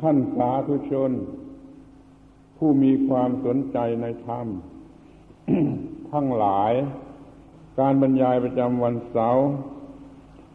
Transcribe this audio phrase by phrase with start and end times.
[0.00, 1.12] ท่านสาธุชน
[2.56, 4.46] ผู้มีความสนใจในธรรม
[6.12, 6.72] ทั้งหลาย
[7.78, 9.46] การบรรยายประจำวันเสาร์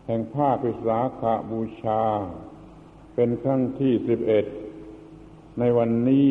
[0.06, 2.04] แห่งภาควิสาขาบูชา
[3.16, 4.46] เป็นครั้งที่สิบเอ็ด
[5.60, 6.30] ในวันนี้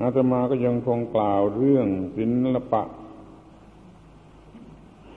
[0.00, 2.82] อาตมาก็ยังคงกล่าวเรื่องศิลปะ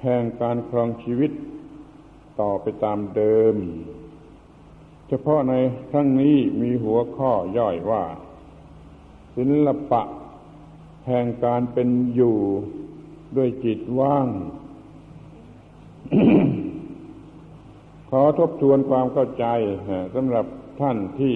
[0.02, 1.32] แห่งการครองชีวิต
[2.40, 3.56] ต่อไปตามเดิม
[5.08, 5.54] เฉพาะใน
[5.92, 8.04] ครั้งนี้มีหัวข้อย่อยว่า
[9.36, 10.02] ศิลปะ
[11.08, 12.38] แห่งการเป็นอยู่
[13.38, 14.28] ด้วยจิตว่าง
[18.10, 19.46] ขอทบทวนความเข้าใจ
[20.16, 20.46] สำหรับ
[20.80, 21.36] ท่านที่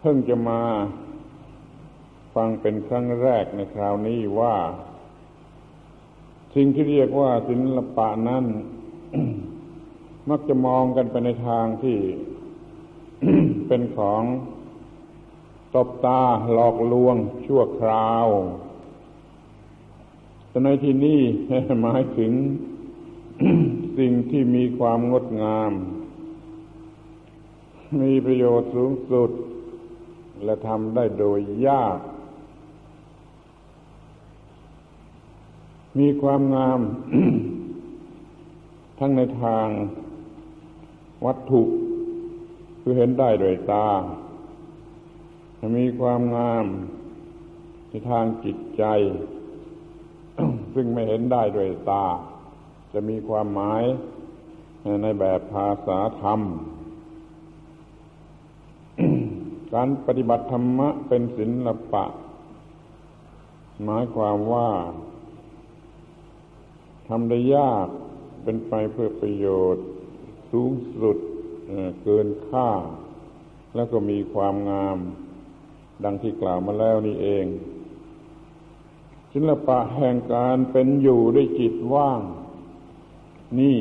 [0.00, 0.62] เพิ่งจะมา
[2.34, 4.56] ฟังเป็นครั้งแรกในคราวนี้ว่า
[6.54, 8.44] สิ่งที่เรียกว่าศิลปะนั้น
[10.30, 11.98] มักจะมองกันไปในทางที่
[13.66, 14.22] เป็นของ
[15.74, 16.22] ตบตา
[16.52, 18.26] หลอกลวงชั่วคราว
[20.48, 21.20] แต่ในที่นี้
[21.82, 22.32] หมายถึง
[23.98, 25.72] สิ่งที่มีความงดงาม
[28.02, 29.30] มีประโยชน์สูงสุด
[30.44, 31.98] และทำได้โดยยาก
[35.98, 36.80] มีความงาม
[38.98, 39.66] ทั้งในทาง
[41.24, 41.62] วัตถุ
[42.88, 43.88] คือเห็นได้โดยตา
[45.76, 46.66] มีความงาม
[47.88, 48.84] ในทางจิตใจ
[50.74, 52.04] ซึ่งไม่เห็นได้โดยตา
[52.92, 53.84] จะมีความหมาย
[55.02, 56.40] ในแบบภาษาธรรม
[59.74, 62.04] การปฏิบัติธรรมะเป็นศิลปะ
[63.84, 64.70] หมายความว่า
[67.08, 67.86] ทำได้ยาก
[68.42, 69.84] เป็นไปเพื่อประโยชน์
[70.50, 71.18] สูงสุด
[72.02, 72.68] เกินค่า
[73.74, 74.98] แล้วก็มีความงาม
[76.04, 77.46] ดังที่กล่าวมาแล้วนี่เอง
[79.32, 82.20] ศิลปะแห่งการเป็นอยู่ด้วยจิตว่าง
[83.60, 83.76] นี่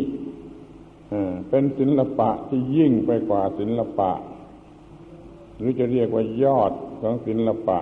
[1.49, 4.11] เป็นศิลปะที่ยิ่งไปกว่าศิลปะ
[5.57, 6.71] หรือจะเรียกว่ายอด
[7.01, 7.79] ของศิลปะ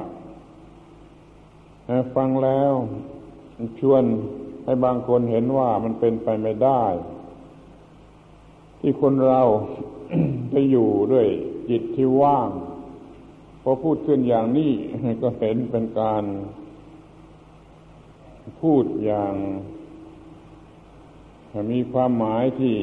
[2.15, 2.73] ฟังแล้ว
[3.79, 4.03] ชวน
[4.65, 6.83] ให้บางคนเห็นว่ามันเป็นไปไม่ได้
[8.79, 9.41] ที่คนเรา
[10.53, 11.27] จะอยู่ด้วย
[11.69, 12.49] จิตที่ว่าง
[13.61, 14.71] พอพูดขึ้นอย่างนี้
[15.21, 16.23] ก็เห็นเป็นการ
[18.61, 19.33] พูดอย่าง
[21.71, 22.75] มีความหมายที่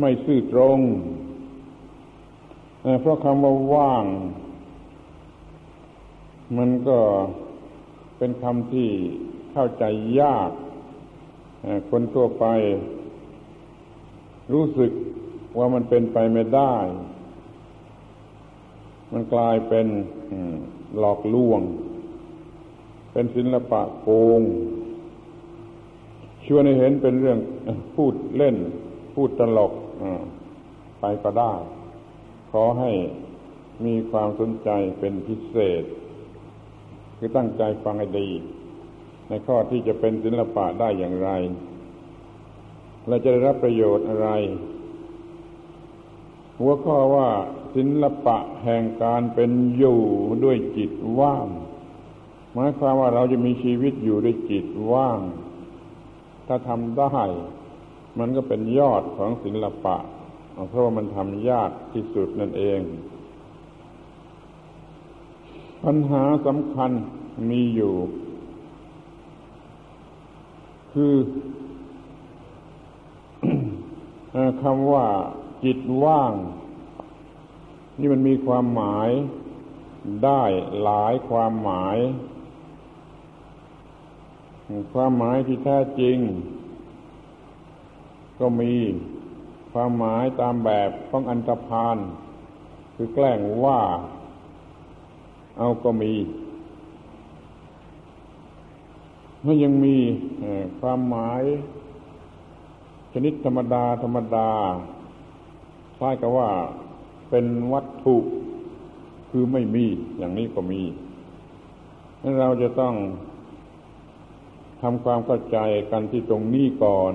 [0.00, 0.78] ไม่ซื่อตรง
[3.00, 4.04] เพราะคำว่าว่าง
[6.56, 6.98] มันก็
[8.18, 8.88] เป็นคำที่
[9.52, 9.84] เข้าใจ
[10.20, 10.50] ยาก
[11.90, 12.44] คนทั่วไป
[14.52, 14.92] รู้สึก
[15.58, 16.74] ว่ามันเป็นไปไม่ได้
[19.12, 19.86] มันกลายเป็น
[20.98, 21.60] หลอกลวง
[23.12, 24.08] เป็นศิลปะโก
[24.40, 24.42] ง
[26.46, 27.38] ชวนให้เห็นเป็นเรื่อง
[27.96, 28.56] พูดเล่น
[29.14, 29.72] พูดตลก
[31.00, 31.54] ไปก็ได้
[32.50, 32.90] ขอให้
[33.84, 35.84] มีความสนใจเป็นพิเศษ
[37.18, 38.28] คือตั้งใจฟังให้ดี
[39.28, 41.30] ในข้อที่จะเป็นศิลปะได้อย่างไร
[43.08, 44.28] และจะได้รับประโยชน์อะไร
[46.60, 47.28] หัวข้อว่า
[47.74, 50.00] ศิลปะแห่งการเป็นอยู่
[50.44, 51.46] ด้วยจิตว่าง
[52.52, 55.18] หมายความว่าเราจะมีชีวิตอยู่ด้วยจิตว่าง
[56.46, 57.18] ถ้าทำได้
[58.18, 59.96] มันก็เป็นยอดของศิลปะ
[60.68, 62.80] เพราะว่ามันทำยากที่สุดนั่นเอง
[65.84, 66.90] ปัญหาสำคัญ
[67.50, 67.94] มีอยู่
[70.92, 71.14] คือ
[74.62, 75.06] คำว่า
[75.64, 76.32] จิตว่าง
[77.98, 79.10] นี่มันมีความหมาย
[80.24, 80.42] ได้
[80.82, 81.98] หลายความหมาย
[84.92, 86.18] ความหมายที่แท้จริง
[88.38, 88.74] ก็มี
[89.72, 91.96] ความหมายตามแบบของอันตรพาน
[92.94, 93.80] คือแกล้งว่า
[95.58, 96.12] เอาก็มี
[99.42, 99.96] แล้วยังมี
[100.80, 101.42] ความหมาย
[103.12, 104.50] ชนิดธรรมดาธรรมดา
[106.02, 106.50] ล้ายกับว่า
[107.30, 108.16] เป็นวัตถุ
[109.28, 109.86] คือไม่มี
[110.18, 110.82] อย่างนี้ก็มี
[112.22, 112.94] นั้นเราจะต้อง
[114.82, 115.58] ทำความเข้าใจ
[115.90, 117.14] กันที่ตรงนี้ก่อน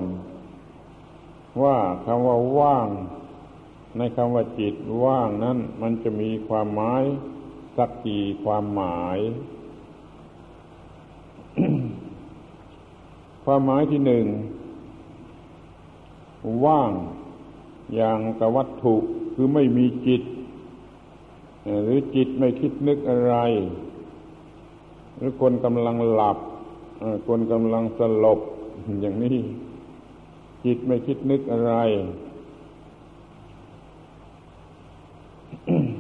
[1.63, 2.87] ว่าคำว่าว่าง
[3.97, 4.75] ในคำว่าจิต
[5.05, 7.03] ว่างนั้น มันจะมีความหมาย
[7.77, 9.19] สักกี่ความหมาย
[13.45, 14.25] ความหมายที่หนึ่ง
[16.65, 16.91] ว่าง
[17.95, 18.95] อย่างกับวัตถุ
[19.33, 20.21] คือไม่มีจิต
[21.83, 23.35] หรือจิตไม่คิดนึกอะไร
[25.17, 26.37] หรือคนกำลังหลับ
[27.27, 28.39] คนกำลังสลบ
[29.01, 29.37] อย่างนี้
[30.65, 31.73] จิตไม่คิดนึกอะไร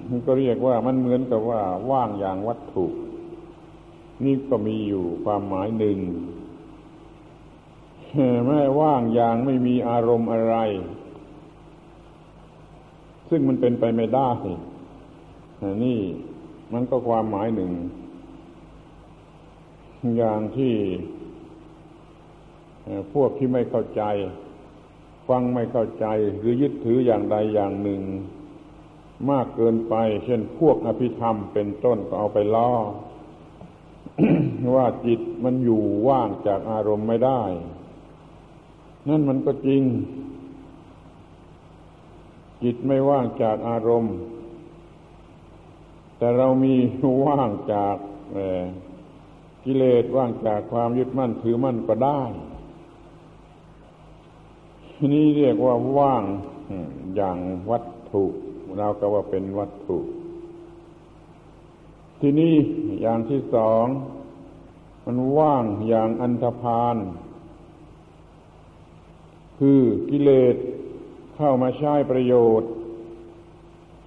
[0.09, 1.61] มันก็เรียกว่ามันเหมือนกับว่า
[1.91, 2.85] ว่างอย่างวัตถุ
[4.23, 5.97] นี่ก็มีอยู่ความหมายหนึ่ง
[8.47, 10.55] แม่ว่างอย่างไม่มีอารมณ์อะไร
[13.29, 14.29] ซึ่งมันเป็นไปไม่ได้
[15.83, 15.99] นี่
[16.73, 17.71] มันก็ความหมายหนึ่ง
[20.17, 20.73] อย่างที่
[23.13, 24.03] พวกที่ไม่เข้าใจ
[25.27, 26.05] ฟังไม่เข้าใจ
[26.39, 28.01] หรือยึดถืออย่างใดอย่างหนึ่ง
[29.29, 29.95] มากเกินไป
[30.25, 32.71] เช่นพวกอภิธรรมเป็นต้นก็เอาไปล้อ
[34.75, 37.41] ว่าจิตมันอยู่ว่างจากอารมณ์ไม่ได้
[39.07, 39.83] นั่นมันก็จริง
[42.63, 44.15] จิตไม่ว่างจากอารมณ์
[46.17, 46.73] แต่เรามี
[47.25, 47.97] ว่างจาก
[49.65, 52.21] กิเลสว่างจากความยึดมั่นถือมั่นก็ได้
[55.13, 56.23] นี่เรียกว่าว่าง
[57.15, 57.37] อย่าง
[57.69, 58.23] วัตถุ
[58.77, 59.97] เราก็ว่าเป็นวัตถุ
[62.19, 62.55] ที่นี่
[63.01, 63.85] อย่างที่สอง
[65.05, 66.97] มันว่างอย่างอันธพาล
[69.57, 70.55] คือกิเลส
[71.39, 72.71] เข้ามาใช้ประโยชน์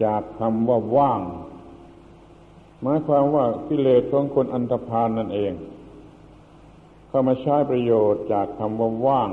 [0.05, 1.21] จากคำว่าว่าง
[2.83, 5.53] หมายความว่ากิเลสของคนอันธพาลนั่นเอง
[7.09, 9.31] เข้ามาใช้ประโยชน์จากคำว่าว่าง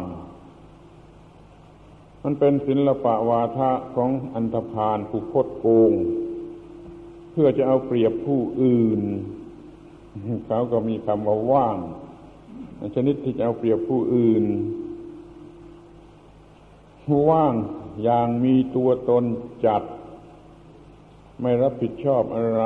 [2.23, 5.91] มันเป็นศิลปะวาทะของอันธพาลผู้คดโกง
[7.31, 9.01] เพื่อจะเอาเปรียบผู้อื่น
[10.47, 11.77] เขาก็มีคำว่าว่าง
[12.95, 14.43] ชนิดที่จะเอาเปรียบผู้อื่น
[17.29, 17.53] ว่าง
[18.03, 19.23] อย่างมีตัวตน
[19.65, 19.83] จัด
[21.41, 22.65] ไม่รับผิดชอบอะไร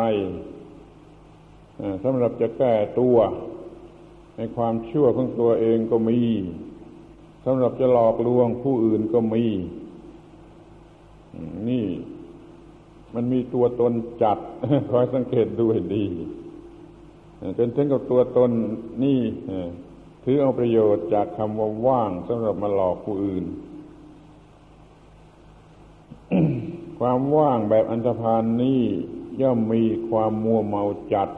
[2.04, 3.18] สำหรับจะแก้ตัว
[4.38, 6.20] ในความชั่วของตัวเองก็มี
[7.46, 9.46] สำหรับจะหลอกลวงผู้อื่นก็มี
[11.70, 11.86] นี่
[13.14, 14.38] มันมีตัวตนจัด
[14.92, 16.06] คอยสังเกตด้วยดี
[17.58, 18.52] จนถึงกับตัวตน
[19.04, 19.20] นี่
[20.24, 23.46] ถือเอาประโยชน์จากคำว่าว่างสำหรับมาหลอกผู้อื่น
[27.00, 28.81] ความว่างแบบอันธพาลนนี้
[29.42, 30.83] ย่อมมีความมัวเมา
[31.13, 31.30] จัด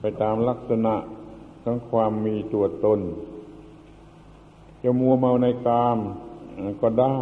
[0.00, 0.94] ไปตามลักษณะ
[1.62, 3.00] ของความมีตัวตน
[4.82, 5.98] จะมัวเมาในกาม
[6.82, 7.20] ก็ได้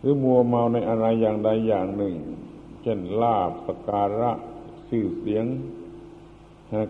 [0.00, 2.14] หรือมัวเมาในอะไรอย่างใดอย่างหนึ่ง
[2.82, 4.32] เช่นลาบสการะ
[4.88, 5.46] สื่อเสียง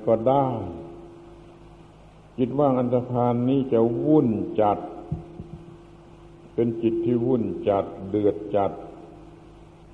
[0.07, 0.47] ก็ได้
[2.39, 4.29] จิตว่างอันธพาลนนี้จะวุ่น
[4.61, 4.79] จัด
[6.61, 8.73] เป็นจิตที่วุ่นจัดเดือดจัด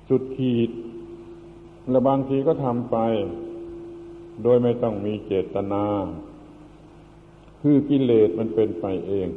[0.09, 0.71] สุดขีด
[1.89, 2.97] และบางทีก็ทำไป
[4.43, 5.85] โดยไม่ต้องมีเจตนา
[7.61, 9.29] คือกิเลสมันเป็นไปเอง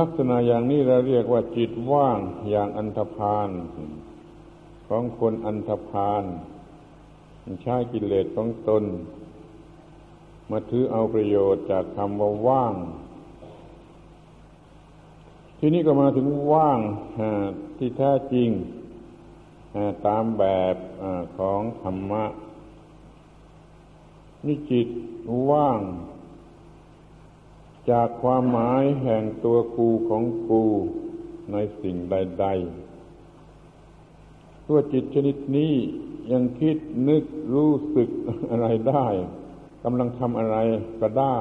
[0.00, 2.18] ลักษณะอย่างนี้เราเรียกว่าจิตว่าง
[2.50, 3.50] อย่างอันธพาล
[4.88, 6.24] ของคนอันธพาล
[7.62, 8.84] ใช้กิเลสของตน
[10.50, 12.74] มาถือเอาประโยชน์จากคำว่าว่าง
[15.58, 16.80] ทีนี้ก็มาถึงว่าง
[17.76, 18.50] ที่แท้จริง
[20.06, 20.76] ตามแบบ
[21.38, 22.24] ของธรรมะ
[24.46, 24.88] นี่จิต
[25.50, 25.80] ว่าง
[27.90, 30.64] จากความหมายแห่งตัวกูของกู
[31.52, 32.46] ในสิ่งใด
[33.72, 35.74] ๆ ตัวจิตชนิดนี้
[36.32, 36.76] ยังคิด
[37.08, 38.08] นึกรู้สึก
[38.50, 39.06] อะไรได้
[39.84, 40.56] กำลังทำอะไร
[41.00, 41.40] ก็ได้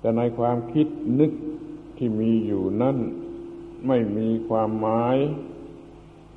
[0.00, 0.86] แต่ในความคิด
[1.20, 1.32] นึก
[1.96, 2.96] ที่มีอยู่นั่น
[3.86, 5.16] ไม่มีความหมาย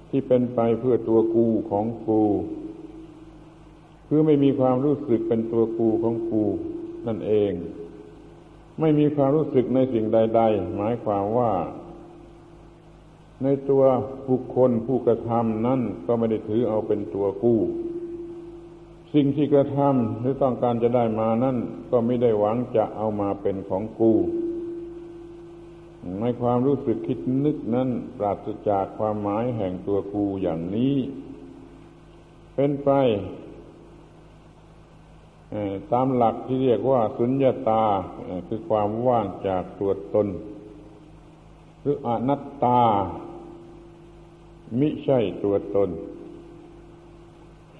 [0.09, 2.23] ที่เป็นไปเพื่อตัวกูของกู
[4.07, 6.43] คือไม่มีความรู้สึกเป็นตัวกูของกู
[7.07, 7.53] นั่นเอง
[8.79, 11.51] ไม่มีความรู้สึกในสิ่งใด ๆ หมายความว่า
[13.43, 13.83] ในตัว
[14.29, 17.59] บุคคลผู้กระทำนั่นก็ไม่ได้ถือเอาเป็นตัวกู้
[19.13, 21.57] สิ่งที่กระทำหรือต้องการจะได้มานั่น
[21.91, 24.13] ก็ไม่ได้หวังจะเอามาเป็นของกู
[26.19, 30.95] ในความรู้สึกคิดนึกนั้นปราศจากความหมายแห่งตัวกูอย่างนี้
[32.55, 32.89] เป็นไป
[35.91, 37.83] ตามหลักที่เรียกว่าสุญญาตา
[38.47, 40.27] คือความว่างจากตัวตน
[41.81, 42.81] หรืออนัตตา
[44.79, 45.89] มิใช่ตัวตน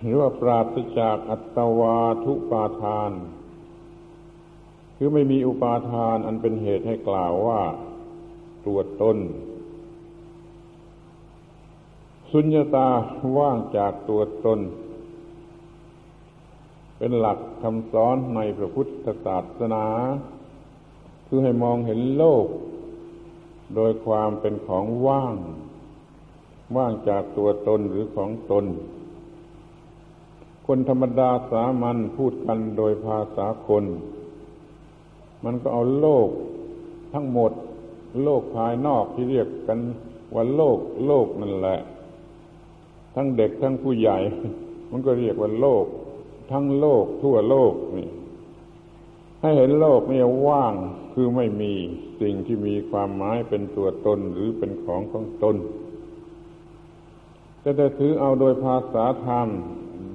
[0.01, 3.11] หรือว่าปราศจากอัตวาทุปาทาน
[4.97, 7.61] คือไม่มีอุปาทานอันเป็นเหตุให้กล่าวว่า
[8.67, 9.17] ตัวตน
[12.31, 12.89] สุญญตา
[13.37, 14.59] ว่างจากตัวตน
[16.97, 19.85] เป็นหลักคำสอนในพระพุทธศาสนา
[21.27, 22.45] คือให้มองเห็นโลก
[23.75, 25.35] โดยความเป็นของว่าง
[26.75, 28.65] ว่างจากตัวตนหรือของตน
[30.67, 33.83] คนธรรมดาสามัญพูดกันโดยภาษาคน
[35.43, 36.29] มันก็เอาโลก
[37.13, 37.51] ทั้งหมด
[38.23, 39.79] โลกภายนอกที่เรียกกัน
[40.33, 41.79] ว่าโลกโลกนั่นแหละ
[43.15, 44.17] ทั้งเด็กทั้งผู้ใหญ่
[44.91, 45.85] มันก็เรียกว่าโลก
[46.51, 48.09] ทั้งโลกทั่วโลกนี่
[49.41, 50.73] ให้เห็นโลกนี่ว่าง
[51.13, 51.73] คือไม่มี
[52.21, 55.55] สิ่งที่มีความหมายเป็นตัวตนหรือเป็นของของตน
[57.63, 59.47] จะได้ถือเอาโดยภาษาธรรม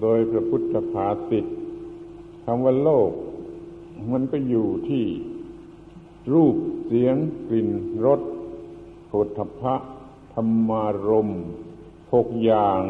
[0.02, 1.44] โดยพระพุทธภาษิต
[2.44, 3.11] คำว่าโลก
[4.12, 5.04] มันก็อยู่ที่
[6.35, 6.56] รูป
[6.93, 7.17] สียง
[7.49, 7.71] กลิ่น
[8.05, 8.21] รส
[9.09, 9.75] โผฏฐพะ
[10.35, 11.31] ธรรมารม
[12.15, 12.81] หกอย่าง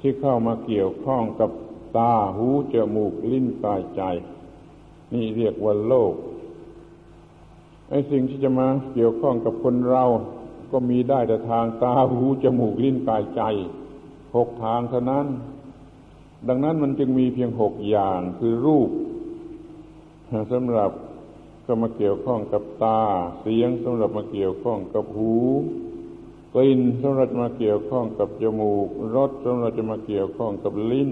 [0.00, 1.50] ที่เข้ามาเกี่ยวข้องกับ
[1.96, 4.02] ตาหูจมูกลิ้นกายใจ
[5.14, 6.14] นี่เรียกว่าโลก
[7.90, 10.04] ไอ้สิ่งที่จะมาเกี่ยวข้องกับคนเรา
[10.72, 13.42] ก็มีได้แต่ทางตาหูจมูกลิ้นกายใจ
[14.36, 15.26] หกทางเท่านั้น
[16.48, 18.90] ดังนั้นมันจึงมีเพียงหกอย่างคือรูป
[20.52, 20.92] สำหรับ
[21.66, 23.00] ก็มาเกี่ยวข้องกับตา
[23.40, 25.34] เสียงสำหรับมาเกี่ยวข้องกับหู
[26.54, 31.10] กลิ่นสำหรับมาเกี่ยวข้องกับจมูกรสสำหรับจะมาเกี่ยวข้องกับลิ้น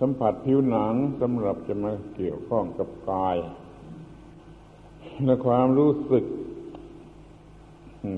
[0.00, 3.36] สัมผัสผิวหนังสำหรับจะมาเกี่ยวข้องกับกาย
[5.24, 6.24] และความรู้สึก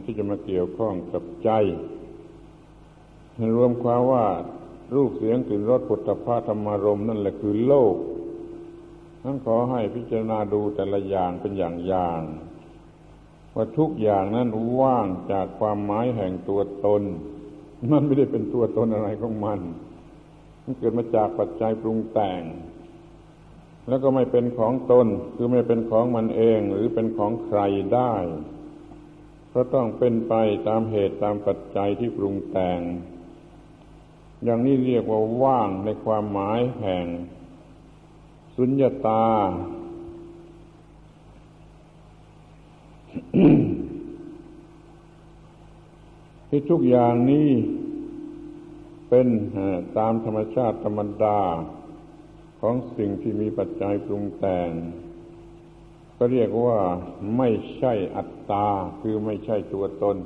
[0.05, 1.51] ที่จะมาเกี่ยวข้องกับใจ
[3.57, 4.27] รวมความว่า
[4.95, 7.95] รูปเสียงกลิ่นรสปุถะพะธรรมารมนั่นแหละคือโลก
[9.27, 12.23] นั้นขอให้พิจารณาดูแต่ละอย่างเป็นอย่างอย่าง
[13.55, 14.49] ว่าทุกอย่างนั้น
[14.81, 17.03] ว่างจากความหมายแห่งตัวตน
[17.93, 19.61] มันไม่ได้เป็นตัวตนอะไรของมัน
[20.63, 22.43] มันเกิดมาจากปัจจัยปรุงแต่ง
[23.89, 25.07] แล้วก็ไม่เป็นของตน
[25.37, 27.61] คือไม่เป็นของมันเองหรือเป็นของใคร
[27.95, 28.15] ได้
[29.49, 30.35] เพราะต้องเป็นไป
[30.69, 32.81] ตามเหตุตามปัจจัยที่ปรุงแต่ง
[34.45, 37.07] อย่างนี้เรียกว่าว่างในความหมายแห่ง
[38.61, 39.25] สุญญาตา
[46.49, 47.51] ที่ทุกอย่างนี้
[49.09, 49.29] เป็น
[49.99, 51.41] ตามธรรมชาติธรรมดา
[52.61, 54.71] ของสิ่งที่มีปัจจัยปรุงแต่ง
[56.17, 56.81] ก็เรียกว่า
[57.37, 58.69] ไม่ใช่อัตตา
[59.01, 60.17] คือไม่ใช่ตัวตน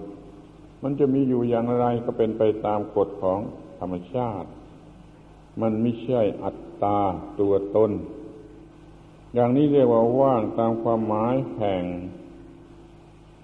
[0.83, 3.41] มันจะมีอยู่อย่างไรก็เป็นไปตามกฎของ
[3.81, 4.49] ธรรมชาติ
[5.61, 6.99] มันไม่ใช่อัตตา
[7.41, 7.91] ตัวตน
[9.35, 11.85] อย่างนี้เรียกว่าว่างตามความหมายแห่ง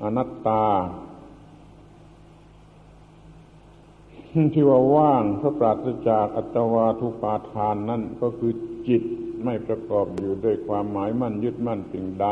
[0.02, 0.66] อนัตตา
[4.54, 8.52] ที่ว่าว่างเพราะปราศจากอัตวาทุปาทานนั่นก็คือ
[8.88, 9.02] จิต
[9.44, 12.28] ไม่ประกอบอยู่ด้วยความหมายมั่นยึดมั่นสิ่งใด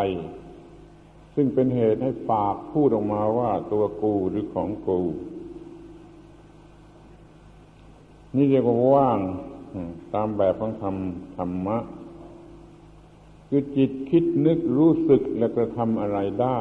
[1.34, 5.00] ซึ่งเป็นเหตุให้ปากพูดออกมาว่าตัวกูหรือของกู
[8.34, 9.18] นี่เรียกว่าว่าง
[10.14, 10.96] ตามแบบของธรรม
[11.36, 11.78] ธรรมะ
[13.56, 16.60] คือจิตคิดนึกรู้สึกและกระทำอะไรได้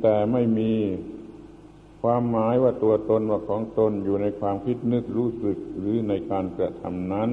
[0.00, 0.72] แต่ไม่มี
[2.02, 7.30] ความหมายว่าตัวตนว่าของตนอยู่ในความคิดนึกรู้สึกหรือในการกระทำนั้น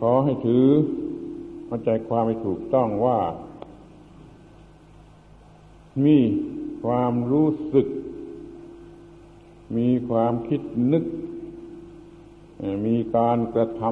[0.00, 0.66] ขอให้ถือ
[1.66, 3.20] เข้าใจความให้ถูกต้องว่า
[6.04, 6.18] มี
[6.84, 7.86] ความรู้สึก
[9.76, 10.62] มีความคิด
[10.92, 11.04] นึก
[12.86, 13.82] มีการกระท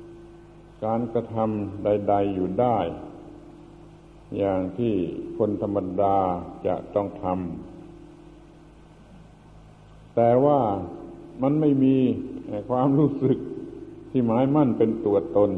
[0.00, 2.78] ำการกระทำใด ๆอยู่ได้
[4.36, 4.94] อย่างที่
[5.38, 6.16] คนธรรมดา
[6.66, 7.34] จะต้องทำ
[10.14, 10.60] แต่ว่า
[11.42, 11.96] มันไม่มี
[12.70, 13.38] ความรู้สึก
[14.10, 15.50] ที่หมายมั่นเป็นตัวตน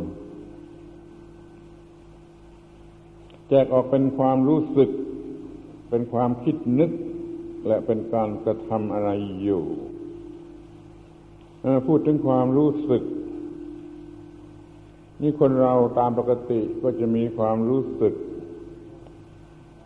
[3.49, 4.90] แจกออกเป็นความรู้สึก
[5.90, 6.90] เป็นความคิดนึก
[7.68, 9.10] และเป็นการกระทำอะไร
[9.42, 9.64] อยู่
[11.87, 13.02] พูดถึงความรู้สึก
[15.22, 18.14] นี่คนเราตามปกติก็จะมีความรู้สึก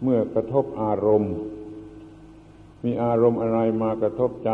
[0.02, 1.34] เมื่อกระทบอารมณ์
[2.84, 4.50] มีอารมณ์อะไรมากระทบใจ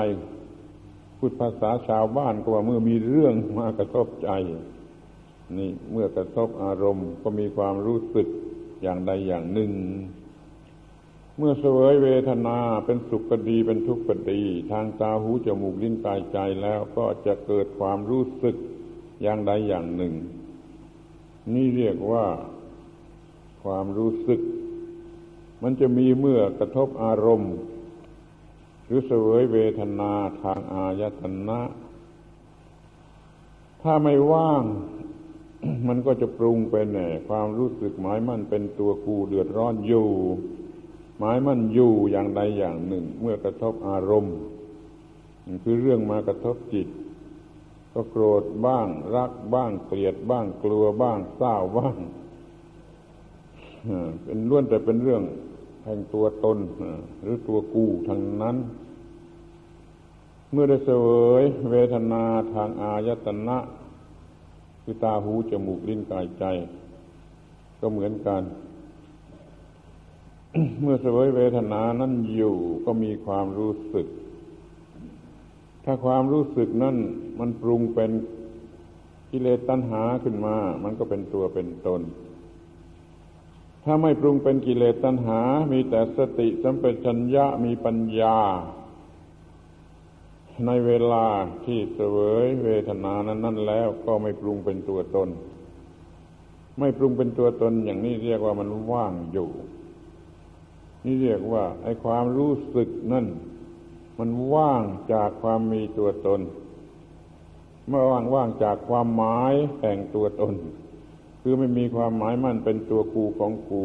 [1.18, 4.30] พูดภาษาชาวบ้านก็ว่าเมื่อมีเรื่องมากระทบใจ
[5.58, 8.28] นี่เมื่อกระทบอารมณ์ก็มีความรู้สึก
[8.82, 9.70] อย่างใดอย่างหนึ่ง
[11.40, 18.56] เมื่อเสวยเวทนาเป็นสุขก็ดีเป็นทุกข์ก็ดี ทางตาหูจมูกลิ้นกายใจแล้วก็จะเกิดความรู้สึก
[19.22, 20.14] อย่างใดอย่างหนึ่ง
[21.54, 22.26] นี่เรียกว่า
[23.62, 24.40] ความรู้สึก
[25.62, 27.54] มันจะมีเมื่อกระทบอารมณ์
[28.86, 31.60] หรือเสวยเวทนาทางอายตนะ
[33.82, 34.64] ถ้าไม่ว่าง
[35.88, 40.08] มันก็จะปรุงเป็นแน่ความรู้สึกหมายมั่นเป็นตัวกูเดือดร้อนอยู่
[41.18, 44.36] หมายมั่นอยู่อย่างใดอย่างหนึ่ง เมื่อกระทบอารมณ์
[45.64, 46.88] คือเรื่องมากระทบจิต
[47.92, 51.96] ก็โกรธบ้าง รักบ้างเกลียดบ้าง กลัวบ้างเศร้าบ้าง
[54.24, 55.22] เป็นล้วนแต่เป็นเรื่อง
[55.84, 56.58] แห่งตัวตน
[57.22, 58.56] หรือตัวกูทางนั้น
[60.52, 61.06] เมื่อได้เสว
[61.42, 63.58] ยเวทนาทางอายตนะ
[64.82, 66.44] คือตาหูจมูกลิ้นกายใจ
[67.80, 68.42] ก็เหมือนกัน
[70.80, 74.06] เมื่อเสวยเวทนานั้นอยู่ก็มีความรู้สึก
[75.84, 76.96] ถ้าความรู้สึกนั้น
[77.38, 78.10] มันปรุงเป็น
[79.30, 82.00] กิเลสตัณหาขึ้นมา มันก็เป็นตัวเป็นตน
[83.84, 85.40] ถ้าไม่ปรุงเป็นกิเลสตัณหา
[85.72, 88.38] มีแต่สติสัมปชัญญะมีปัญญา
[90.66, 91.26] ในเวลา
[91.64, 95.28] ที่เสวยเวทนานั้นนั่นแล้วก็ไม่ปรุงเป็นตัวตน
[96.78, 99.48] ไม่ปรุงเป็นตัวตนอย่างนี้เรียกว่ามันว่างอยู่
[101.04, 103.26] นี่เรียกว่า ไอ้ความรู้สึกนั่น
[104.18, 106.40] มันว่างจากความมีตัวตน
[107.88, 110.54] เมื่อว่างว่างจากความหมายแห่งตัวตน
[111.40, 113.82] คือไม่มีความหมายมันเป็นตัวกูของกู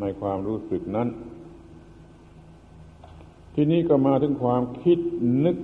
[0.00, 1.08] ในความรู้สึกนั้น
[3.54, 4.98] ทีนี้ก็มาถึงความคิด
[5.44, 5.56] นึก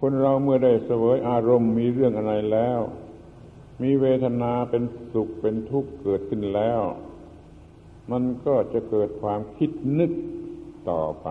[0.00, 2.80] คนเราเมื่อได้เสวยอารมณ์มีเรื่องอะไรแล้ว
[3.82, 6.82] มีเวทนาเป็นสุขเป็นทุกข์เกิดขึ้นแล้ว
[8.10, 10.12] มันก็จะเกิดความคิดนึก
[10.90, 11.30] ต่อไป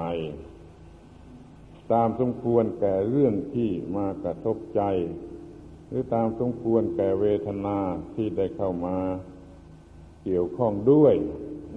[1.94, 4.82] ตามสมควรแก่เรื่องที่มากระทบใจ
[5.88, 7.78] หรือตามสมควรแก่เวทนา
[8.16, 8.98] ที่ได้เข้ามา
[10.24, 11.14] เกี่ยวข้องด้วย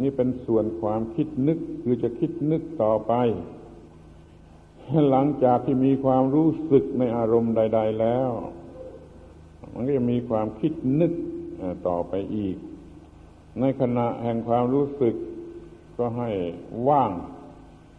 [0.03, 3.14] นี่เป็นส่วนความคิดนึกคือจะคิดนึกต่อไป
[5.11, 8.31] หลังจากที่มีความรู้สึกในอารมณ์ใด ๆแล้ว
[9.73, 11.12] มันก็จะมีความคิดนึก
[11.88, 12.57] ต่อไปอีก
[13.61, 15.14] ในขณะแห่งความรู้สึก
[15.99, 16.31] ก็ให้
[16.88, 17.11] ว่าง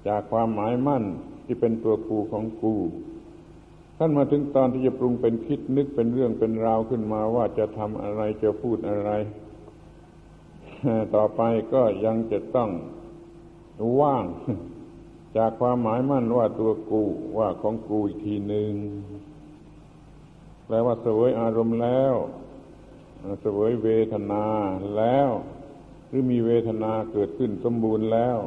[0.07, 1.03] จากความหมายมั่น
[1.45, 2.75] ที่เป็นตัวกูของกู
[3.97, 9.09] ท่านมาถึงตอนที่จะปรุงเป็นคิดนึกเป็นเรื่องเป็นราวขึ้นมาว่าจะทำอะไรจะพูดอะไร
[11.15, 11.41] ต่อไป
[11.73, 12.69] ก็ยังจะต้อง
[14.01, 14.25] ว่าง
[15.37, 17.03] จากความหมายมั่นว่าตัวกู
[17.37, 18.71] ว่าของกูอีกทีหนึ่ง
[20.65, 22.13] แปลว่าเสวยอารมณ์แล้ว
[23.41, 24.45] เสวยเวทนา
[24.97, 25.29] แล้ว
[26.07, 28.37] หรือมีเวทนาเกิดขึ้นสมบูรณ์แล้ว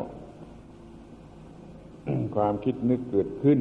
[2.37, 3.61] ความคิดนึกเกิดขึ้น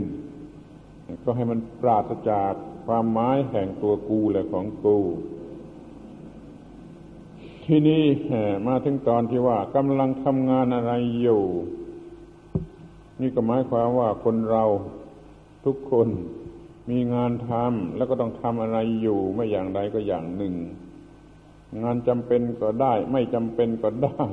[1.24, 2.54] ก็ให้มันปราศจาก
[2.88, 4.98] ความหมายแห่งตัวกูและของกู
[7.66, 8.04] ที่นี่
[8.68, 11.44] มาถึงตอนที่ว่ากำลังทำงานอะไรอยู่
[13.22, 14.64] นี่ก็หมายความว่าคนเรา
[15.66, 16.08] ทุกคน
[16.90, 20.54] มีงานทำแล้วก็ต้องทำอะไรอยู่ไม่อย่างใดก็อย่างหนึ่ง
[21.84, 24.24] งานจำเป็นก็ได้ ไม่จำเป็นก็ได้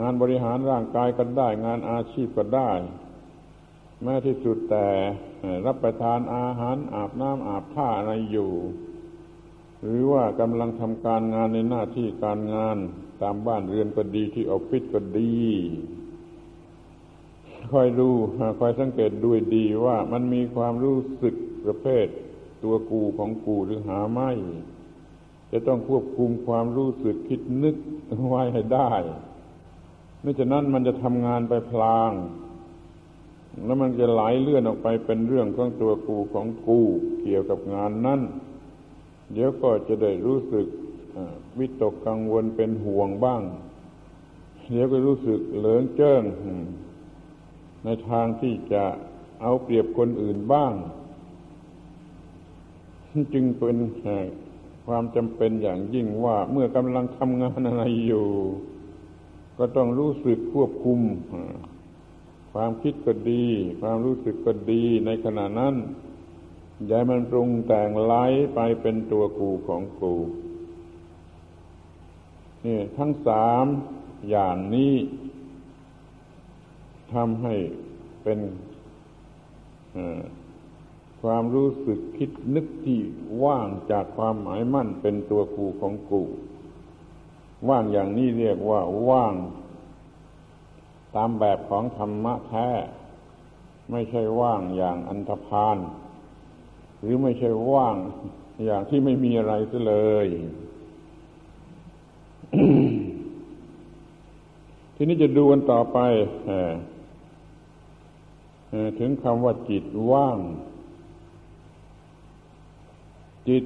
[0.00, 2.70] งานบริหารร่างกายก็ได้ งานอาชีพก็ได้
[4.02, 4.86] แม้ที่สุดแต่
[5.66, 8.52] รับประทานอาหารอาบน้ำอาบท่าอะไรอยู่
[9.82, 12.76] หรือว่ากำลังทำการงานในหน้าที่การงาน
[13.22, 15.38] ตามบ้านเรือนก็ดีที่ออฟฟิศก็ดี
[17.72, 18.10] คอยดู
[18.60, 22.06] คอยสังเกตด้วยดีว่ามันมีความรู้สึกประเภท
[22.62, 24.30] ตัวกูของกูหรือหาไม่
[25.52, 27.76] จะต้องควบคุมความรู้สึกคิดนึก
[28.28, 28.92] ไว้ให้ได้
[30.20, 32.12] ไม่ฉะนั้นมันจะทำงานไปพลาง
[33.64, 36.80] แล้วมันจะไหลเลื่อนออกไปเป็นเรื่องของตัวกูของกู
[37.22, 38.20] เกี่ยวกับงานนั้น
[39.32, 40.66] เดี๋ยวก็จะได้รู้สึก
[41.58, 43.42] วิตกกังวลเป็นห่วงบ้าง
[44.70, 46.22] เดี๋ยวก็รู้สึกเหลิงเจิ้ง
[47.84, 48.84] ในทางที่จะ
[49.40, 50.72] เอาเปรียบคนอื่นบ้าง
[53.34, 53.76] จึงเป็น
[54.92, 58.28] ความจำเป็นอย่างยิ่งว่าเมื่อกำลังทำงานอะไรอยู่
[59.58, 61.00] ก็ต้องรู้สึกควบคุม
[62.52, 63.44] ความคิดก็ดี
[63.80, 65.74] ความรู้สึกก็ดีในขณะนั้น
[66.86, 68.14] อย่ามันปรุงแต่งไหล
[68.54, 70.14] ไปเป็นตัวกูของกู
[72.64, 73.64] นี่ทั้งสาม
[74.30, 74.94] อย่างนี้
[77.14, 77.54] ทำให้
[78.22, 78.38] เป็น
[81.22, 82.98] ความรู้สึกคิดนึกที่
[83.44, 86.22] ว่างจากความหมายมั่นเป็นตัวกูของกู
[87.68, 88.80] ว่างอย่างนี้เรียกว่า
[89.10, 89.34] ว่าง
[91.14, 92.68] ตามแบบของธรรมะแท้
[93.90, 95.78] ไม่ใช่ว่างอย่างอันธพาล
[97.00, 97.96] หรือไม่ใช่ว่าง
[98.66, 100.26] อย่างที่ไม่มีอะไรซะเลย
[104.94, 105.98] ทีนี้จะดูกันต่อไป
[108.98, 110.38] ถึงคำว่าจิตว่าง
[113.48, 113.64] จิต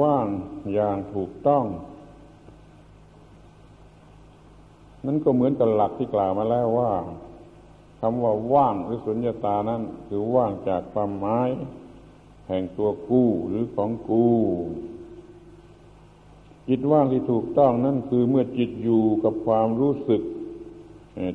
[0.00, 0.26] ว่าง
[0.74, 1.64] อย่างถูกต้อง
[5.06, 6.92] นั่นก็เหมือนกับหลักที่กล่าวมาแล้วว่า
[8.00, 11.48] คำว่าว่างหรือสุญญตานั้น คือว่างจากความหมาย
[12.48, 14.36] แห่งตัวกู้หรือของกู้
[16.68, 20.22] จิตว่างที่ถูกต้องนั่นคือเมื่อจิตอยู่กับความรู้สึก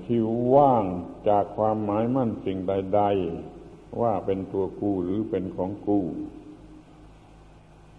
[0.06, 0.20] ที่
[0.56, 0.84] ว่าง
[1.30, 3.02] จากความหมายมั่นสิ่งใด
[3.52, 6.04] ๆ ว่าเป็นตัวกู้หรือเป็นของกู้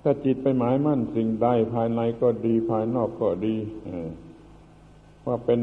[0.02, 3.56] ถ้าจิตไปหมายมั่นสิ่งใดภายในก็ดีภายนอกก็ดี
[5.26, 5.60] ว่าเป็น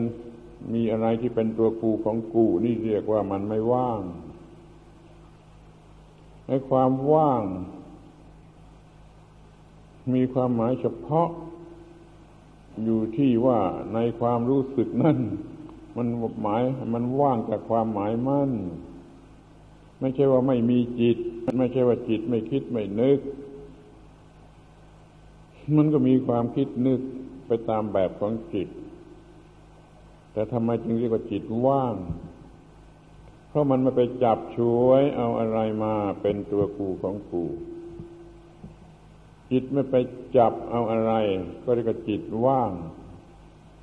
[0.73, 4.02] มีอะไรที่เป็นตัวกูของกู นี่เรียกว่ามันไม่ว่าง
[6.47, 7.43] ในความว่าง
[10.13, 11.30] มีความหมายเฉพาะ
[12.84, 13.60] อยู่ที่ว่า
[13.93, 15.17] ในความรู้สึกนั่น
[15.97, 16.08] มัน
[16.41, 16.62] หมาย
[16.93, 18.52] มันว่างจากความหมายมั่น
[19.99, 21.17] ไม่ใช่ว่าไม่มีจิต
[21.58, 23.19] ไม่ใช่ว่าจิตไม่คิดไม่นึก
[25.78, 27.00] มันก็มีความคิดนึก
[27.48, 28.68] ไปตามแบบของจิต
[30.32, 31.96] แต่ทำไมจึงเรียกว่าจิตว่าง
[33.50, 37.44] เพราะมันมาไปจับช่วยเอาอะไรมาเป็นตัวกูของกู
[39.52, 39.96] จิตไม่ไป
[40.38, 41.14] จับเอาอะไร
[41.64, 42.72] ก็เรียกว่าจิตว่าง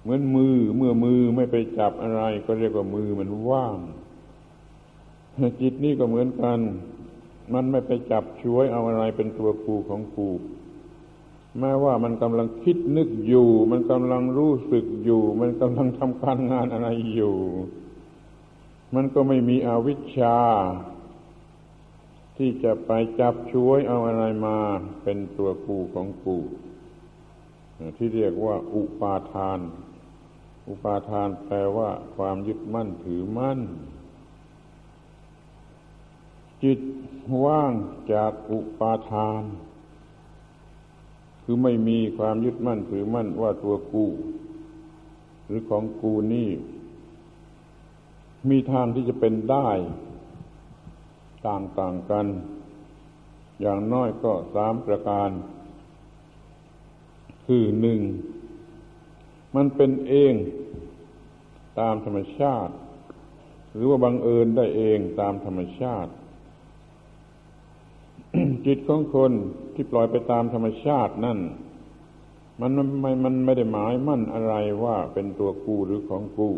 [0.02, 3.76] เหมือนมือเมื่อมือไม่ไปจับอะไร ก็เรียกว่ามือมันว่าง
[5.60, 6.58] จิตนี่ก็เหมือนกัน
[7.54, 10.30] มันไม่ไปจับช่วยเอาอะไรเป็นตัวกูของกู
[11.60, 17.36] แม้ว่ามันกำลังคิดนึกอยู่ มันกำลังรู้สึกอยู่ มันกำลังทำการงานอะไรอยู่
[18.94, 20.38] มันก็ไม่มีอวิชชา
[22.36, 22.90] ที่จะไป
[23.20, 24.56] จับช่วยเอาอะไรมา
[25.02, 26.38] เป็นตัวกูของกู
[27.96, 29.60] ที่เรียกว่า อุปาทาน
[30.68, 33.60] อุปาทานแปลว่า ความยึดมั่นถือมั่น
[36.62, 36.80] จิต
[37.44, 37.72] ว่าง
[38.12, 39.42] จากอุปาทาน
[41.48, 44.06] คือไม่มีความยึดมั่นถือมั่นว่าตัวกู
[45.46, 46.50] หรือของกูนี่
[48.48, 49.68] มีทางที่จะเป็นได้
[51.46, 52.26] ต่างๆกัน
[53.60, 55.30] อย่างน้อยก็สามประการ
[57.46, 58.00] คือหนึ่ง
[59.54, 60.34] มันเป็นเอง
[61.80, 62.72] ตามธรรมชาติ
[63.74, 66.10] หรือว่าบังเอิญได้เองตามธรรมชาติ
[68.66, 69.32] จิตของคน
[69.74, 71.38] ที่ปล่อยไปตามธรรมชาตินั่น
[72.60, 72.70] มัน
[73.00, 76.50] ไม่มันไม่ได้หมายมั่นอะไรว่าเป็นตัวกูหรือของกู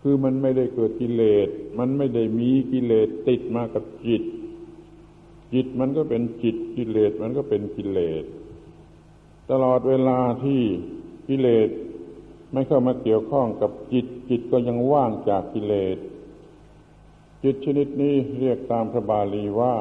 [0.00, 4.22] คือมันไม่ได้เกิดกิเลส มันไม่ได้มีกิเลสติดมากับจิต
[5.54, 8.24] จิตมันก็เป็นจิตกิเลสมันก็เป็นกิเลส
[9.50, 10.60] ตลอดเวลาที่
[11.28, 11.68] กิเลส
[12.52, 15.98] ไม่เข้ามาเกี่ยวข้องกับจิต จิตก็ยังว่างจากกิเลส
[17.44, 19.74] จิตชนิดนี้เรียกตามพระบาลีว่า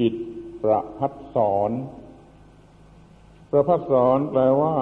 [0.00, 0.14] จิต
[0.62, 1.70] ประพัดสอน
[3.50, 4.76] ประพัดสอนแปลว่า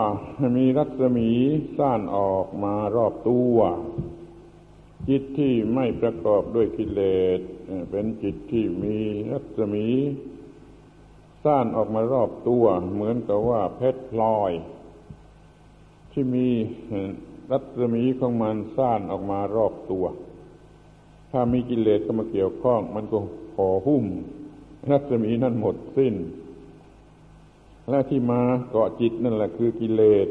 [0.56, 1.30] มีรัศมี
[1.78, 3.56] สั้นออกมารอบตัว
[5.08, 7.00] จิตที่ไม่ประกอบด้วยกิเล
[7.38, 7.40] ส
[7.90, 8.96] เป็นจิตที่มี
[9.32, 9.86] รัศมี
[11.44, 14.52] สร้างออกมารอบตัว เหมือนกับว่าเพชรพลอย
[16.12, 16.48] ที่มี
[17.50, 20.04] รัศมีของมันสร้างออกมารอบตัว
[21.30, 23.18] ถ้ามีกิเลสก็มาเกี่ยวข้อง มันก็
[23.56, 24.04] ห่อหุ้ม
[24.90, 26.14] รัศมีนั่นหมดสิ้น
[27.90, 30.28] และที่มาเกาะจิตนั่นแหละคือกิเลส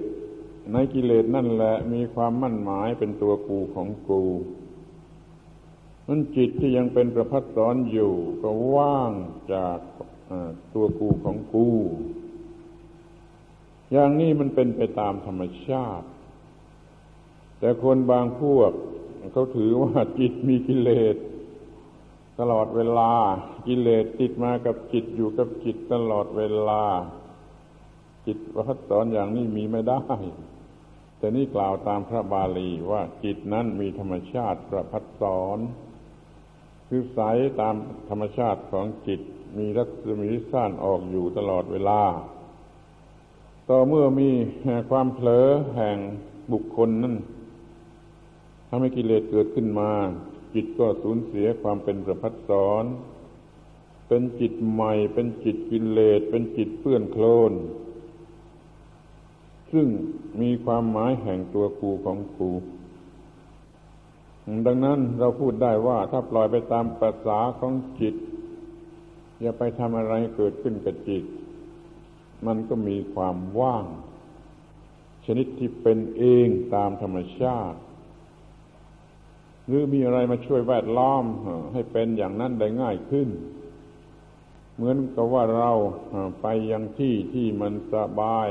[0.73, 4.23] ในกิเลสนั่นแหละมีความมั่นหมายเป็นตัวกูของกู
[6.07, 9.11] นั้นจิตที่ยังเป็นประพัดสอนอยู่ ก็ว่าง
[9.53, 9.79] จาก
[10.73, 11.69] ตัวกูของกู
[13.91, 16.07] อย่างนี้มันเป็นไปตามธรรมชาติ
[17.59, 18.71] แต่คนบางพวก
[19.33, 21.15] เขาถือว่าจิตมีกิเลส
[22.39, 23.11] ตลอดเวลา
[23.67, 26.83] กิเลสติดมากับจิตอยู่กับจิตตลอดเวลา
[28.25, 30.03] จิตประพัดสอนอย่างนี้มีไม่ได้
[31.17, 35.59] แต่นี่กล่าวตามพระบาลีว่าจิตนั้นมีธรรมชาติประพัดสอน
[36.87, 37.19] คือใส
[37.59, 37.75] ตาม
[38.09, 39.21] ธรรมชาติของจิต
[39.57, 42.01] มีรัศมีสั้นออกอยู่ตลอดเวลา
[43.69, 44.29] ต่อเมื่อมี
[44.89, 45.97] ความเผลอแห่ง
[46.51, 47.15] บุคคลนั้น
[48.67, 49.91] ทำให้กิเลสเกิดขึ้นมา
[50.59, 52.85] จิตก็สูญเสียความเป็นประพัดสอน
[54.07, 57.53] เป็นจิตใหม่ เป็นจิตกิเลสเป็นจิตเปื้อนโคลน
[59.71, 59.87] ซึ่ง
[60.41, 62.51] มีความหมายแห่งตัวกูของกู
[64.65, 68.15] ดังนั้นเราพูดได้ว่าถ้าปล่อยไปตามภาษาของจิต
[69.41, 71.23] อย่าไปทำอะไรเกิดขึ้นกับจิต
[72.47, 73.85] มันก็มีความว่าง
[75.25, 77.79] ชนิดที่เป็นเองตามธรรมชาติ
[79.67, 81.23] หรือมีอะไรมาช่วยแวดล้อม
[81.73, 83.29] ให้เป็นอย่างนั้นได้ง่ายขึ้น
[84.75, 85.71] เหมือนกับว่าเรา
[86.41, 88.49] ไปยังที่ที่มันสบาย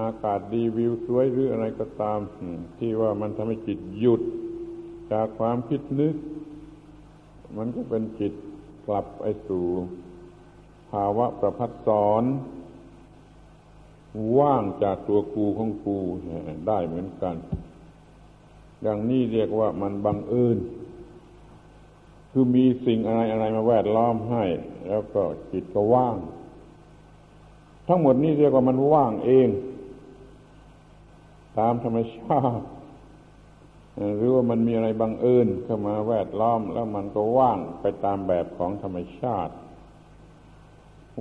[0.00, 2.18] อากาศดีวิวสวยหรืออะไรก็ตาม
[2.78, 4.22] ที่ว่ามันทำให้จิตหยุด
[5.12, 6.14] จากความคิดนึก
[7.56, 8.32] มันก็เป็นจิต
[8.86, 9.64] กลับไปสู่
[10.90, 12.24] ภาวะประพัดสอน
[14.38, 15.98] ว่างจากตัวกูของกู
[16.68, 17.36] ได้เหมือนกัน
[18.82, 20.58] อย่างนี้เรียกว่ามันบังเอิญ
[22.30, 24.44] คือมีสิ่งอะไรอะไรมาแวดล้อมให้
[24.88, 26.16] แล้วก็จิตก็ว่าง
[27.88, 29.48] ทั้งหมดนี้เรียกว่ามันว่างเอง
[31.58, 32.64] ตามธรรมชาติ
[34.16, 39.52] หรือว่ามันมีอะไรบังเอิญเข้ามาแวดล้อม แล้วมันก็ว่างไปตามแบบของธรรมชาติ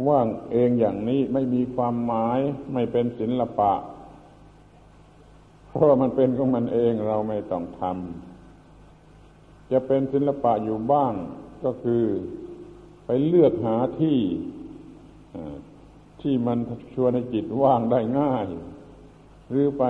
[0.07, 2.39] ว่างเองอย่างนี้ไม่มีความหมาย
[2.73, 3.73] ไม่เป็นศิละปะ
[5.75, 11.13] เพราะมันเป็นของมันเองเราไม่ต้องทำจะเป็นศิละปะอยู่บ้าง
[11.63, 12.03] ก็คือ
[13.05, 14.19] ไปเลือกหาที่
[16.21, 16.57] ที่มัน
[16.93, 18.47] ชวนให้จิตว่างได้ง่าย
[19.49, 19.83] หรือไป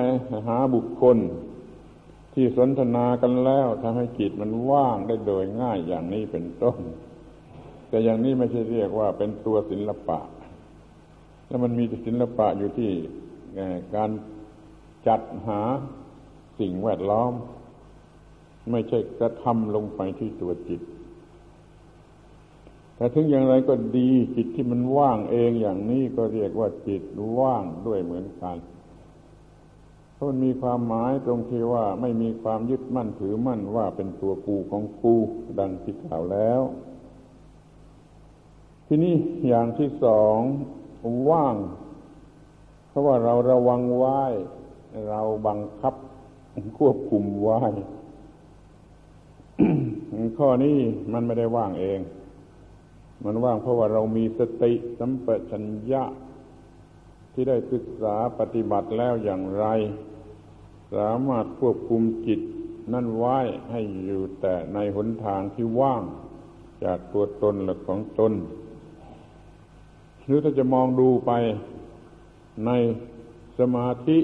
[0.47, 1.17] หาบุคคล
[2.33, 6.79] ที่สนทนากันแล้วทำให้จิตมันว่างได้โดยง่ายอย่างนี้เป็นต้น
[7.89, 10.19] แต่อย่างนี้ไม่ใช่เรียกว่าเป็นตัวศิลปะ
[11.47, 12.91] แล้วมันมีศิลปะอยู่ที่
[13.95, 14.09] การ
[15.07, 15.61] จัดหา
[16.59, 17.33] สิ่งแวดล้อม
[18.71, 20.81] ไม่ใช่กระทำลงไปที่ตัวจิต
[22.95, 27.03] แต่ถึงอย่างไรก็ดีจิตที่มันว่างเองอย่างนี้ก็เรียกว่าจิต
[27.39, 28.57] ว่างด้วยเหมือนกัน
[30.13, 35.15] เพราะมันมีความหมายตรงที่ว่าไม่มีความยึดมั่นถือมั่นว่าเป็นตัวกูของกู
[35.59, 36.61] ดังที่กล่าวแล้ว
[38.87, 39.15] ทีนี้
[39.47, 40.37] อย่างที่สอง
[41.29, 41.55] ว่าง
[42.89, 44.21] เพราะว่าเราระวังไว้
[45.09, 45.93] เราบังคับ
[46.77, 47.59] ควบคุมไว้
[50.37, 50.77] ข้อนี้
[51.13, 51.99] มันไม่ได้ว่างเอง
[53.23, 56.03] มันว่างเพราะว่าเรามีสติสัมปชัญญะ
[57.33, 59.65] ที่ได้ศึกษาปฏิบัติแล้วอย่างไร
[60.95, 62.39] สามารถควบคุมจิต
[62.93, 63.37] นั่นไว้
[63.71, 66.03] ให้อยู่แต่ในหนทางที่ว่าง
[66.83, 68.33] จากตัวตนหรือของตน
[70.23, 71.31] หรือถ้าจะมองดูไป
[72.65, 72.71] ใน
[73.57, 74.17] สมาธิ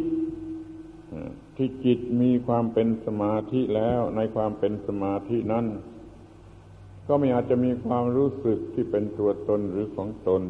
[1.56, 5.65] ที่จิตมีความเป็นสมาธิแล้วในความเป็นสมาธินั้น
[7.08, 10.41] ก็ไม่อาจจะมีความรู้สึกที่เป็นตัวตนหรือของตน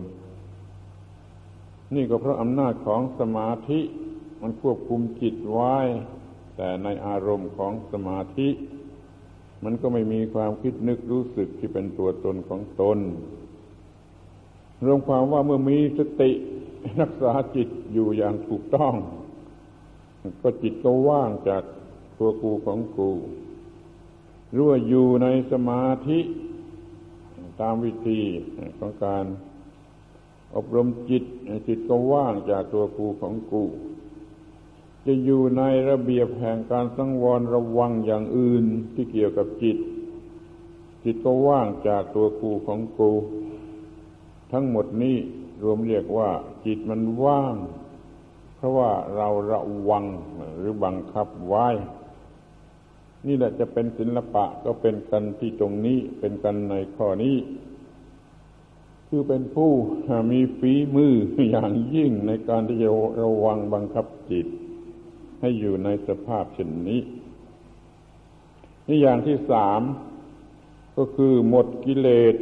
[1.95, 3.79] นี่ก็เพราะอำนาจของสมาธิ
[4.41, 5.77] มันควบคุมจิตไว้
[6.55, 8.49] แต่ในอารมณ์ของสมาธิ
[9.63, 12.99] มันก็ไม่มีความคิดนึกรู้สึกที่เป็นตัวตนของตน
[14.85, 16.31] รวมความว่าเมื่อมีสติ
[17.01, 18.93] รักษาจิตอยู่อย่างถูกต้อง
[20.41, 21.63] ก็จิตก็ว่างจาก
[22.17, 23.11] ตัวกูของกู
[24.55, 26.19] รู้ว่าอยู่ในสมาธิ
[27.61, 28.21] ตามวิธี
[28.77, 29.25] ของการ
[30.55, 31.23] อบรมจิต
[31.67, 33.63] จิตก็ว่างจากตัวกูของกู
[35.05, 39.77] จะอยู่ในระเบียบแห่งการสังวรระวังอย่างอื่นที่เกี่ยวกับจิต
[41.03, 43.11] จิตก็ว่างจากตัวกูของกู
[44.51, 45.17] ทั้งหมดนี้
[45.63, 46.29] รวมเรียกว่า
[46.65, 47.55] จิตมันว่าง
[48.61, 50.05] เพราะว่าเราระวัง
[50.57, 51.67] หรือบังคับไว้
[53.27, 57.35] นี่แหละจะเป็นศิลปะก็เป็นกันที่ตรงนี้เป็นกันในข้อนี้
[59.07, 59.71] คือเป็นผู้
[60.31, 61.13] มีฝีมือ
[61.51, 62.89] อย่างยิ่งในการที่จะ
[63.23, 64.47] ระวังบังคับจิต
[65.41, 67.01] ให้อยู่ในสภาพเช่นนี้
[68.87, 69.81] นี่อย่างที่สาม
[70.97, 72.35] ก็คือหมดกิเลส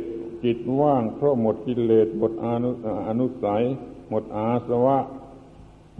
[0.44, 2.72] จิตว่างเพราะหมดกิเลสหมดอนุ
[3.08, 3.64] อนุสัย
[4.10, 4.98] หมดอาสวะ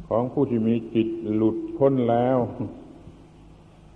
[0.10, 2.38] ของผู้ที่มีจิตหลุดพ้นแล้ว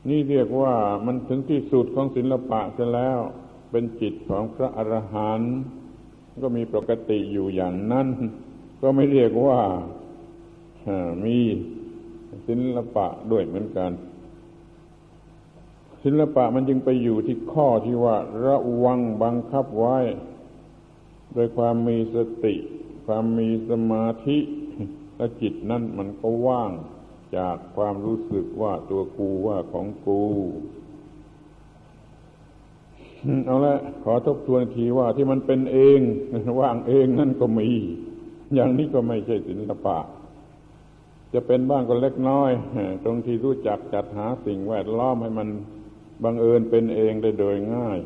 [0.09, 0.73] นี่เรียกว่า
[1.05, 3.19] มันถึงที่สุดของศิลปะจะแล้ว
[3.71, 5.53] เป็นจิตของพระอรหันต์
[6.43, 8.07] ก็มีปกติอยู่อย่างนั้น
[8.81, 9.59] ก็ไม่เรียกว่า
[11.25, 11.37] มี
[12.47, 13.91] ศิลปะด้วยเหมือนกัน
[16.03, 19.97] ศิลปะมันจึงไปอยู่ที่ข้อที่ว่า ระวังบังคับไว้
[21.33, 22.55] โดยความมีสติ
[23.05, 24.37] ความมีสมาธิ
[25.23, 26.71] และจิตนั่นมันก็ว่าง
[27.37, 30.21] จากความรู้สึกว่าตัวกูว่าของกู
[33.45, 35.99] เอาละขอทบทวนทีว่าที่มันเป็นเอง
[36.61, 37.69] ว่างเองนั่นก็มี
[38.53, 39.97] อย่างนี้ก็ไม่ใช่ศิลปะ
[41.33, 42.51] จะเป็นบ้างก็เล็กน้อย
[43.03, 45.47] ตรงที่รู้จักจัดหาสิ่งแวดล้อมให้มัน
[46.23, 47.99] บังเอิญเป็นเองได้โดยง่าย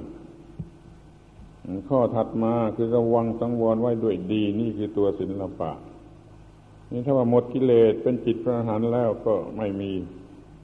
[1.90, 5.72] ข้อถัดมาคือระวังสังวรไว้ด้วยดี นี่คือตัวศิลปะ
[6.92, 9.92] นี่ถ้าว่าหมดกิเลสเป็นจิตพระอรหันต์แล้วก็ไม่มี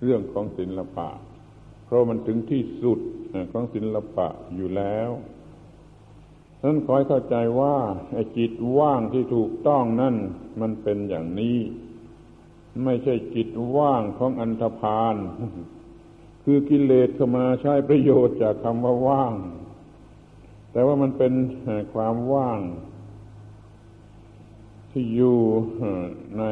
[0.03, 1.09] เรื่องของศิลปะ
[1.85, 2.99] เพราะมันถึงที่สุด
[3.51, 5.09] ของศิลปะอยู่แล้ว
[6.59, 7.75] ฉะนั้นขอให้เข้าใจว่า
[8.13, 10.15] ไอ้จิตว่างที่ถูกต้องนั่น
[10.61, 11.57] มันเป็นอย่างนี้
[12.85, 15.15] ไม่ใช่จิตว่างของอันธพาล
[16.43, 19.33] คือกิเลสเข้ามาใช้ประโยชน์จากคำว่าว่าง
[20.71, 21.33] แต่ว่ามันเป็น
[21.93, 22.59] ความว่าง
[24.95, 25.37] ที่อยู่
[26.39, 26.43] ใน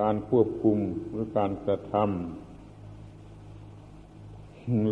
[0.00, 0.78] การควบคุม
[1.10, 2.04] หรือการกระทำ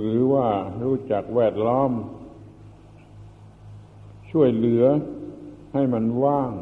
[0.00, 0.48] หรือว่า
[0.82, 1.90] รู้จักแวดล้อม
[4.30, 4.84] ช่วยเหลือ
[5.72, 6.52] ให้มันว่าง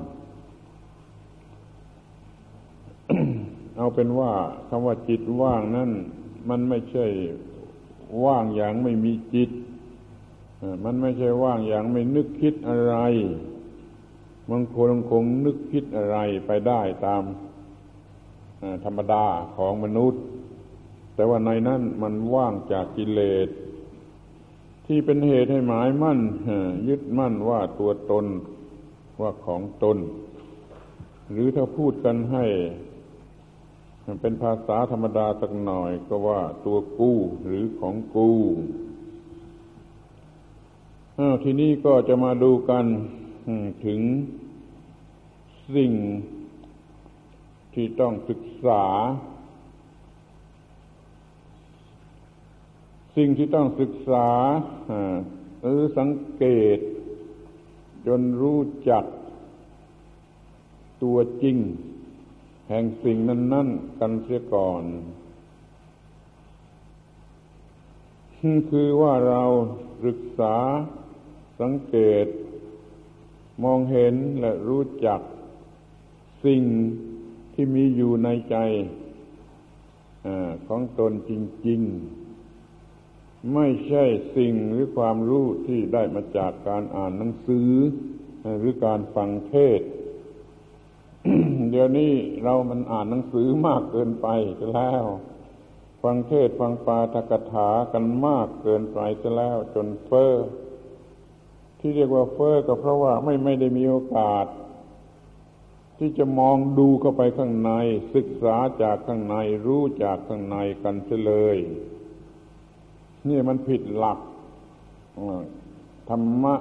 [3.76, 4.32] เอาเป็นว่า
[4.68, 5.90] คำว่าจิตว่างนั่น
[6.48, 7.06] มันไม่ใช่
[8.24, 9.50] ว่างอย่างไม่มีจิต
[10.84, 12.94] มันไม่ใช่ว่างอย่างไม่นึกคิดอะไร
[14.50, 17.22] บางคนคงนึกคิดอะไรไปได้ตาม
[18.84, 19.24] ธรรมดา
[19.56, 20.22] ของมนุษย์
[21.14, 23.48] แต่ว่าในนั้นมันว่างจากกิเลส
[24.86, 26.18] ที่เป็นเหตุให้หมายมั่น
[26.88, 28.26] ยึดมั่นว่าตัวตน
[29.20, 29.98] ว่าของตน
[31.32, 32.44] หรือถ้าพูดกันให้
[34.20, 38.38] เป็นภาษาธรรมดาสักหน่อยก็ว่าตัวกู้หรือของกู้
[41.42, 42.84] ทีนี้ก็จะมาดูกัน
[43.84, 44.00] ถึง
[45.74, 45.92] สิ่ง
[47.74, 48.84] ที่ต้องศึกษา
[53.16, 54.28] สิ่งที่ต้องศึกษา
[55.60, 56.44] หรือสังเก
[56.76, 56.78] ต
[58.06, 59.04] จนรู้จัก
[61.02, 61.56] ตัวจริง
[62.68, 64.84] แห่งสิ่งนั้น ๆ กันเสียก่อน
[68.70, 69.44] คือว่าเรา
[70.06, 70.54] ศึกษา
[71.60, 72.26] สังเกต
[73.64, 75.20] มองเห็นและรู้จัก
[76.44, 76.62] สิ่ง
[77.54, 78.56] ที่มีอยู่ในใจ
[80.26, 80.28] อ
[80.68, 81.32] ของตนจ
[81.66, 81.80] ริง
[82.66, 84.04] ๆ ไม่ใช่
[84.36, 87.70] สิ่งหรือความรู้ที่ได้มาจากการอ่านหนังสือ
[88.58, 89.80] หรือการฟังเทศ
[91.70, 94.28] เดี๋ยวนี้เรามันอ่านหนังสือมากเกินไป
[94.74, 95.04] แล้ว
[96.02, 100.32] ฟังเทศฟังปาทกถากันมากเกินไปจะแล้วจนเฟอ้อ
[101.78, 104.46] ที่เรียกว่าเฟอ้อก็เพราะว่าไม่ไม่ได้มีโอกาส
[105.98, 107.70] ที่จะมองดูเข้าไปข้างใน
[108.14, 109.36] ศึกษาจากข้างใน
[109.66, 111.58] รู้จากข้างในกันเสียเลย
[113.28, 114.18] นี่มันผิดหลัก
[116.08, 116.54] ธรรมะ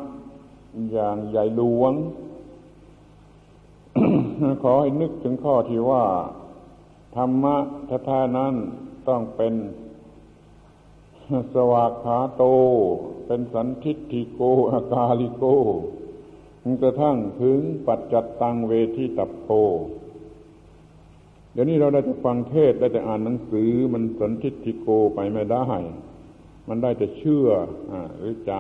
[0.92, 1.94] อย่างใหญ่หลวง
[4.64, 6.04] ขอให้นึกถึงข้อที่ว่า
[7.16, 7.56] ธรรมะ
[8.06, 8.54] แท้ๆนั้น
[9.08, 9.54] ต้องเป็น
[11.54, 12.44] สวากขาโต
[13.28, 15.44] เป็นสันทิฏฐิโกอากาลิโก
[16.82, 19.48] กระทั่งถึงปัจจัตตังเวทีตับโพ
[21.52, 25.68] เดี๋ยวนี้เราได้แต่ฟังเทศได้แต่อ่านหนังสือมันสันทิฏฐิโกไปไม่ได้
[26.68, 27.48] มันได้แต่เชื่อ
[27.92, 28.52] อหรือจ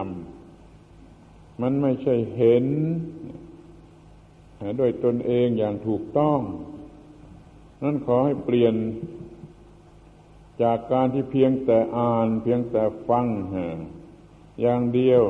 [0.78, 2.66] ำมันไม่ใช่เห็น
[4.80, 6.40] ด้วยตนเองอย่างถูกต้อง
[7.84, 8.76] นั่นขอให้เปลี่ยน
[10.64, 13.26] จากการที่เพียงแต่อ่าน เพียงแต่ฟัง
[14.62, 15.24] อย่างเดียว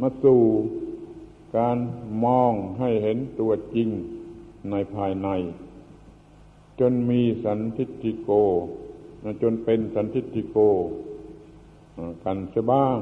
[0.00, 0.40] มาสู่
[1.56, 1.78] การ
[2.24, 3.88] มองให้เห็นตัวจริง
[4.70, 5.28] ในภายใน
[6.80, 8.30] จนมีสันทิติโก
[9.42, 10.56] จนเป็นสันทิติโก
[12.24, 12.98] กันจะบ้าง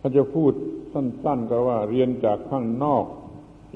[0.00, 0.52] ถ้าจะพูด
[0.92, 3.04] สั้น ๆ ก็ว่าเรียนจากข้างนอก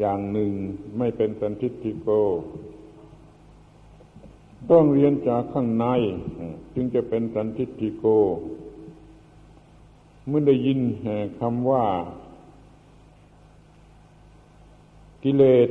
[0.01, 0.51] อย่างหนึ่ง
[0.99, 2.09] ไม่เป็นสันทิฏฐิโก
[4.73, 5.87] ต้องเรียนจากข้างใน
[6.75, 8.05] จึงจะเป็นสันทิฏฐิโก
[10.29, 10.79] เมื่อได้ยิน
[11.41, 11.85] คำว่า
[15.25, 15.69] กิเลส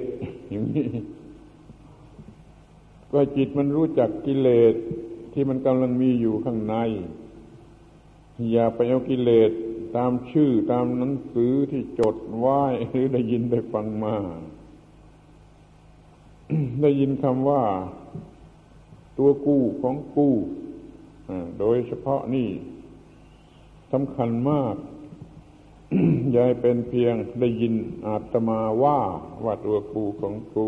[0.49, 0.85] อย่างนี้
[3.11, 4.73] ก็จิตมันรู้จักกิเลส
[5.33, 6.75] ที่มันกำลังมีอยู่ข้างใน
[8.51, 9.51] อย่าไปเอากิเลส
[9.95, 14.15] ตามชื่อตามหนังสือที่จดไว้หรือได้ยินได้ฟังมา
[16.81, 17.63] ได้ยินคำว่า
[19.23, 20.33] ตัวกู้ของกู้
[21.59, 22.49] โดยเฉพาะนี่
[23.91, 24.75] สำคัญมาก
[26.33, 27.73] ยาให้เป็นเพียงได้ยิน
[28.05, 28.99] อาตมาว่า
[29.45, 30.67] ว่าตัวกูของกู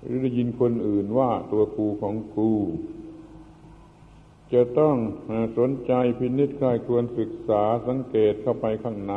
[0.00, 2.52] หรือได้ยินคนอื่นว่าตัวกูของกู
[4.52, 4.96] จะต้อง
[5.58, 9.14] สนใจพินิจใครควรศึกษาสังเกตเข้าไปข้างใน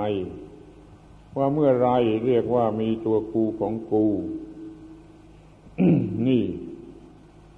[1.37, 1.89] ว่าเมื่อไร
[2.25, 4.05] เรียกว่ามีตัวกูของกู
[6.27, 6.43] นี่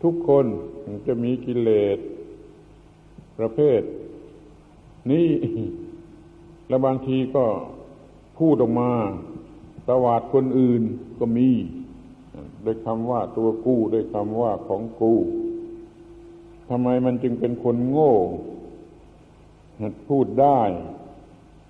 [0.03, 0.45] ทุกคน
[1.07, 1.97] จะมีกิเลส
[3.37, 3.81] ประเภท
[5.11, 5.29] นี้
[6.67, 7.45] และบางทีก็
[8.39, 8.91] พูดออกมา
[9.87, 10.81] ตวาดคนอื่น
[11.19, 11.49] ก็มี
[12.65, 15.19] ด้วยคำว่าตัวกู้ด้วยคำว่าของกู้
[16.69, 18.13] ทำไมมันจึงเป็นคนโง่
[20.09, 20.61] พูดได้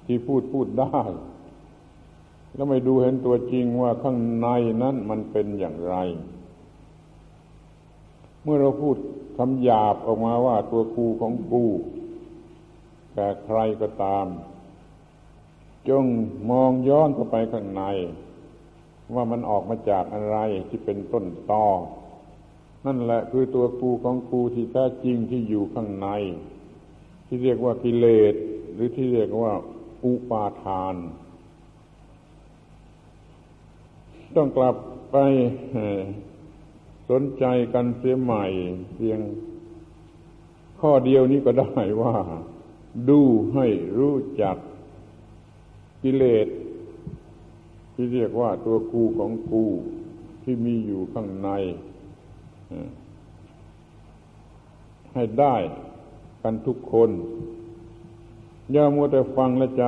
[0.05, 0.99] ที่พูดพูดได้
[2.55, 4.47] แล้วไม่ดูเห็นตัวจริงว่าข้างใน
[4.84, 5.95] นั้นมันเป็นอย่างไร
[8.43, 8.95] เมื่อเราพูด
[9.37, 11.65] คำหยาบออกมาว่าตัวกูของกู
[13.13, 14.25] แก่ใครก็ตาม
[15.89, 16.05] จง
[16.49, 17.83] มองย้อนเข้าไปข้างใน
[19.13, 20.37] ว่ามันออกมาจากอะไร
[20.69, 21.67] ที่เป็นต้นตอ
[22.85, 26.07] นั่นแหละคือตัวกูของกูที่แท้จริงที่อยู่ข้างใน
[27.27, 28.33] ที่เรียกว่ากิเลส
[28.73, 29.53] หรือที่เรียกว่า
[30.03, 30.95] อุปาทาน
[34.35, 34.75] ต้องกลับ
[35.11, 35.17] ไป
[37.10, 38.45] สนใจกันเสียใหม่
[38.95, 39.20] เพียง
[40.80, 42.16] ข้อเดียวนี้ก็ได้ว่า
[43.10, 43.22] ดู
[43.54, 43.66] ให้
[43.97, 44.58] รู้จัก
[46.04, 46.47] กิเลส
[47.93, 49.66] ที่เรียกว่าตัวกูของกู
[50.43, 51.49] ที่มีอยู่ข้างใน
[55.14, 55.56] ให้ได้
[56.43, 57.10] กันทุกคน
[58.72, 59.84] อย่ามัวแต่ฟังและจ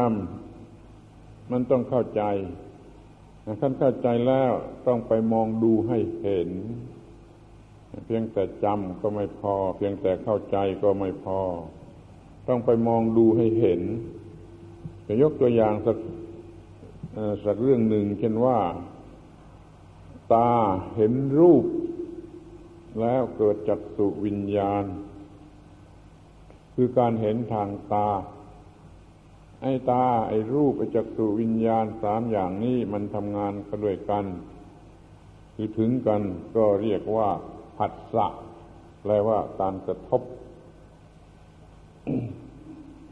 [0.73, 2.23] ำมันต้องเข้าใจ
[3.61, 4.51] ท่านเข้าใจแล้ว
[4.87, 6.49] ต้องไปมองดูให้เห็น
[8.05, 11.41] เพียงแต่จำก็ไม่พอ เพียงแต่เข้าใจก็ไม่พอ
[12.47, 13.81] ต้องไปมองดูให้เห็น
[15.07, 15.97] จะยกตัวอย่างสัก
[17.45, 18.59] สักเรื่องหนึ่ง เช่นว่า
[20.33, 20.51] ตา
[20.95, 21.65] เห็นรูป
[23.01, 24.85] แล้วเกิดจักสุวิญญาณ
[26.75, 28.09] คือการเห็นทางตา
[29.61, 34.25] ไอ้ตา ไอ้รูปไอ้จักสุวิญญาณสามอย่างนี้มันทำงานกันด้วยกัน
[35.55, 36.21] คือถึงกัน
[36.55, 37.29] ก็เรียกว่า
[37.83, 38.27] ผัสสะ
[39.01, 40.21] แปลว่าการกระทบ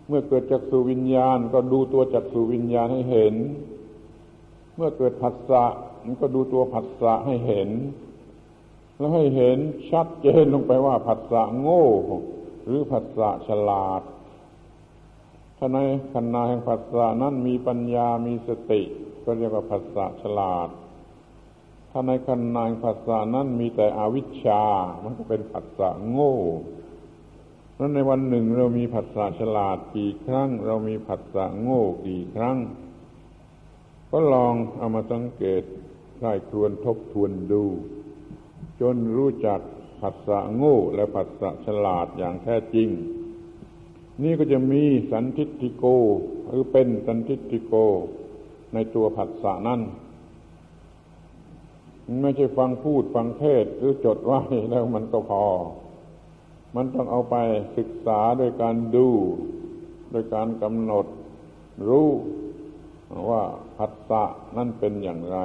[0.07, 3.35] เมื่อเกิดจักสุวิญญาณ ก็ดูตัวจักสุวิญญาณให้เห็น
[4.75, 5.65] เมื่อเกิดผัสสะ
[6.05, 7.69] มันก็ดูตัวผัสสะให้เห็น
[8.97, 9.57] แล้วให้เห็น
[9.91, 11.87] ชัดเจนลงไปว่าผัสสะโง่
[12.63, 14.01] หรือผัสสะฉลาด
[15.57, 15.79] ถ้าใน
[16.13, 18.81] ขณะแห่งผัสสะนั้นมีปัญญามีสติ
[19.23, 20.69] ก็เรียกว่าผัสสะฉลาด
[21.93, 24.63] ถ้าในขณะแห่งผัสสะนั้นมีแต่อวิชชา
[25.03, 26.37] มันก็เป็นผัสสะโง่
[27.79, 32.57] นั้นในวันหนึ่งเรามีผัสสะฉลาดกี่ครั้ง เรามีผัสสะโง่กี่ครั้ง
[34.11, 35.63] ก็ลองเอามาสังเกต
[36.17, 37.63] ใช้ครวนทบทวนดู
[38.81, 39.59] จนรู้จัก
[40.01, 42.89] ผัสสะโง่และผัสสะฉลาดอย่างแท้จริง
[44.23, 45.85] นี่ก็จะมีสันทิติโก
[46.47, 47.73] หรือเป็นสันทิติโก
[48.73, 49.81] ในตัวผัสสะนั้น
[52.21, 55.45] ไม่ใช่ฟังพูดฟังเทศหรือจดไว้แล้วมันก็พอ
[56.75, 57.35] มันต้องเอาไป
[57.77, 59.07] ศึกษาโดยการดู
[60.11, 61.05] โดยการกำหนด
[61.87, 62.09] รู้
[63.29, 63.43] ว่า
[63.77, 64.23] ผัสสะ
[64.57, 65.37] นั่นเป็นอย่างไร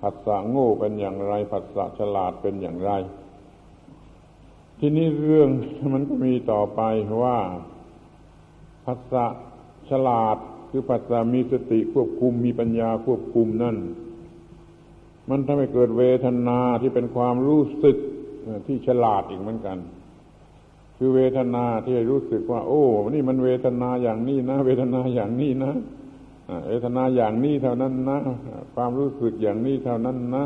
[0.00, 2.92] ผัสสะโง่เป็นอย่างไรผัสสะฉลาดเป็นอย่างไร
[4.80, 5.50] ทีนี้เรื่อง
[5.94, 6.80] มันก็มีต่อไป
[7.24, 7.38] ว่า
[8.86, 9.26] ผัสสะ
[9.90, 10.36] ฉลาด
[10.70, 13.76] คือผัสสะมีสติควบคุมมีปัญญาควบคุมนั่น
[15.30, 17.96] มันทำให้เกิดเวทนาที่เป็นความรู้สึก
[18.66, 19.78] ที่ฉลาดอีกเหมือนกัน
[20.96, 22.82] คือเวทนาที่รู้สึกว่า โอ้
[23.14, 25.72] นี่มันเวทนาอย่างนี้นะ เวทนาอย่างนี้นะ
[26.68, 28.18] เวทนาอย่างนี้เท่านั้นนะ
[28.74, 30.44] ความรู้สึกอย่างนี้เท่านั้นนะ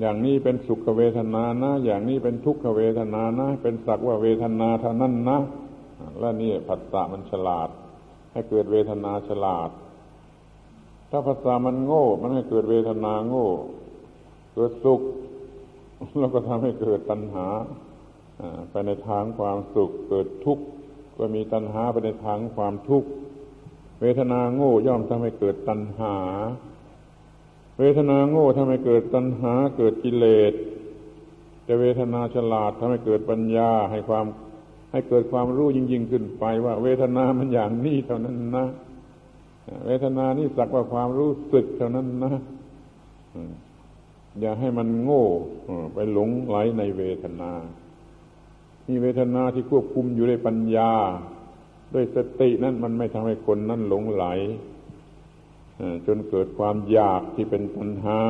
[0.00, 5.38] อย่างนี้เป็นสุขเวทนานะ อย่างนี้เป็นทุกขเวทนานะ เป็นสักว่าเวทนาเท่านั้นนะ
[6.18, 7.68] และนี่ผัสสะมันฉลาด
[8.32, 9.70] ให้เกิดเวทนาฉลาด
[11.10, 13.48] ถ้าภาษามันโง่ มันให้เกิดเวทนาโง่
[14.54, 15.00] เกิดสุข
[16.18, 17.46] แล้วก็ทำให้เกิดตัณหา
[18.70, 20.64] ไปในทางความสุข เกิดทุกข์
[21.18, 23.08] ก็มีตัณหาไปในทางความทุกข์
[24.00, 26.16] เวทนาโง่ย่อมทำให้เกิดตัณหา
[27.78, 30.52] เวทนาโง่ทำให้เกิดตัณหา เกิดกิเลส
[31.64, 34.26] แต่เวทนาฉลาดทำให้เกิดปัญญาให้ความ
[34.92, 38.66] ให้เกิดความรู้ยิ่งยิ่งขึ้นไปว่า เวทนามันอย่างนี้เท่านั้นนะ
[39.86, 42.32] เวทนานี่สักว่าความรู้สึกเท่านั้นนะ
[44.40, 45.26] อย่าให้มันโง่
[45.94, 47.52] ไปหลงไหลในเวทนา
[48.86, 50.92] มีเวทนาที่ควบคุมอยู่ในปัญญา
[51.94, 54.24] ด้วยสตินั้นมันไม่ทำให้คนนั้นหลงไหล
[56.06, 58.20] จนเกิดความอยากที่เป็นปัญหา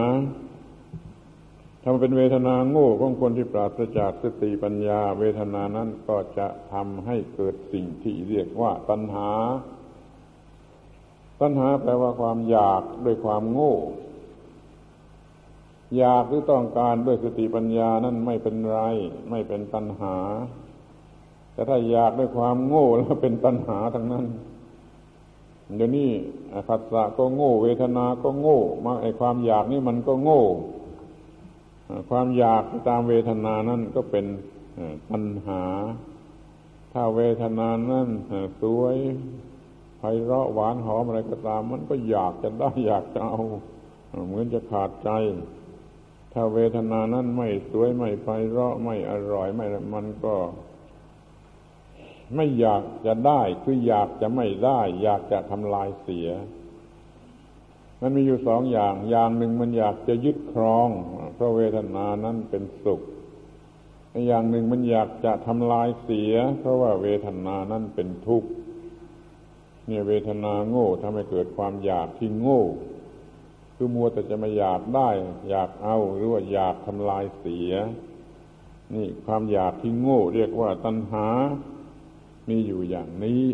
[1.82, 9.30] ถ้ามันเป็นเวทนาโง่ของคนที่ปราศจากสติปัญญา เวทนานั้นก็จะทำให้เกิดสิ่งที่เรียกว่าตัณหา
[11.40, 13.74] ตัณหาแปลว่าความอยากด้วยความโง่
[15.96, 18.78] อยากหรือต้องการด้วยสติปัญญานั้นไม่เป็นไร
[19.30, 20.16] ไม่เป็นตัณหา
[21.52, 24.26] แต่ถ้าอยากด้วยความโง่แล้วเป็นตัณหาทั้งนั้น
[25.76, 26.10] เดี๋ยวนี้
[26.68, 30.42] ผัสสะก็โง่ เวทนาก็โง่มาไอความอยากนี่มันก็โง่
[32.10, 34.26] ความอยากตามเวทนานั่นก็เป็น
[35.10, 35.62] ปัญหา
[36.92, 38.08] ถ้าเวทนานั่น
[38.60, 38.96] สวย
[40.00, 43.40] ไพเราะหวานหอมอะไรก็ตาม มันก็อยากจะได้อยากจะเอา
[44.26, 45.10] เหมือนจะขาดใจ
[46.32, 50.34] ถ้าเวทนานั้นไม่สวยไม่ไพเราะไม่อร่อยไม่มันก็
[52.34, 56.28] ไม่อยากจะได้คืออยากจะไม่ได้ อยากจะทำลายเสีย
[58.00, 60.88] มันมีอยู่สองอย่าง อย่างหนึ่งมันอยากจะยึดครอง
[61.34, 63.00] เพราะเวทนานั้นเป็นสุข
[64.26, 68.50] อย่างหนึ่งมันอยากจะทำลายเสีย เพราะว่าเวทนานั้นเป็นทุกข์
[69.90, 72.62] เนี่ยเวทนาโง่ทำให้เกิดความอยากที่โง่
[73.74, 75.08] คือมัวแต่จะมาอยากได้
[75.50, 77.72] อยากเอาหรือว่าอยากทำลายเสีย
[78.94, 81.26] นี่ความอยากที่โง่ เรียกว่าตัณหา
[82.48, 83.44] มีอยู่อย่างนี้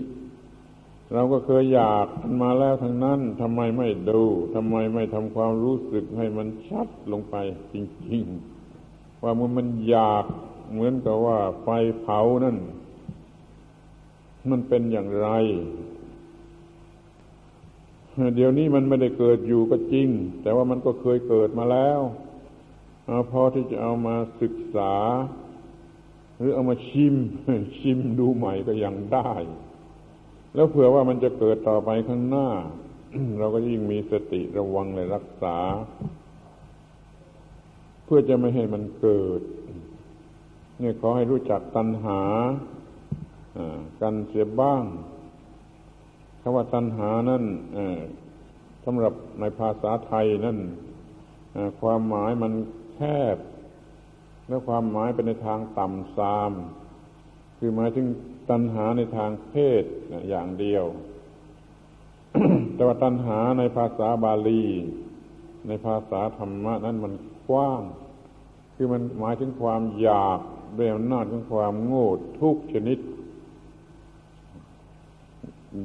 [1.13, 2.07] เราก็เคยอยาก
[2.43, 4.23] มาแล้วทั้งนั้นทำไมไม่ดู
[4.55, 7.37] ทำไมไม่ทำความรู้สึกให้มันชัดลงไป
[7.73, 7.75] จ
[8.09, 10.25] ริงๆ ว่ามันมันอยาก
[10.73, 11.69] เหมือนกับว่าไฟ
[12.01, 12.57] เผานั่น
[14.51, 15.29] มันเป็นอย่างไร
[18.35, 20.09] เดี๋ยวนี้มันไม่ได้เกิดอยู่ก็จริง
[20.43, 22.01] แต่ว่ามันก็เคยเกิดมาแล้ว
[23.31, 24.95] พอที่จะเอามาศึกษา
[26.39, 27.15] หรือเอามาชิม
[27.79, 29.33] ชิมดูใหม่ก็ยังได้
[30.55, 32.49] แล้วเผื่อว่ามันจะเกิดต่อไปข้างหน้า
[33.39, 35.57] เราก็ยิ่งมีสติระวังเลยรักษา
[38.05, 39.41] เพื่อจะไม่ให้มันเกิด
[40.81, 42.23] เนี่ยขอให้รู้จักตัณหา
[44.01, 44.83] กันเสียบ้าง
[46.49, 47.45] คำว่าตัณหานั่น
[48.85, 50.59] สำหรับในภาษาไทยนั่น
[51.81, 52.53] ความหมายมัน
[52.95, 52.99] แค
[53.35, 53.37] บ
[54.49, 56.53] แล้วความหมายเป็นในทางต่ำซาม
[57.59, 58.07] คือหมายถึง
[58.51, 59.85] ตัณหาในทางเพศ
[60.29, 60.85] อย่างเดียว
[62.75, 64.65] แต่ว่าตัณหาในภาษาบาลี
[65.69, 67.13] ในภาษาธรรมะนั้นมัน
[67.49, 67.83] กว้าง
[68.75, 70.41] คือมันหมายถึงความอยาก
[70.77, 72.09] ด้วยอำนาจของความโง่
[72.41, 72.99] ทุกชนิด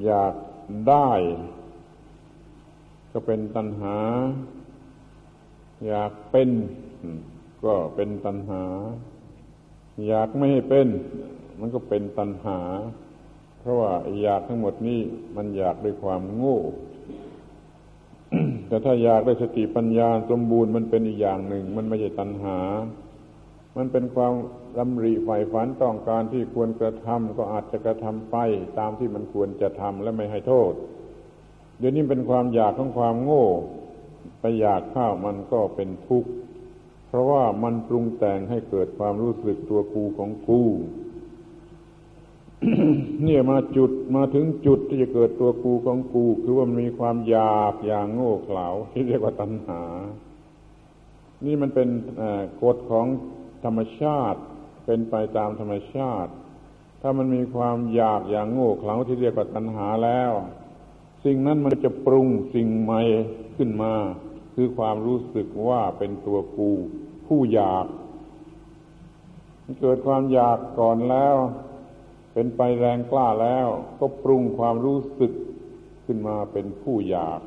[0.06, 0.34] อยาก
[0.90, 1.12] ได้
[3.12, 3.98] ก็เป็นตัณหา
[5.88, 6.50] อยากเป็น
[7.66, 8.64] ก็เป็นตัณหา
[10.08, 10.88] อยากไม่ให้เป็น
[11.60, 12.60] มันก็เป็นตัณหา
[13.60, 13.92] เพราะว่า
[14.22, 15.00] อยากทั้งหมดนี้
[15.36, 16.60] มันอยากด้วยความโง่
[18.68, 22.58] แต่ถ้าอยากด้วยสติปัญญาสมบูรณ์มันเป็นอีกอย่างหนึ่ง มันไม่ใช่ตัณหา
[23.78, 24.34] มันเป็นความ
[24.80, 28.38] รำริใฝ่ฝันต้องการที่ควรกระทำก็อาจจะกระทำไป
[28.80, 30.74] ตามที่มันควรจะทำและไม่ให้โทษ
[31.80, 33.46] เดี๋ยวนี้เป็นความอยากของความโง่
[34.40, 36.30] ไปอยากข้าวมันก็เป็นทุกข์
[37.08, 40.62] เพราะว่ามันปรุงแต่งให้เกิดความรู้สึกตัวกูของกู
[43.24, 49.82] เนี่ยมาจุดมาถึงจุดที่จะเกิดตัวกูของกู คือว่ามันมีความอยากอย่างโง่เขลาที่เรียกว่าตัณหา
[51.46, 51.90] นี่มันเป็น
[52.64, 53.08] กฎของ
[53.66, 54.40] ธรรมชาติ
[54.86, 56.32] เป็นไปตามธรรมชาติ
[57.02, 60.32] ถ้ามันมีความอยากอย่างโง่เขลาที่เรียกว่าตัณหาแล้ว
[61.24, 63.02] สิ่งนั้นมันจะปรุงสิ่งใหม่
[63.56, 63.94] ขึ้นมา
[64.54, 66.72] คือความรู้สึกว่าเป็นตัวกู
[67.28, 67.86] ผู้อยาก
[69.82, 71.36] เกิดความอยากก่อนแล้ว
[72.34, 73.68] เป็นไปแรงกล้าแล้ว
[74.00, 75.32] ก็ปรุงความรู้สึก
[76.06, 77.42] ขึ้นมาเป็นผู้อยาก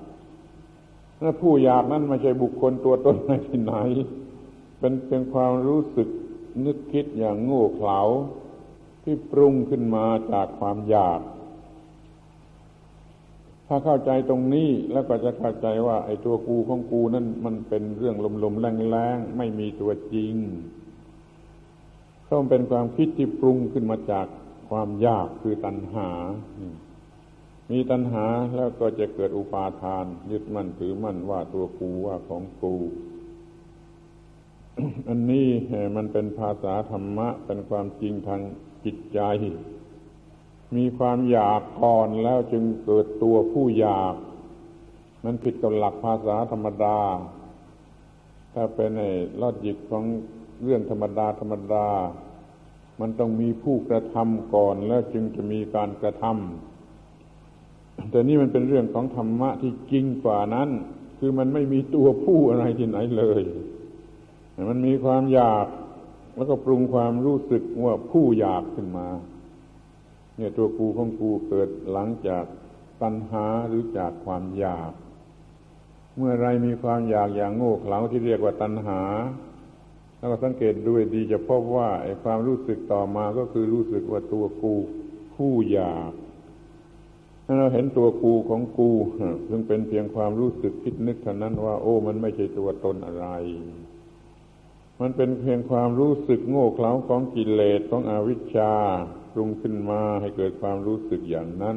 [1.20, 3.74] นั่นผู้อยากนั้นไม่ใช่บุคคลตัวตนในที่ไหน
[4.84, 6.08] เป็นเป็นความรู้สึก
[6.64, 8.00] นึกคิดอย่างโง่เขลา
[9.04, 11.20] ที่ปรุงขึ้นมาจากความอยาก
[13.66, 18.60] ถ้าเข้าใจตรงนี้แล้วก็จะเข้าใจว่า ไอ้ตัวกูของกูนั่นมันเป็นเรื่องลมๆ
[18.90, 20.34] แรงๆไม่มีตัวจริง
[22.24, 24.26] เพราะมันเป็นความคิดที่ปรุงขึ้นมาจาก
[24.68, 26.10] ความยากคือตัณหา
[27.70, 28.26] มีตัณหา
[28.56, 32.76] แล้วก็จะเกิดอุปาทาน ยึดมั่นถือมั่นว่าตัวกูว่าของกู
[35.08, 35.48] อันนี้
[35.96, 38.40] มันเป็นภาษาธรรมะ เป็นความจริงทาง
[38.84, 39.20] จิตใจ
[40.76, 44.14] มีความอยากก่อนแล้วจึงเกิดตัวผู้อยาก
[45.24, 46.98] มันผิดกับหลักภาษาธรรมดา
[48.54, 49.02] ถ้าเป็นใน
[49.40, 50.04] ลอจิกของ
[50.62, 51.86] เรื่องธรรมดาธรรมดา
[53.00, 60.68] มันต้องมีผู้กระทำก่อนแล้วจึงจะมีการกระทำแต่นี่มันเป็นเรื่องของธรรมะที่จริงกว่านั้น
[61.18, 63.42] คือมันไม่มีตัวผู้อะไรที่ไหนเลย
[64.68, 65.66] มันมีความอยาก
[66.34, 69.08] แล้วก็ปรุงความรู้สึกว่าผู้อยากขึ้นมา
[70.36, 72.44] เนี่ยตัวกูของกูเกิดหลังจาก
[73.02, 74.92] ปัญหาหรือจากความอยาก
[76.16, 79.00] เมื่อไรมีความอยากอย่างโง่เขลาที่เรียกว่าตัณหา
[80.18, 84.74] แล้วก็สังเกตด้วยดีจะพบว่าไอ้ความรู้สึกต่อมาก็คือรู้สึกว่าตัวกู
[85.34, 86.12] ผู้อยาก
[87.44, 88.90] ถ้าเราเห็นตัวกูของกู
[89.48, 93.26] ซึ่งเป็นเพียงความรู้สึกคิดนึกเท่านั้นว่า โอ้ มันไม่ใช่ตัวตนอะไร
[95.00, 98.72] มันเป็นเพียงความรู้สึกโง่เขลาของกิเลสของอวิชชา
[99.32, 101.76] ปรุงขึ้นมาให้เกิดความรู้สึกอย่างนั้น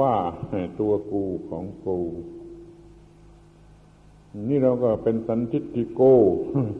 [0.00, 0.14] ว่า
[0.80, 1.98] ตัวกูของกู
[4.48, 6.02] นี่เราก็เป็นสันทิฏฐิโก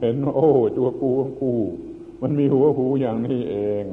[0.01, 1.55] เห็นโอ้ตัวกูของกู
[2.23, 3.85] มันมีหัวหูอย่างนี้เอง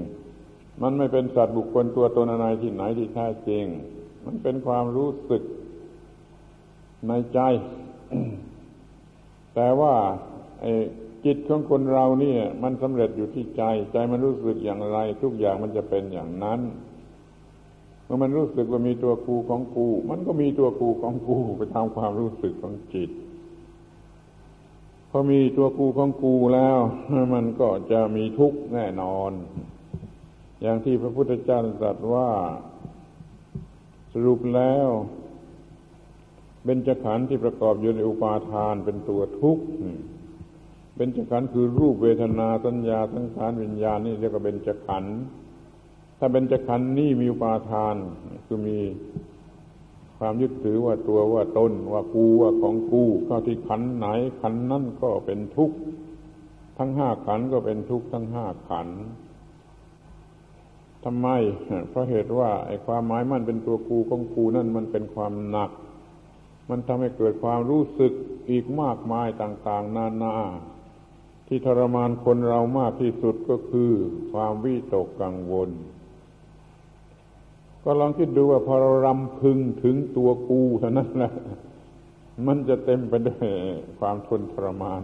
[0.81, 3.65] มันไม่เป็นสัตว์บุคคลตัวตนอะไรที่ไหนที่แท้จริง
[4.25, 5.43] มันเป็นความรู้สึก
[7.07, 7.39] ในใจ
[9.55, 9.95] แต่ว่า
[11.25, 16.59] จิตของคนเราเนี่ย มันสำเร็จอยู่ที่ใจ ใจมันรู้สึกอย่างไร ทุกอย่างมันจะเป็นอย่างนั้น
[18.05, 23.11] เมื่อมันรู้สึกว่ามีตัวกูของกู มันก็มีตัวกูของกูไปตามความรู้สึกของจิต
[25.09, 26.79] พอมีตัวกูของกูแล้ว
[27.33, 29.31] มันก็จะมีทุกข์แน่นอน
[30.61, 32.29] อย่างที่พระพุทธเจ้าตรัสว่า
[34.13, 34.87] สรุปแล้ว
[36.63, 39.63] เบญจขันธ์ที่ประกอบอยู่ในอุปาทานเป็นตัวทุกข์
[40.97, 45.15] เบญจขันธ์คือรูปเวทนาสัญญาสังขารวิญญาณนี่เรียกว่าเบญจขันธ์
[46.17, 47.95] ถ้าเบญจขันธ์นี่มีอุปาทาน
[48.45, 48.79] คือมี
[50.17, 54.07] ความยึดถือว่าตัวว่าตนว่ากูว่าของกูเข้าที่ขันไหน
[54.41, 55.77] ขันนั่นก็เป็นทุกข์
[56.77, 58.87] ทั้งห้าขันก็เป็นทุกข์ทั้งห้าขัน
[61.03, 61.27] ทำไม
[61.89, 65.71] เพราะเหตุว่าไอ้ความหมายมันเป็นตัวกูของกูนั่นมันเป็นความหนัก
[66.69, 68.13] มันทำให้เกิดความรู้สึก
[68.49, 70.35] อีกมากมายต่าง ๆ นานา
[71.47, 73.91] ที่ทรมานคนเรามากที่สุดก็คือ
[74.31, 75.69] ความวิตกกังวล
[77.83, 81.33] ก็ลองคิดดูว่าพอเรารำพึงถึงตัวกูเท่านั้นแหละ
[82.47, 83.47] มันจะเต็มไปด้วย
[83.99, 85.01] ความทนทรมาน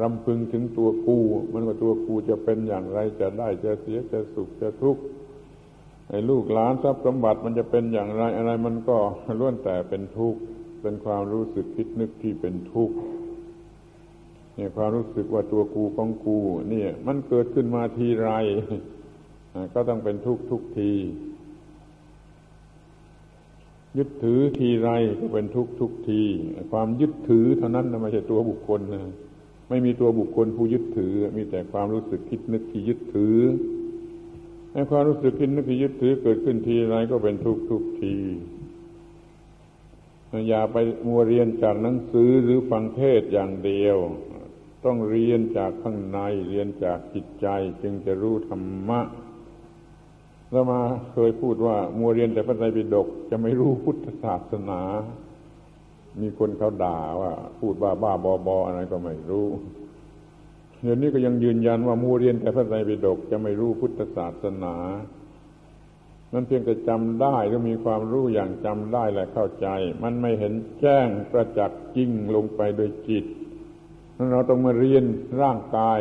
[0.00, 1.18] รำพึงถึงตัวกู
[1.52, 5.02] มันว่าตัวกูจะเป็นอย่างไรจะได้จะเสียจะสุขจะทุกข์
[6.08, 8.96] ไอ้ลูกหลานทรัพย์สมบัติมันจะเป็นอย่างไรอะไรมันก็
[9.38, 10.40] ล้วนแต่เป็นทุกข์
[10.82, 12.94] เป็นความรู้สึกคิดนึกที่เป็นทุกข์
[14.54, 16.38] เนี่ยความรู้สึกว่าตัวกูของกู
[16.70, 18.30] เนี่ย มันเกิดขึ้นมาทีไร
[19.74, 20.92] ก็ต้องเป็นทุกทุกที
[23.98, 24.90] ยึดถือทีไร
[25.20, 26.22] ก็เป็นทุกทุกที
[26.72, 29.12] ความยึดถือเท่านั้นไม่ใช่ตัวบุคคลนะ
[29.68, 33.36] ไม่มีตัวบุคคลผู้ยึดถือ มีแต่ความรู้สึกคิดนึกที่ยึดถือ
[34.72, 38.14] ให้ความรู้สึกคิดนึกที่ยึดถือเกิดขึ้นทีไรก็เป็นทุกทุกที
[40.48, 40.76] อย่าไป
[41.06, 43.96] มัวเรียนจากหนังสือหรือฟังเทศอย่างเดียว
[44.84, 46.18] ต้องเรียนจากข้างใน
[46.48, 47.46] เรียนจากจิตใจ
[47.82, 49.00] จึงจะรู้ธรรมะ
[50.50, 50.80] แล้วมา
[51.12, 54.80] เคยพูดว่า มัวเรียนแต่พระไตรปิฎกจะไม่รู้พุทธศาสนา
[56.20, 59.48] มีคนเขาด่าว่า พูดบ้าบ้าบอบออะไรก็ไม่รู้
[60.82, 64.74] เดี๋ยวนี้ก็ยังยืนยันว่ามูเรียนแต่พระไตรปิฎกจะไม่รู้พุทธศาสนา
[66.32, 69.66] นั่นเพียงแต่จำได้ก็มีความรู้อย่างจำได้และเข้าใจ
[70.02, 73.24] มันไม่เห็นแจ้งประจักษ์จริงลงไปโดยจิต
[74.16, 75.04] นั้นเราต้องมาเรียน
[75.42, 76.00] ร่างกาย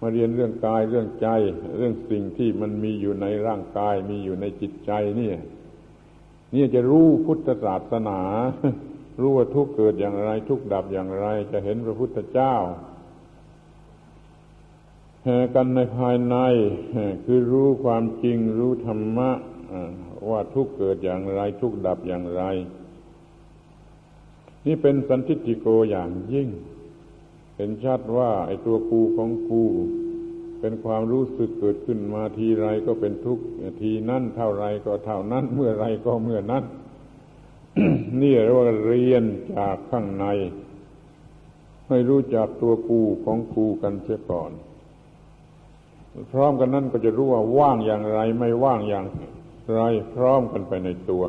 [0.00, 1.28] มาเรียนเรื่องกายเรื่องใจ
[1.76, 5.30] เรื่องสิ่งที่มันมีอยู่ในร่างกาย มีอยู่ในจิตใจนี่
[6.54, 8.20] นี่จะรู้พุทธศาสนา
[9.20, 12.54] รู้ว่าทุกเกิดอย่างไร ทุกดับอย่างไร จะเห็นพระพุทธเจ้า
[15.54, 16.36] กันในภายใน
[17.24, 19.30] คือรู้ความจริงรู้ธรรมะ
[20.30, 22.42] ว่าทุกเกิดอย่างไร ทุกดับอย่างไร
[24.66, 26.48] นี่เป็นสันทิฏฐิโกอย่างยิ่ง
[27.58, 29.64] เห็นชัดว่าไอ้ตัวกูของกู
[30.60, 33.44] เป็นความรู้สึกเกิดขึ้นมาทีไรก็เป็นทุกข์
[33.80, 36.64] ทีนั่นเท่าไรก็เท่านั้น เมื่อไรก็เมื่อนั้น
[38.20, 39.24] นี่เรียกว่าเรียน
[39.56, 40.26] จากข้างใน
[41.88, 44.52] ให้รู้จักตัวกูของกูกันเสียก่อน
[46.32, 49.06] พร้อมกันนั้นก็จะรู้ว่าว่างอย่างไร ไม่ว่างอย่าง
[49.74, 49.80] ไร
[50.14, 51.22] พร้อมกันไปในตัว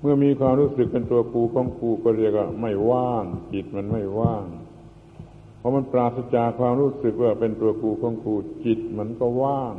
[0.00, 4.46] เมื่อมีความรู้สึกเป็นตัวกูของกูก็เรียกว่าไม่ว่าง จิตมันไม่ว่าง
[5.58, 8.34] เพราะมันปราศจากความรู้สึกว่าเป็นตัวกูของกู
[8.64, 9.74] จิตมันก็ว่าง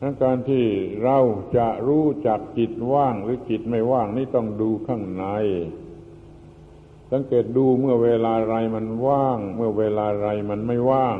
[0.00, 0.64] ทั้งการที่
[1.04, 1.18] เรา
[1.56, 5.24] จะรู้จักจิตว่างหรือจิตไม่ว่างนี่ต้องดูข้างใน
[7.12, 11.18] สังเกตดูเมื่อเวลาไรมันว่าง เมื่อเวลาไรมันไม่ว่าง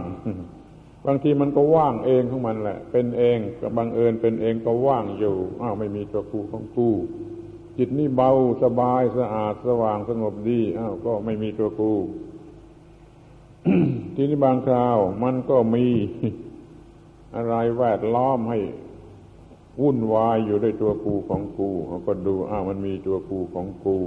[1.06, 6.90] บางทีมันก็ว่างเองของมันแหละ เป็นเองกับบังเอิญเป็นเองก็ว่างอยู่อ้าวไม่มีตัวกูของกู
[7.78, 8.30] จิตนี่เบา
[8.62, 11.92] สบายสะอาดสว่างสงบดีอ้าวก็ไม่มีตัวกู
[14.14, 15.86] ทีนี้บางคราวมันก็มี
[17.36, 18.58] อะไรแวดล้อมให้
[19.80, 23.98] วุ่นวายอยู่ด้วยตัวกูของกูเขาก็ดูอ้าวมันมีตัวกูของกู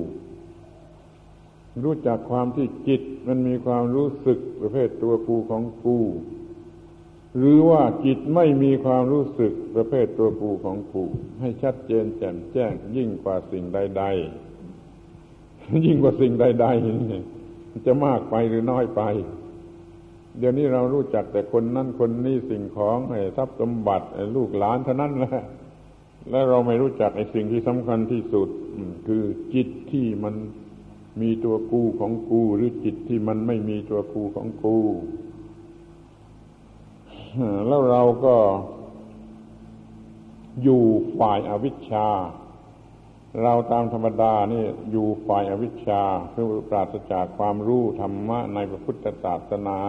[1.83, 5.97] รู้จักความที่จิตมันมีความรู้สึกประเภทตัวกูของกู
[7.37, 11.03] หรือว่าจิตไม่มีความรู้สึกประเภทตัวกูของกู
[11.39, 14.03] ให้ชัดเจนแจ่มแจ้ง ยิ่งกว่าสิ่งใด
[14.93, 19.01] ๆ ยิ่งกว่าสิ่งใดๆจะมากไปหรือน้อยไป
[20.37, 25.43] เดี๋ยวนี้เรารู้จักแต่คนนั้นคนนี้สิ่งของไอ้ทรัพย์สมบัติไอ้ลูกหลานเท่านั้นแหละ
[26.29, 28.49] และเราไม่รู้จักไอ้สิ่งที่สำคัญที่สุด
[29.07, 29.23] คือ
[29.53, 30.35] จิตที่มัน
[31.21, 34.77] มีตัวกูของกู หรือจิตที่มันไม่มีตัวกูของกู
[37.67, 38.35] แล้วเราก็
[40.63, 40.83] อยู่
[41.19, 42.07] ฝ่ายอาวิชชา
[43.43, 46.01] เราตามธรรมดานี่อยู่ฝ่ายอาวิชชา
[46.33, 49.79] คือปราศจากความรู้ธรรมะในพระพุทธศาสนา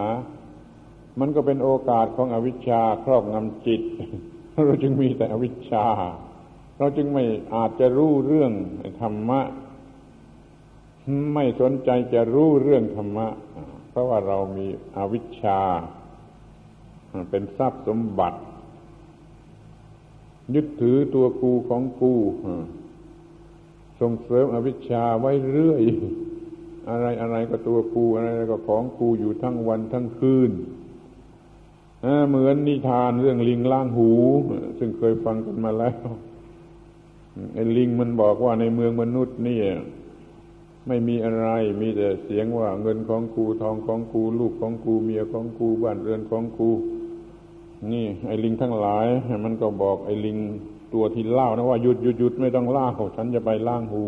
[1.19, 3.81] มันก็เป็นโอกาสของอวิชชาครอบงำจิต
[4.65, 5.85] เราจึงมีแต่อวิชชา
[6.77, 7.23] เราจึงไม่
[7.55, 8.51] อาจจะรู้เรื่อง
[9.01, 9.41] ธรรมะ
[11.33, 13.27] ไม่สนใจจะรู้เรื่องธรรมะ
[13.89, 15.59] เพราะว่าเรามีอวิชชา
[17.29, 18.39] เป็นทรัพย์สมบัติ
[20.55, 22.13] ยึดถือตัวกูของกู
[23.99, 25.83] ส่งเสริมอวิชชาไว้เรื่อย
[26.89, 30.51] อะไรอะไรก็ตัวกูอะไรก็ของกูอยู่ทั้งวันทั้งคืน
[32.29, 34.11] เหมือนนิทานเรื่องลิงล่างหู
[34.79, 36.07] ซึ่งเคยฟังกันมาแล้ว
[37.53, 39.59] ไอ้ลิงมันบอกว่าในเมืองมนุษย์นี่
[40.87, 41.47] ไม่มีอะไร
[41.81, 46.69] มีแต่เสียงว่าเงินของกูทองของกู ลูกของกูเมียของกูบ้านเรือนของกู
[47.93, 49.05] นี่ไอ้ลิงทั้งหลาย
[49.45, 50.37] มันก็บอกไอ้ลิง
[50.93, 54.05] ตัวที่เล่านะว่าหยุดหยุดหยุดไม่ต้องล่าฉันจะไปล่างหู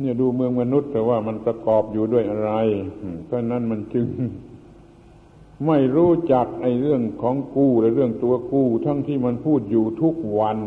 [0.00, 2.52] เนี่ยดูเมืองมนุษย์แต่ว่ามันประกอบอยู่ด้วยอะไร
[3.24, 4.06] เพราะนั้นมันจึง
[5.66, 10.58] ไม่รู้จักไอ้เรื่องของกู้และเรื่องตัวกู้ทั้งที่มันพูดอยู่ทุกวัน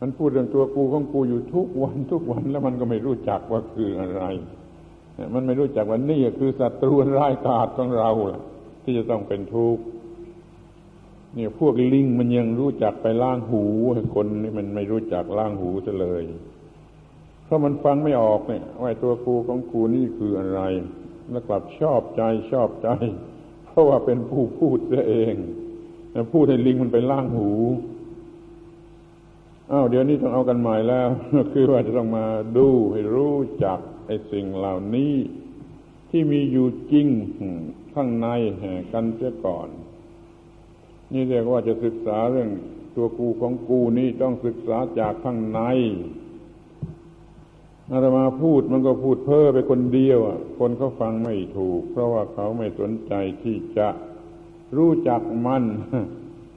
[0.00, 4.22] มันพูดเรื่องตัวกูของกูอยู่ทุกวันทุกวันแล้วมันก็ไม่รู้จักว่าคืออะไร
[5.34, 8.10] มันไม่รู้จักว่านี่คือศัตรูร้ายกาจของเรา
[8.82, 9.82] ที่จะต้องเป็นทุกข์
[11.34, 13.64] เนี่ยพวกลิงมันยังรู้จักไปล้างหู
[14.14, 16.24] คนนี่มันไม่รู้จักล้างหูซะเลย
[17.44, 20.60] เพราะมันฟังไม่ออกเนี่ยว่าตัวกูของกูนี่คืออะไร
[21.30, 22.22] แล้วกลับชอบใจ
[22.52, 22.88] ชอบใจ
[23.66, 25.34] เพราะว่าเป็นผู้พูดซะเอง
[26.32, 27.50] พูดให้ลิงมันไปล้างหู
[29.72, 31.08] อ้าวเดี๋ยวนี้ต้องเอากันใหม่แล้ว
[31.52, 32.26] คือว่าจะต้องมา
[32.56, 35.14] ดูให้รู้จักไอ้สิ่งเหล่านี้
[36.10, 37.08] ที่มีอยู่จริง
[37.94, 38.28] ข้างใน
[38.92, 39.68] กันเสียก่อน
[41.12, 42.50] นี่เรียกว่าจะศึกษาเรื่อง
[42.94, 45.60] ตัวกูของกูนี่ต้องศึกษาจากข้างใน
[47.90, 50.18] อาตมาพูดมันก็พูดเพ้อไปคนเดียว
[50.58, 53.12] คนเขาฟังไม่ถูก เพราะว่าเขาไม่สนใจ
[53.42, 53.88] ที่จะ
[54.76, 55.64] รู้จักมัน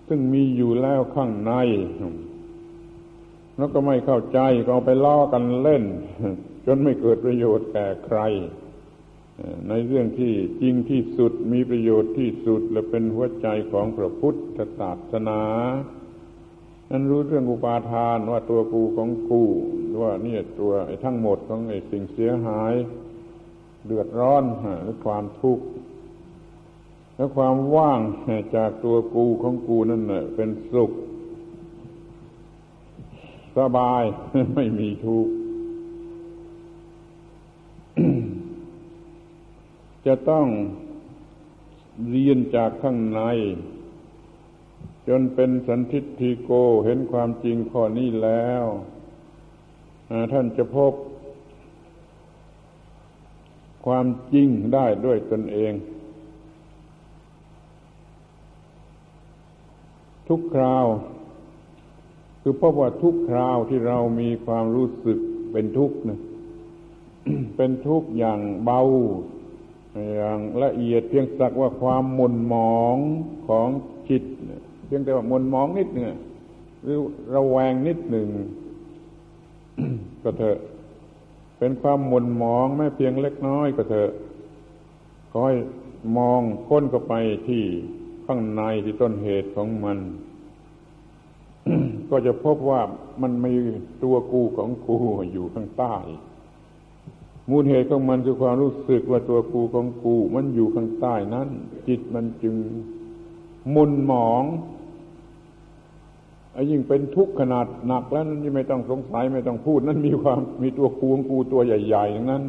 [0.07, 1.53] ซึ่งมีอยู่แล้วข้างใน
[3.57, 5.83] แล้วก็ไม่เข้าใจก็เอาไปล้อกันเล่น
[6.65, 8.19] จนไม่เกิดประโยชน์แก่ใคร
[9.69, 15.41] ในเรื่องที่จริงที่สุดมีประโยชน์ที่สุดและเป็นหัวใจของพระพุทธศาสนา
[16.89, 19.43] นั้นรู้เรื่องอุปาทานว่าตัวกูของกู
[20.01, 22.73] ว่านี่ตัวไอ้ทั้งหมดของไอ้สิ่งเสียหาย
[23.85, 24.43] เดือดร้อน
[24.83, 25.65] หรือความทุกข์
[27.15, 27.99] และความว่าง
[28.55, 30.01] จากตัวกูของกูนั่น
[30.35, 30.91] เป็นสุข
[33.57, 34.03] สบาย
[34.55, 35.33] ไม่มีทุกข์
[40.05, 40.47] จะต้อง
[42.09, 43.21] เรียนจากข้างใน
[45.07, 46.51] จนเป็นสันทิฏฐิโก
[46.85, 48.63] เห็นความจริงข้อนี้แล้ว
[50.31, 50.93] ท่านจะพบ
[53.85, 55.73] ความจริงได้ด้วยตนเอง
[60.27, 60.85] ทุกคราว
[62.41, 65.19] คือพบว่าทุกคราวที่เรามีความรู้สึก
[65.51, 66.19] เป็นทุกข์นะ
[67.55, 68.81] เป็นทุกข์อย่างเบา
[70.15, 72.97] อย่างละเอียดเพียงสักว่าความหม่นหมอง
[73.47, 73.67] ของ
[74.09, 74.23] จิต
[74.85, 76.07] เพียงแต่ว่าหม่นหมองนิดหนึ่ง
[76.83, 76.97] หรือ
[77.35, 78.27] ระแวงนิดหนึ่ง
[80.23, 80.57] ก็เถอะ
[81.57, 84.11] เป็นความหม่นหมองแม้เพียงเล็กน้อยก็เถอะ
[85.33, 85.53] คอย
[86.17, 87.13] มองค้นเข้าไป
[87.47, 87.63] ที่
[88.25, 89.99] ข้างในที่ต้นเหตุของมัน
[92.09, 92.81] ก็จะพบว่า
[93.21, 93.53] มันมี
[94.03, 94.97] ตัวกูของกู
[95.33, 95.95] อยู่ข้างใต้
[97.49, 101.47] มูลเหตุของมันคือความรู้สึกว่าตัวกูของกู มันอยู่ข้างใต้นั้น
[101.87, 102.55] จิตมันจึง
[103.75, 104.43] มุนหมอง
[106.53, 112.43] ไอ้ยิ่งเป็นทุกข์ขนาดหนักแล้วนั่นไม่ต้องสงสัยไม่ต้องพูด นั่นมีความมีตัวกูของกูตัวใหญ่ๆอย่างนั้น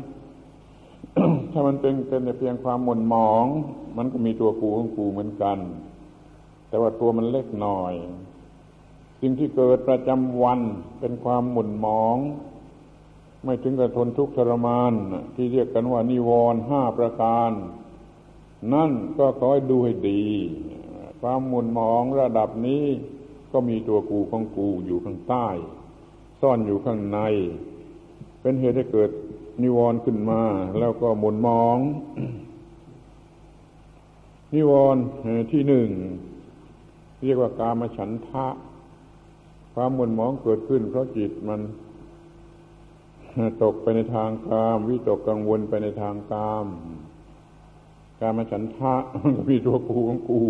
[1.52, 3.46] ถ้ามันเป็นเป็นเพียงความหม่นหมอง
[3.96, 5.58] มันก็มีตัวกูของกูเหมือนกัน
[6.68, 7.94] แต่ว่าตัวมันเล็กหน่อย
[9.20, 10.60] สิ่งที่เกิดประจำวัน
[11.00, 12.16] เป็นความหมุนหมอง
[13.44, 14.92] ไม่ถึงกับทนทุกข์ทรมาน
[15.34, 17.50] ที่เรียกกันว่านิวรณ์ห้าประการ
[18.74, 20.22] นั่นก็ขอให้ดูให้ดี
[21.20, 22.84] ความหมุนหมองระดับนี้
[23.52, 25.48] ก็มีตัวกูของกูอยู่ข้างใต้
[26.40, 27.18] ซ่อนอยู่ข้างใน
[28.40, 29.10] เป็นเหตุให้เกิด
[29.62, 30.42] นิวรณ์ขึ้นมา
[30.78, 31.78] แล้วก็หมุนมอง
[34.54, 35.02] นิวรณ์
[35.52, 35.88] ที่หนึ่ง
[37.24, 38.46] เรียกว่ากามฉันทะ
[39.74, 41.60] ความหมุนมองเกิดขึ้นเพราะจิตมัน
[43.62, 46.66] ตกไปในทางกามวิตกกังวลไปในทางกาม
[48.20, 50.42] การมาฉันทะมันก็มีตัวกูของกู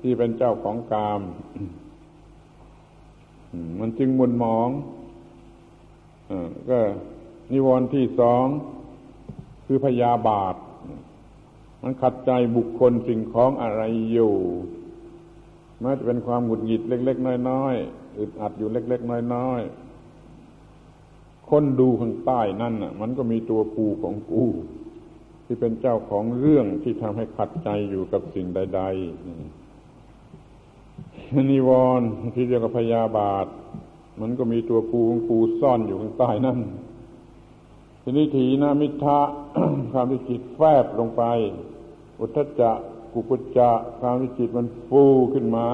[0.00, 1.20] ที่เป็นเจ้าของกาม
[3.80, 4.68] มันจึงมุนมอง
[6.70, 6.78] ก็
[7.52, 8.46] นิวรณ์ที่สอง
[9.66, 10.54] คือพยาบาท
[11.82, 13.82] มันขัดใจบุคคลสิ่งของอะไร
[14.12, 14.34] อยู่
[15.80, 19.85] แม้จะเป็นความหงุดหงิดเล็ก ๆ น้อยๆอึดอัดอยู่เล็ก ๆ น้อยๆ
[21.50, 24.44] คนดูข้างใต้นั่นน่ะ มันก็มีตัวกูของกู
[25.44, 28.82] ที่เป็นเจ้าของเรื่องที่ทำให้ขัดใจอยู่กับสิ่งใด
[30.46, 33.46] ๆนิวรณ์ที่เรียกว่าพยาบาท
[34.20, 36.58] มันก็มีตัวกูของกูซ่อนอยู่ข้างใต้นั่น
[38.02, 39.20] ทีนี้ถีนามิทะ
[39.92, 41.22] ความที่จิตแฟบลงไป
[42.18, 42.72] อุทจจะ
[43.12, 43.70] กุกุจจะ
[44.00, 45.66] ความที่จิตมันฟูขึ้นมา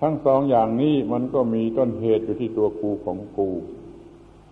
[0.00, 3.48] ทั้งสองอย่างนี้มันก็มีต้นเหตุอยู่ที่ตัวกูของกู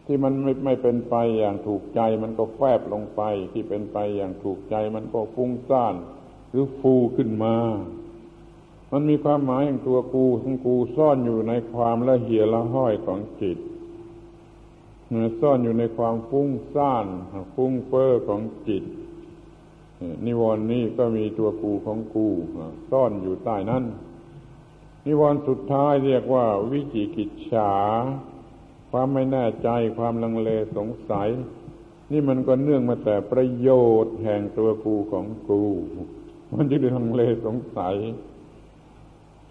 [0.06, 3.22] ที่มันไม่ไม่เป็นไปอย่างถูกใจ มันก็แฟบลงไป
[3.52, 5.94] ที่เป็นไปอย่างถูกใจ มันก็ฟุ้งซ่าน
[6.50, 7.56] หรือฟูขึ้นมา
[8.92, 13.58] มันมีความหมายอย่างตัวกูทั้งกูซ่อนอยู่ในความละเหี่ยละห้อยของจิต
[15.40, 17.06] ซ่อนอยู่ในความฟุ้งซ่าน
[17.54, 18.84] ฟุ้งเฟ้อของจิต
[20.26, 22.28] นิวรณ์นี้ก็มีตัวกูของกู
[22.90, 23.84] ซ่อนอยู่ใต้นั้น
[25.06, 27.72] นิวรณ์สุดท้ายเรียกว่าวิจิกิจฉา
[28.92, 29.68] ความไม่แน่ใจ
[29.98, 31.28] ความลังเลสงสัย
[32.12, 33.70] นี่มันก็เนื่องมาแต่ประโย
[34.04, 35.62] ชน์แห่งตัวกูของกู
[36.54, 37.96] มันจึงลังเลสงสัย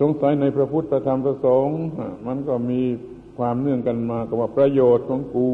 [0.02, 1.80] สงสัยในพระพุทธธรรมประสงค์
[2.28, 2.82] มันก็มี
[3.38, 5.50] ความเนื่องกันมากับว่าประโยชน์ของกู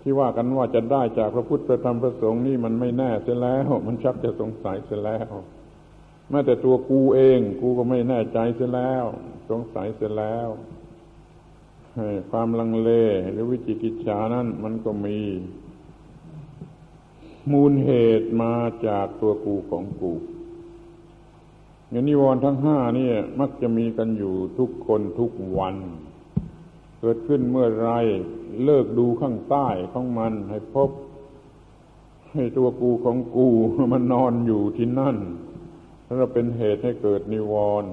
[0.00, 5.32] ที่ว่ากันว่าจะได้จากพระพุทธธรรมประสงค์นี่มันไม่แน่เสียแล้ว มันชักจะสงสัยเสียแล้ว
[6.30, 9.04] แม้แต่ตัวกูเอง กูก็ไม่แน่ใจเสียแล้ว
[9.50, 10.48] สงสัยเสียแล้ว
[12.30, 12.90] ความลังเล
[13.30, 15.18] หรือวิจิกิจฉานั้นมันก็มี
[17.50, 17.90] มูลเห
[18.20, 18.54] ตุมา
[18.86, 20.12] จากตัวกูของกู
[21.90, 25.76] อย่างนิวรณ์ทั้งห้านี่มักจะมีกันอยู่ทุกคนทุกวัน
[27.00, 27.90] เกิดขึ้นเมื่อไร
[28.64, 30.90] เลิกดูข้างใต้ของมันให้พบ
[32.32, 33.48] ให้ตัวกูของกู
[33.92, 35.16] มันนอนอยู่ที่นั่น
[36.04, 37.92] แล้วเป็นเหตุให้เกิดนิวรณ์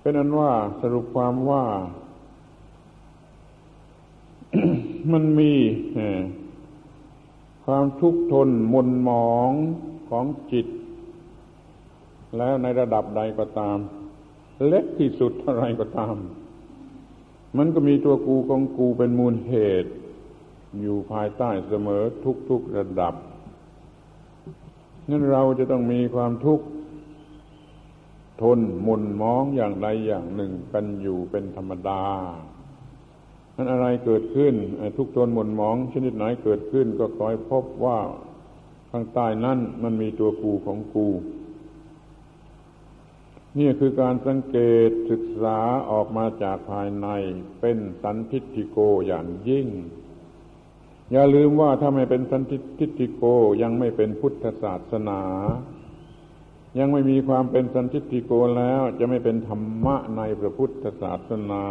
[0.00, 1.64] เป็นอันว่าสรุปความว่า
[5.12, 5.52] มันมี
[7.64, 9.50] ความทุกข์ทนมนหมอง
[10.10, 10.66] ของจิต
[12.36, 13.78] แล้วในระดับใดก็ตาม
[14.66, 16.16] เล็กที่สุดเท่าไรก็ตาม
[17.56, 19.92] มันก็มีตัวกูของกูเป็นมูลเหตุ
[20.80, 22.02] อยู่ภายใต้เสมอ
[22.48, 23.14] ทุกๆระดับ
[25.08, 26.66] นั้นเราจะต้องมีความทุกข์
[28.42, 32.02] ทนมนมองอย่างใดอย่างหนึ่งกันอยู่เป็นธรรมดา
[33.58, 34.54] นั้นอะไรเกิดขึ้น
[34.96, 37.98] ทุกตนหม่นหมอง ชนิดไหนเกิดขึ้น ก็คอยพบว่า
[38.90, 41.08] ข้างใต้นั้นมันมีตัวกูของกู
[43.58, 45.58] นี่คือการสังเกตศึกษา
[45.90, 47.06] ออกมาจากภายใน
[47.60, 49.66] เป็นสันทิฐิโกอย่างยิ่ง
[51.12, 53.24] อย่าลืมว่าถ้าไม่เป็นสันทิฐิโก
[53.62, 55.22] ยังไม่เป็นพุทธศาสนา
[56.78, 61.64] ยังไม่มีความเป็นสันทิฐิโกแล้วจะไม่เป็นธรรมะในพระพุทธศาสนา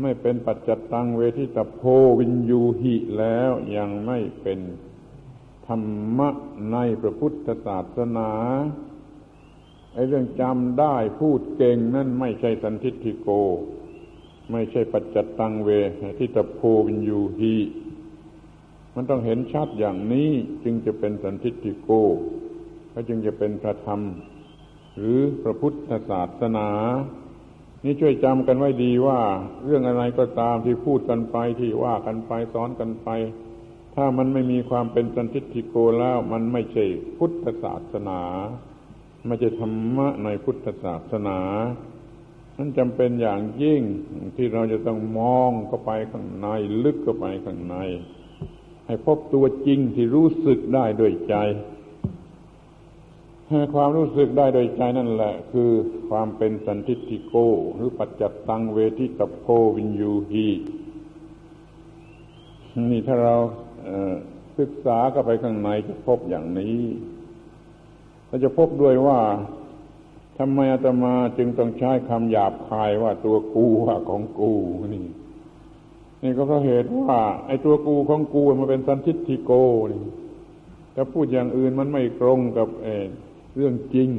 [0.00, 1.80] ไม่เป็นปัจจตังเวทิตโพ
[2.18, 4.60] วินยูหิแล้วยังไม่เป็น
[5.66, 5.82] ธรร
[6.18, 6.28] มะ
[6.72, 8.30] ในพระพุทธศาสนา
[9.94, 13.28] ไอ้เรื่องจำได้พูดเก่งนั่นไม่ใช่สันทิฏิโก
[14.52, 15.70] ไม่ใช่ปัจจตังเว
[16.18, 17.56] ทิตโพวินยูหิ
[18.94, 20.30] มันต้องเห็นชัดอย่างนี้
[20.64, 21.90] จึงจะเป็นสันทิฏิโก
[22.92, 24.00] ก็จึงจะเป็นพระธรรม
[24.96, 26.68] หรือพระพุทธศาสนา
[27.84, 29.20] นี่ช่วยจำกันไว้ดีว่า
[29.64, 33.08] เรื่องอะไรก็ตามที่พูดกันไปที่ว่ากันไปสอนกันไป
[33.94, 36.84] ถ้ามันไม่มีความเป็นสันติทิโกแล้วมันไม่ใช่
[37.18, 38.20] พุทธศาสนา
[39.26, 41.38] ไม่ใช่ธรรมะในพุทธศาสนา
[42.56, 43.82] นั้นจำเป็นอย่างยิ่ง
[44.36, 46.46] ที่เราจะต้องมองเข้าไปข้างใน
[46.84, 47.76] ลึกเข้าไปข้างใน
[48.86, 51.34] ให้พบตัวจริงที่รู้สึกได้ด้วยใจ
[53.74, 55.70] ความรู้สึกได้โดยใจนั่นแหละ คือ
[56.08, 57.34] ความเป็นสันทิติโก
[57.74, 59.46] หรือปัจจัตตังเวทิตโพ
[59.76, 60.48] วินยูฮี
[62.90, 63.36] นี่ถ้าเรา
[64.58, 66.78] ศึกษาก็ไปข้างในจะพบอย่างนี้
[68.26, 69.20] เราจะพบด้วยว่า
[70.38, 74.52] ทำไมอาตมาจึงต้องใช้คำหยาบคายว่าตัวกูว่าของกู
[74.94, 75.06] นี่
[76.22, 79.52] นี่ก็เพราะเหตุว่า ไอ้ตัวกูของกูมันเป็นสันทิฏฐิโก
[79.92, 80.02] นี่
[80.96, 82.88] จะพูดอย่างอื่นมันไม่ตรงกับเอ
[83.56, 84.10] เรื่องจริง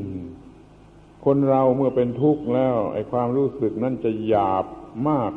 [1.26, 4.66] คนเราเมื่อเป็นทุกข์แล้ว ไอ้ความรู้สึกนั่นจะหยาบ
[5.10, 5.32] มาก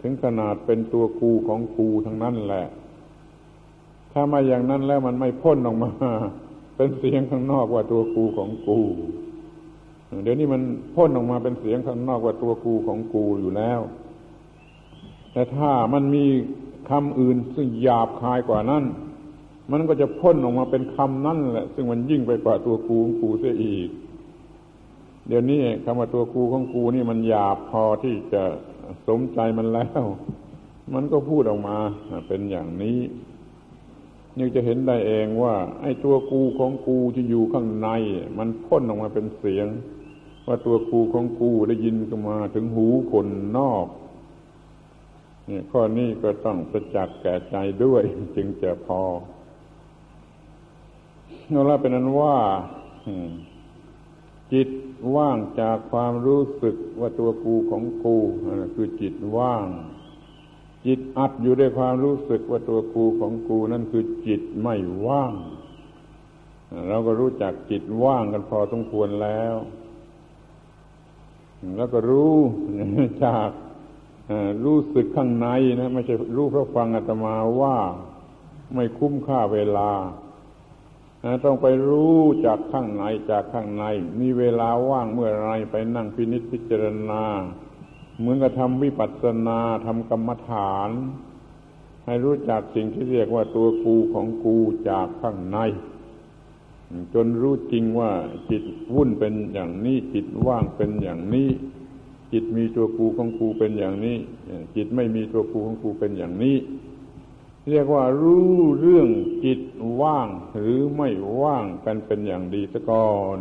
[0.00, 2.66] ถึงขนาดเป็นตัวกูของกูทั้งนั้นแหละ
[4.12, 5.90] ถ้ามาอย่างนั้นแล้วมันไม่พ้นออกมา
[6.76, 8.80] เป็นเสียงข้างนอกว่าตัวกูของกู
[10.22, 10.62] เดี๋ยวนี้มัน
[10.94, 13.80] พ่นออกมาเป็นเสียงข้างนอกว่าตัวกูของกูอยู่แล้ว
[15.32, 16.24] แต่ถ้ามันมี
[16.90, 18.84] คำอื่นซึ่งหยาบคายกว่านั้น
[19.72, 23.88] มันก็จะพ่นออกมาเป็นคำนั่นแหละ ซึ่งมันยิ่งไปกว่าตัวกูของกูเสียอีก
[25.28, 28.42] เดี๋ยวนี้คำว่าตัวกูของกูนี่มันหยาบพอที่จะ
[29.08, 30.02] สมใจมันแล้ว
[30.94, 31.76] มันก็พูดออกมา
[32.26, 32.98] เป็นอย่างนี้
[34.38, 37.88] นี่จะเห็นได้เองว่า ไอ้ตัวกูของกูที่อยู่ข้างใน
[38.38, 39.66] มันพ่นออกมาเป็นเสียง
[40.46, 43.26] ว่าตัวกูของกูได้ยินกันมาถึงหูคน
[43.58, 43.86] นอก
[45.46, 48.02] เนี่ยข้อนี้ก็ต้องประจักษ์แก่ใจด้วย
[48.36, 49.00] จึงจะพอ
[51.52, 52.36] เราละเป็นนั้นว่า
[54.52, 54.68] จิต
[55.16, 58.16] ว่างจากความรู้สึกว่าตัวกูของกู
[58.74, 59.66] คือจิตว่าง
[60.86, 64.74] จิตอัดอยู่ด้วยความรู้สึกว่าตัวกูของกูนั่นคือจิตไม่
[65.06, 65.34] ว่าง
[66.88, 69.54] เราก็รู้จักจิตว่างกันพอสมควรแล้ว
[71.76, 72.36] แล้วก็รู้
[73.24, 73.50] จาก
[74.64, 75.48] รู้สึกข้างใน
[75.80, 77.76] นะไม่ใช่รู้เพราะฟังอาตมาว่า
[78.74, 79.90] ไม่คุ้มค่าเวลา
[81.44, 83.84] ต้องไปรู้จากข้างในจากข้างใน
[84.20, 87.22] มีเวลาว่างเมื่อไรไปนั่งพินิจพิจารณา
[88.18, 90.90] เหมือนกับทำวิปัสสนาทำกรรมฐาน
[92.04, 94.56] ให้รู้จักสิ่งที่เรียกว่าตัวกูของกู
[94.88, 95.58] จากข้างใน
[97.14, 98.10] จนรู้จริงว่า
[98.50, 98.64] จิต
[98.94, 101.48] วุ่นเป็นอย่างนี้ จิตว่างเป็นอย่างนี้
[102.32, 104.16] จิตมีตัวกูของกูเป็นอย่างนี้
[104.76, 106.56] จิตไม่มีตัวกูของกูเป็นอย่างนี้
[107.68, 108.50] เรียกว่ารู้
[108.80, 109.08] เรื่อง
[109.44, 109.60] จิต
[110.00, 111.08] ว่าง หรือไม่
[111.42, 113.38] ว่างกันเป็นอย่างดีซะก่อน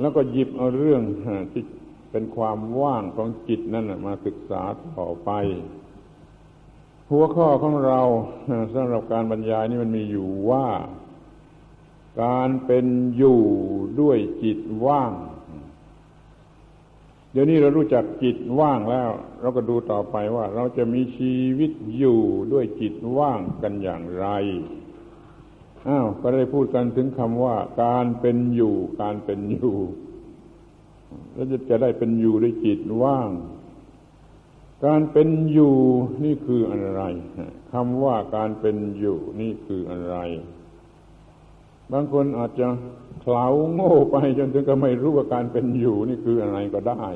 [0.00, 1.02] แล้วก็หยิบเอาเรื่อง
[1.52, 1.62] ที่
[2.10, 4.62] เป็นความว่างของจิตนั่นมาศึกษา
[4.96, 5.30] ต่อไป
[7.10, 8.00] หัวข้อของเรา
[8.74, 10.66] สำหรับการบรรยายนี่มันมีอยู่ว่า
[12.22, 13.42] การเป็นอยู่
[14.00, 15.12] ด้วยจิตว่าง
[17.34, 19.10] เดี๋ยวนี้เรารู้จักจิตว่างแล้ว
[19.40, 22.20] เราก็ดูต่อไปว่า เราจะมีชีวิตอยู่
[22.52, 24.26] ด้วยจิตว่างกันอย่างไร
[25.88, 29.76] อ้าวก็ได้พูดกันถึงคำว่า การเป็นอยู่ การเป็นอยู่
[31.34, 33.30] แล้วจะจะได้เป็นอยู่ด้วยจิตว่าง
[34.86, 35.76] การเป็นอยู่
[36.24, 37.02] นี่คืออะไร
[37.72, 40.16] คำว่าการเป็นอยู่นี่คืออะไร
[41.92, 42.66] บางคนอาจจะ
[43.20, 47.06] เขลาโง่ไปจนถึงก็ไม่รู้ว่าการเป็นอยู่นี่คืออะไรก็ได้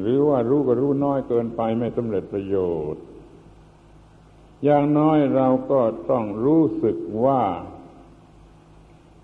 [0.00, 2.56] หรือว่ารู้ก็รู้น้อยเกินไปไม่สำเร็จประโย
[2.92, 3.02] ชน์
[4.64, 5.80] อย่างน้อยเราก็
[6.10, 7.42] ต้องรู้สึกว่า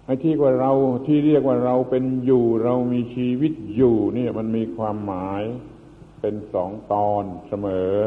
[0.05, 0.73] ไอ้ที่ว่าเรา
[1.07, 5.43] ที่เรียกว่าเราเป็นอยู่ เรามีชีวิตอยู่นี่มันมีความหมาย
[6.21, 7.99] เป็นสองตอนเสมอ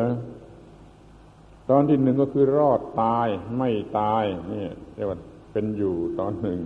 [1.70, 5.20] ตอนที่หนึ่งก็คือรอดตายไม่ตายนี่เรียกว่า
[5.52, 6.60] เป็นอยู่ตอนหนึ่ง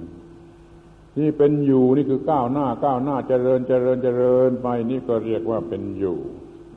[1.19, 6.17] นี่เป็นอยู่นี่คือก้าวหน้าก้าวหน้าเจริญเจริญเจริญไปนี่ก็เรียกว่าเป็นอยู่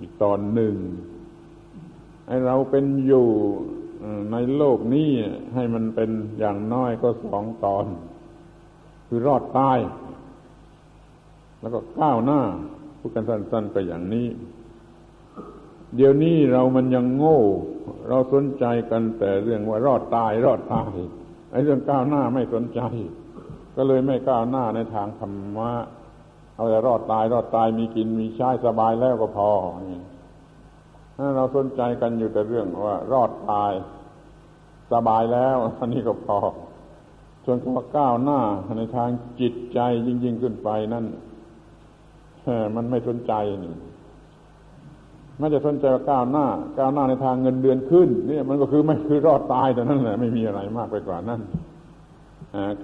[0.01, 0.75] อีกตอนหนึ่ง
[2.27, 3.27] ไอเราเป็นอยู่
[4.33, 5.11] ในโลกนี้
[5.55, 7.87] ให้มันเป็นอย่างน้อยก็สองตอน
[9.09, 9.79] คือรอดตาย
[11.61, 12.41] แล้วก็ก้าวหน้า
[12.99, 14.27] พูดกันสั้นๆไปอย่างนี้
[15.97, 17.41] เดี๋ยวนี้เรามันยังโง่
[18.09, 20.91] เราสนใจกันแต่เรื่องว่ารอดตาย รอดตาย
[21.51, 22.81] ไอ้เรื่องก้าวหน้าไม่สนใจ
[23.77, 25.71] ก็เลยไม่ก้าวหน้าในทางธรรมะ
[26.55, 29.51] เอาแต่รอดตายรอดตายมีกินมีใช้สบายแล้วก็พอ
[29.91, 30.03] นี่
[31.17, 33.73] ถ้าเราสนใจกันอยู่แต่เรื่องว่า รอดตาย
[34.93, 36.39] สบายแล้วอันนี้ก็พอ
[37.45, 38.41] ส่วนคำว่าก้าวหน้า
[38.79, 41.07] ในทางจิตใจยิ่งๆขึ้นไปนั่น
[42.75, 43.33] มันไม่สนใจ
[43.65, 43.75] นี่
[45.39, 46.47] ไม่จะสนใจว่าก้าวหน้า
[46.79, 51.41] ก้าวหน้าในทางเงินเดือนขึ้นนี่มันก็คือไม่คือรอดตายแต่นั้นแหละไม่มีอะไรมากไปกว่านั้น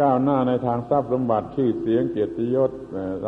[0.00, 2.70] ก้าวหน้าในทางทรัพย์สมบัติชื่อเสียงเกียรติยศ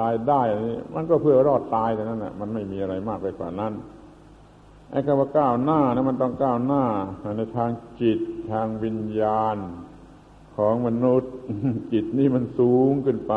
[0.00, 3.72] รายได้นี่มันก็เพื่อรอดตายแต่นั้นแหละมันไม่มีอะไรมากไปกว่านั้น
[4.90, 6.84] ไอ้คำว่าก้าวหน้านะมันต้องก้าวหน้า
[7.38, 7.70] ในทาง
[8.00, 8.20] จิต
[8.52, 9.56] ทางวิญญาณ
[10.56, 11.32] ของมนุษย์
[11.92, 13.34] จิตนี่มันสูงขึ้นไป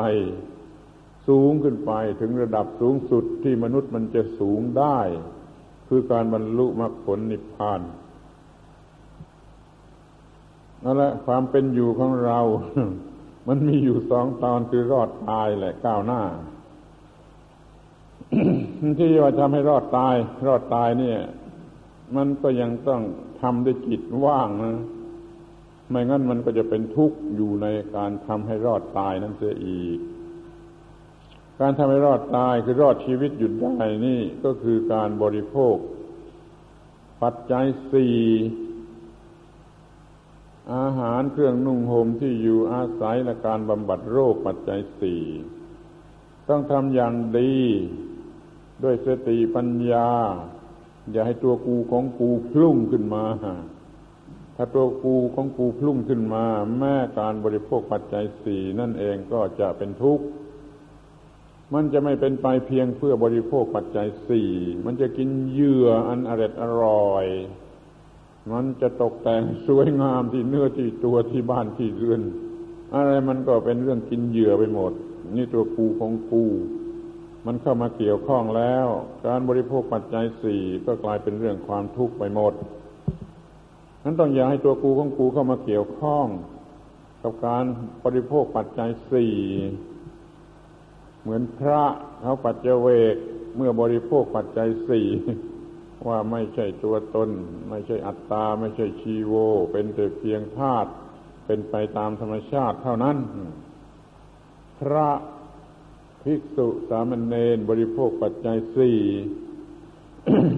[1.28, 5.00] สูงขึ้นไปถึงระดับสูงสุดที่มนุษย์มันจะสูงได้
[5.88, 7.82] คือการบรรลุมรรคผลนิพพาน
[10.84, 12.40] นั่นแหละความเป็นอยู่ของเรา
[13.48, 16.22] มันมีอยู่สองตอนคือรอดตายแหละก้าวหน้า
[18.98, 20.16] ที่ว่าทำให้รอดตาย
[20.48, 21.20] รอดตายเนี่ย
[22.16, 23.02] มันก็ยังต้อง
[23.42, 24.76] ทำด้วยจิตว่างนะ
[25.90, 30.00] ไม่งั้นมันก็จะเป็นทุกข์อยู่ในการทำให้รอดตายนั่นเสียอีก
[31.60, 35.76] การทำให้รอดตายคือรอดชีวิตหยุดได้นี่ก็คือการบริโภค
[37.22, 38.18] ปัจจัยสี่
[40.76, 45.24] อาหารเครื่องนุ่งห่มที่อยู่อาศัยและการบำบัดโรคปัจจัยสี่
[46.50, 47.56] ต้องทำอย่างดี
[48.84, 50.10] ด้วยสติปัญญา
[51.12, 53.26] อย่าให้ตัวกูของกูพลุ่งขึ้นมา
[54.56, 56.46] ถ้าตัวกูของกูพลุ่งขึ้นมา
[56.78, 60.26] แม้การบริโภคปัจจัยสี่นั่นเองก็จะเป็นทุกข์
[61.74, 64.52] มันจะไม่เป็นไปเพียงเพื่อบริโภคปัจจัยสี่
[64.86, 67.26] มันจะกินเหยื่ออันอร็ดอร่อย
[68.52, 72.22] มันจะตกแต่งสวยงามที่เนื้อที่ตัวที่บ้านที่เรือน
[72.94, 74.92] อะไรมันก็เป็นเรื่องกินเหยื่อไปหมด
[75.36, 76.46] นี่ตัวกูของกู
[77.46, 78.88] มันเข้ามาเกี่ยวข้องแล้ว
[79.26, 82.54] การบริโภคปัจจัยสี่ก็กลายเป็นเรื่องความทุกข์ไปหมด
[84.04, 86.26] นั้นต้องอย่าให้ตัวกูของกูเข้ามาเกี่ยวข้อง
[87.24, 87.64] กับการ
[88.04, 89.36] บริโภคปัจจัยสี่
[91.28, 91.84] เหมือนพระ
[92.22, 93.16] เขาปัจเจเวก
[93.56, 95.08] เมื่อบริโภคปัจจัยสี่
[96.08, 97.30] ว่าไม่ใช่ตัวตน
[97.70, 99.34] ไม่ใช่อัตตา ไม่ใช่ชีโว
[99.72, 100.90] เป็นแต่เพียงธาตุ
[101.46, 103.18] เป็นไปตามธรรมชาติเท่านั้น
[104.80, 105.10] พระ
[106.24, 109.00] ภิกษุสามเณรบริโภคปัจจัยสี่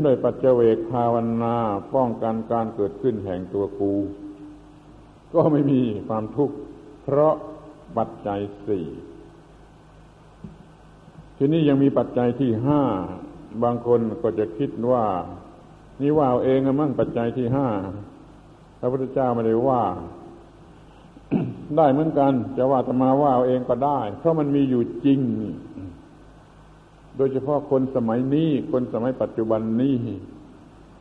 [0.03, 1.57] ด้วยปัจเจเวกภาวนา
[1.95, 3.93] ป้องกันการเกิดขึ้นแห่งตัวกู
[5.33, 6.55] ก็ไม่มีความทุกข์
[7.03, 7.33] เพราะ
[7.97, 8.87] ปัจจัยสี่
[11.41, 12.81] ทีนี้ยังมีปัจจัยที่ห้า
[13.63, 15.05] บางคนก็จะคิดว่า
[16.01, 17.67] นี่ว่าเอาเองมั่งปัจจัยที่ห้า
[18.79, 19.83] พระพุทธเจ้าไม่ได้ว่า
[21.77, 25.19] ได้เหมือนกัน จะว่าธรรมาว่าเอาเองก็ได้ เพราะมันมีอยู่จริง
[27.17, 29.97] โดยเฉพาะคนสมัยนี้ คนสมัยปัจจุบันนี้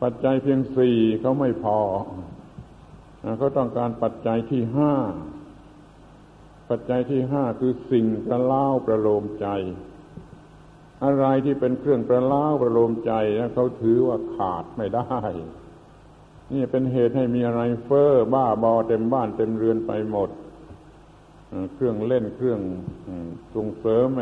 [0.01, 1.79] ปัจจัยเพียงสี่เขาไม่พอ
[3.37, 4.93] เขาต้องการปัจจัยที่ห้า
[6.69, 9.47] ปัจจัยที่ห้าคือสิ่งประเล่าประโลมใจ
[11.03, 13.11] อะไรที่เป็นเครื่องประล่าประโลมใจ
[13.53, 15.17] เขาถือว่าขาดไม่ได้
[16.53, 20.29] นี่เป็นเหตุให้มีอะไรเฟอ้อบ้าบอเต็มบ้านเต็มเรือนไปหมด
[21.73, 22.59] เครื่องเล่นเครื่อง
[23.55, 24.21] ส่งเสริมเ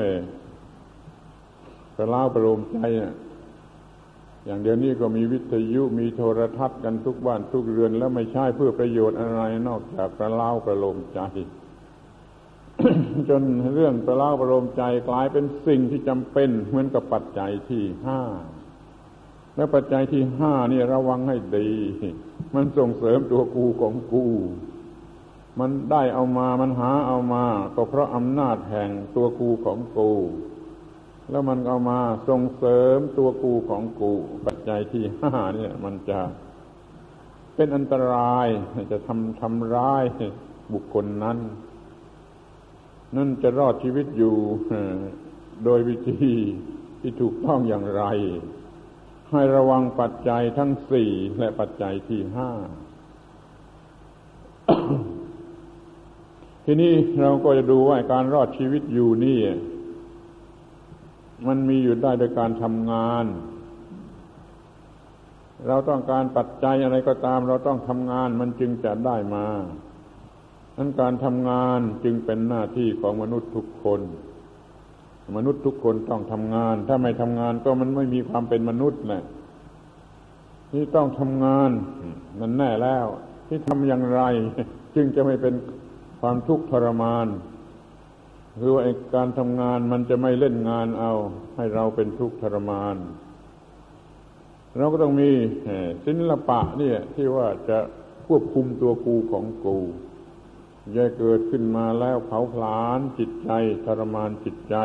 [1.96, 2.80] ประล้าประโลมใจ
[4.46, 11.22] อย่างเดียวนี้ก็มีวิทยุมีโทรทัศน์กันทุกบ้านทุกเรือน แล้วไม่ใช่เพื่อประโยชน์อะไรนอกจากประล้าประโลมใจ
[13.30, 18.22] จนเรื่องประล้าประโลมใจกลายเป็นสิ่งที่จำเป็นเหมือนกับปัจจัยที่ห้า
[19.56, 21.70] และปัจจัยที่ห้านี่ระวังให้ดี
[22.54, 24.26] มันส่งเสริมตัวกูของกู
[25.60, 30.12] มันได้เอามามันหาเอามา ก็เพราะอำนาจแห่งตัวกูของกู
[31.30, 32.00] แล้วมันเอามา
[32.30, 34.14] ส่งเสริมตัวกูของกู
[34.46, 36.20] ปัจจัยที่ห้าเนี่ย มันจะ
[37.56, 38.48] เป็นอันตราย
[38.92, 40.04] จะทำทำร้าย
[40.74, 41.38] บุคคลนั้น
[43.16, 44.36] นั่นจะรอดชีวิตอยู่
[45.66, 46.34] โดยวิธี
[47.02, 48.04] ที่ถูกต้องอย่างไร
[49.32, 52.52] ให้ระวังปัจจัยทั้งสี่และปัจจัยที่ห้า
[56.66, 59.40] ทีนี้เราก็จะดูว่าการรอดชีวิตอยู่นี่
[61.48, 63.26] มันมีอยู่ได้โดยการทำงาน
[65.68, 69.46] เราต้องการปัจจัยอะไรก็ตาม เราต้องทำงานมันจึงจะได้มา
[70.78, 74.02] นั้นการทำงานจึงเป็นหน้าที่ของมนุษย์ทุกคน
[75.38, 79.24] มนุษย์ทุกคนต้องทำงาน ถ้าไม่ทำงานก็มันไม่มีความเป็นมนุษย์แหละ
[80.72, 81.70] ที่ต้องทำงาน
[82.40, 83.06] มันแน่แล้ว
[83.48, 84.22] ที่ทำอย่างไร
[84.96, 85.54] จึงจะไม่เป็น
[86.22, 87.28] ความทุกข์ทรมาน
[88.60, 88.84] คือว่า
[89.16, 91.12] การทำงานมันจะไม่เล่นงานเอา
[91.56, 92.96] ให้เราเป็นทุกข์ทรมาน
[94.78, 95.30] เราก็ต้องมี
[96.06, 97.78] ศิลปะเนี่ยที่ว่าจะ
[98.28, 99.78] ควบคุมตัวกูของกู
[100.96, 103.52] ย่าเกิดขึ้นมาแล้วเผาผลาญจิตใจ
[103.86, 104.76] ทรมานจิตใจ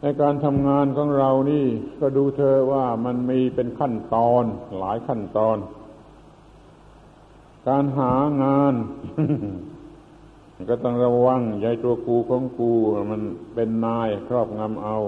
[0.00, 1.66] ในการทำงานของเรานี่
[2.00, 4.44] ก็ดูเธอว่ามันมีเป็นขั้นตอน
[4.78, 5.56] หลายขั้นตอน
[7.68, 8.12] การหา
[8.42, 8.74] งาน
[10.70, 12.72] ก็ต้องระวังย่าตัวกูของกู
[13.10, 13.22] มัน
[13.54, 14.98] เป็นนายครอบงำเอา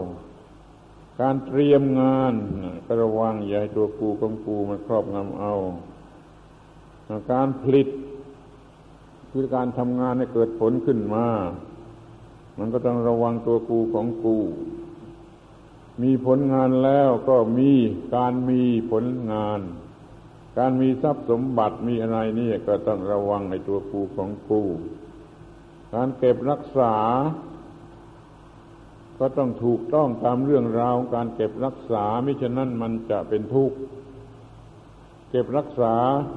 [1.21, 2.33] การเตรียมงาน
[2.87, 5.53] ก็ระวังย่าตัวกูของกูมันครอบงำเอา
[7.33, 7.89] การผลิต
[9.33, 11.27] คือการทำงานให้เกิดผลขึ้นมา
[12.59, 14.39] มันก็ต้องระวังตัวกูของกู
[16.03, 17.71] มีผลงานแล้วก็มี
[18.15, 19.61] การมีผลงาน
[20.59, 24.63] การมีทรัพย์สมบัติมีอะไรนี่ก็ต้องระวังในตัวกูของกู
[25.95, 26.95] การเก็บรักษา
[29.19, 33.77] ก็ต้องถูกต้องตามเรื่องราวการเก็บรักษา มิฉะนั้นมันจะเป็นทุกข์
[35.31, 35.95] เก็บรักษา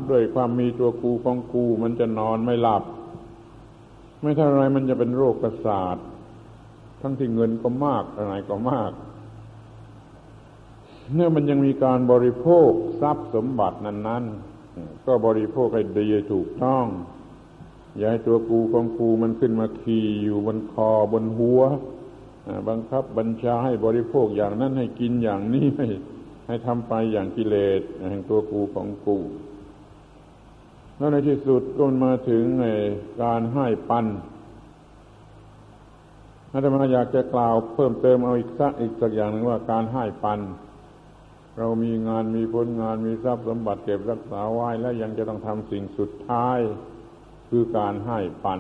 [0.10, 2.84] ด้วยความมีตัวกูของกู มันจะนอนไม่หลับ
[4.22, 5.98] ไม่เท่าไรมันจะเป็นโรคประสาท
[7.02, 8.92] ทั้งที่เงินก็มากอะไรก็มาก
[11.14, 14.24] เมื่อมันยังมีการบริโภคทรัพย์สมบัตินั้น
[14.66, 16.86] ๆ ก็บริโภคให้ดีถูกต้อง
[17.98, 21.62] อย่าให้ตัวกูของกูมันขึ้นมาขี่อยู่บนคอบนหัว
[22.70, 25.68] บังคับบัญชาให้บริโภคอย่างนั้นให้กินอย่างนี้
[26.52, 29.18] ให้ทำไปอย่างกิเลสแห่งตัวกูของกู
[30.98, 32.66] แล้วในที่สุดก็มาถึงใน
[33.24, 34.06] การให้ปัน
[36.52, 40.40] อาตมาอยากจะกล่าวเพิ่มเติมเอาอีกสักอีกสักอย่างหนึ่งว่าการให้ปัน
[41.58, 46.58] เรามีงานมีผลงานมีทรัพย์สมบัติเก็บรักษาไว้และยังจะต้องทำสิ่งสุดท้าย
[47.50, 48.60] คือการให้ปัน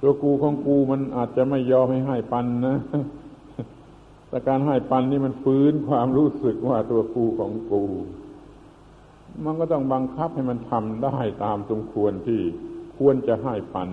[0.00, 2.78] ตัวกูของกูมันอาจจะไม่ยอมให้ให้ปันนะ
[4.34, 7.84] แต่การให้ปันนี่มันฟื้นความรู้สึกว่าตัวกูของกู
[9.44, 12.40] มันก็ต้องบังคับให้มันทำได้ตามสมควรที่
[12.98, 13.88] ควรจะให้ปัน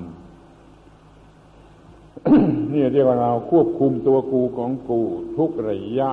[2.73, 5.01] นี่เรียกว่าเราควบคุมตัวกูของกู
[5.37, 6.09] ทุกระยะ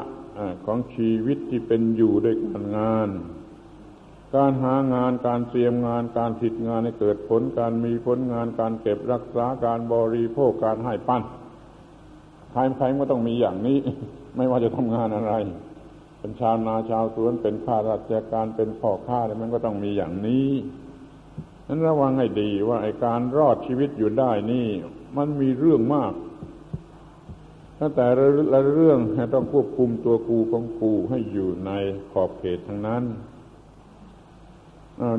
[0.65, 3.09] ของชีวิตที่เป็นอยู่ด้วยการงาน
[4.37, 11.23] การหางานการเตรียมงานการผิดงานให้เกิดผล การมีผลงานการเก็บรักษาการบริโภคการให้ปั้น
[12.53, 13.79] ใครใครก็ต้องมีอย่างนี้
[14.37, 15.33] ไม่ว่าจะทำงานอะไร
[16.19, 20.49] เป็นชาวนาชาวสวนเป็นข้าราชการเป็นพ่อค้าอะไรมันก็ต้องมีอย่างนี้
[21.67, 24.67] นั้นระวังให้ดีว่าไอ้การรอดชีวิตอยู่ได้นี่
[25.17, 26.13] มันมีเรื่องมาก
[27.81, 28.07] ตั้งแต่
[28.53, 28.99] ละเรื่อง
[29.35, 31.71] ต้องควบคุมตัวกูของกูให้อยู่ใน
[32.13, 33.05] ขอบเขตทั้งนั้น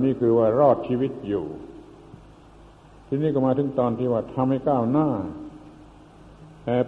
[0.03, 1.45] นี่คือว่ารอดชีวิตอยู่
[3.07, 5.07] ทีนี้ก็มาถึงตอนที่ว่าทำให้ก้าวหน้า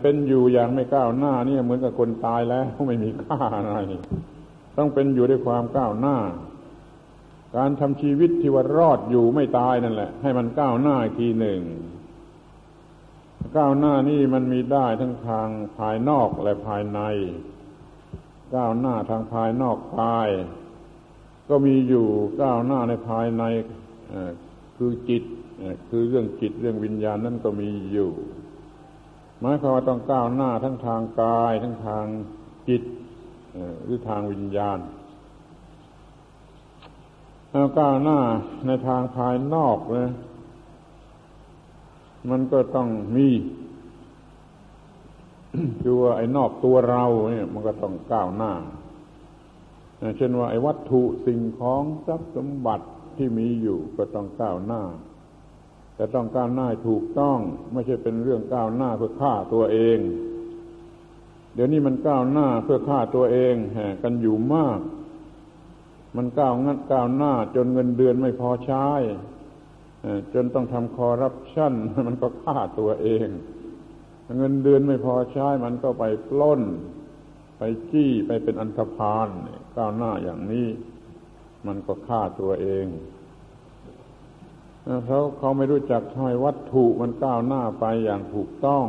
[0.02, 3.77] เป็นอยู่อย่างไม่ก้าวหน้านี่เหมือนกับคนตายแล้วไม่มีค่าอะไร
[4.77, 6.18] ต้องเป็นอยู่ด้วยความก้าวหน้า
[7.57, 11.61] การทำชีวิตที่ว่ารอดอยู่ไม่ตายนั่นแหละ ให้มันก้าวหน้าอีกทีหนึ่ง
[13.57, 16.99] ก้าวหน้านี่มันมีได้ทั้งทางภายนอกและภายใน
[18.56, 20.30] ก้าวหน้าทางภายนอกกาย
[21.49, 22.07] ก็มีอยู่
[22.41, 23.43] ก้าวหน้าในภายใน
[24.77, 25.23] คือจิต
[25.89, 28.10] คือเรื่องจิตเรื่องวิญญาณนั่นก็มีอยู่
[29.41, 32.05] หมายความว่าต้องก้าวหน้าทั้งทางกาย ทั้งทาง
[32.68, 32.84] จิต
[33.84, 34.80] หรือทางวิญญาณ
[37.49, 38.19] แล้วก้าวหน้า
[38.65, 40.09] ในทางภายนอกเลย
[42.30, 43.30] มันก็ต้องมี
[45.81, 48.53] คือว่าไอ้นอกตัวเราเนี่ย มันก็ต้องก้าวหน้า
[50.18, 52.88] เช่นว่าไอ้วัตถุสิ่งของทรัพย์สมบัติ
[53.18, 54.81] ที่มีอยู่ก็ต้องก้าวหน้า
[56.01, 57.39] แต่ต้องก้าวหน้าถูกต้อง
[57.73, 59.99] ไม่ใช่เป็นเรื่องก้าวหน้าเพื่อฆ่าตัวเอง
[61.53, 64.79] เดี๋ยวนี้มันก้าวหน้าเพื่อฆ่าตัวเองแหกันอยู่มาก
[66.17, 68.87] มันก้าวงัดก้าวหน้า จนเงินเดือนไม่พอใช้
[70.33, 71.73] จนต้องทำคอรัปชัน
[72.07, 73.27] มันก็ฆ่าตัวเอง
[74.37, 76.61] เงินเดือนไม่พอใช้ มันก็ไปปล้น
[77.57, 77.61] ไป
[77.91, 79.27] จี้ไปเป็นอันธพาล
[79.77, 80.67] ก้าวหน้าอย่างนี้
[81.67, 82.87] มันก็ฆ่าตัวเอง
[85.05, 88.85] เพราเขาไม่รู้จักทำไมวัตถุมันก้าวหน้าไปอย่างถูกต้อง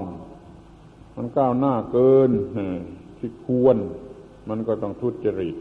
[1.17, 2.31] มันก้าวหน้าเกิน
[3.19, 3.77] ที่ควร
[4.49, 5.57] มันก็ต้องทุจริต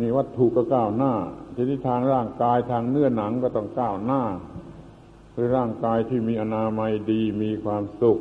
[0.00, 1.12] นี่วัตถุก็ก้าวหน้า
[1.54, 4.22] ทีนี้ทางร่างกายทางเนื้อหนังก็ต้องก้าวหน้า
[5.34, 8.18] คือร่างกายที่มีอนามัยดีมีความสุข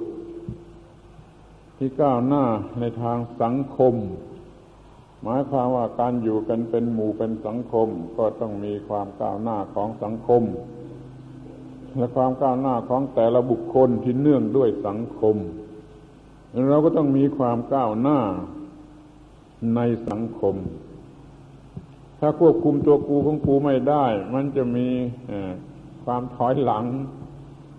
[1.78, 2.44] ที่ก้าวหน้า
[2.80, 3.96] ในทางสังคม
[5.24, 7.88] หมายความว่าการอยู่กันเป็นหมู่เป็นสังคม
[8.18, 10.44] ก็ต้องมีความก้าวหน้าของสังคม
[11.98, 15.36] และความก้าวหน้าของแต่ละบุคคลที่เนื่องด้วยสังคม
[16.70, 18.20] เราก็ต้องมีความก้าวหน้า
[19.76, 19.80] ใน
[20.10, 20.56] สังคม
[22.20, 24.88] ถ้าควบคุมตัวกูของกูไม่ได้ มันจะมี
[26.04, 26.86] ความถอยหลัง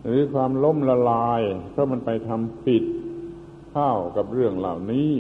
[0.04, 1.40] หรือความล้มละลาย
[1.70, 2.82] เพราะมันไปทำผิด
[3.70, 5.10] เข้ากับเรื่องเหล่านี้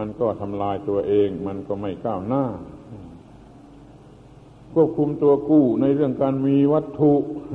[0.00, 2.44] มันก็ทำลายตัวเอง มันก็ไม่ก้าวหน้า
[4.74, 7.14] ควบคุมตัวกู้ในเรื่องการมีวัตถุ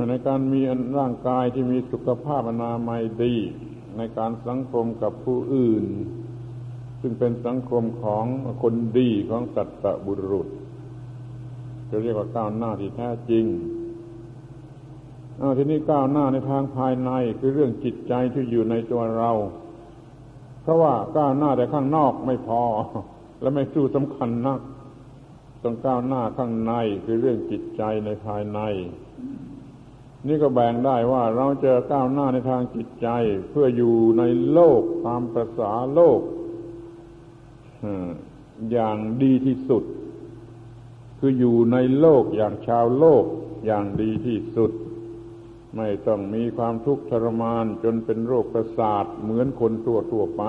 [0.10, 0.60] ในการมี
[1.00, 3.36] ร่างกายที่มีสุขภาพอนามัยดี
[3.98, 5.86] ในการสังคมกับผู้อื่น
[7.02, 8.26] ซึ่งเป็นสังคมของ
[8.64, 10.48] คนดีของสัตตบุรุษ
[11.90, 13.46] จะเรียกว่าก้าวหน้าที่แท้จริง
[15.40, 19.32] อาทีนี้ก้าวหน้าในทางภายในคือเรื่องจิตใจที่อยู่ในตัวเรา
[20.66, 22.62] เพราะว่าก้าวหน้าแต่ข้างนอกไม่พอ
[23.42, 24.60] และไม่สู้สำคัญนัก
[25.64, 26.74] ต้องก้าวหน้าข้างใน
[27.06, 28.60] คือเรื่องจิตใจในภายใน
[30.28, 33.08] นี่ก็แบ่งได้ว่าเราจะก้าวหน้าในทางจิตใจ
[33.50, 36.20] เพื่ออยู่ในโลกตามประษาโลก
[38.72, 39.84] อย่างดีที่สุด
[41.20, 43.24] คืออยู่ในโลกอย่างชาวโลก
[43.66, 44.72] อย่างดีที่สุด
[45.78, 50.44] ไม่ต้องมีความทุกข์ทรมานจนเป็นโรคประสาทเหมือนคนตัวทั่วไป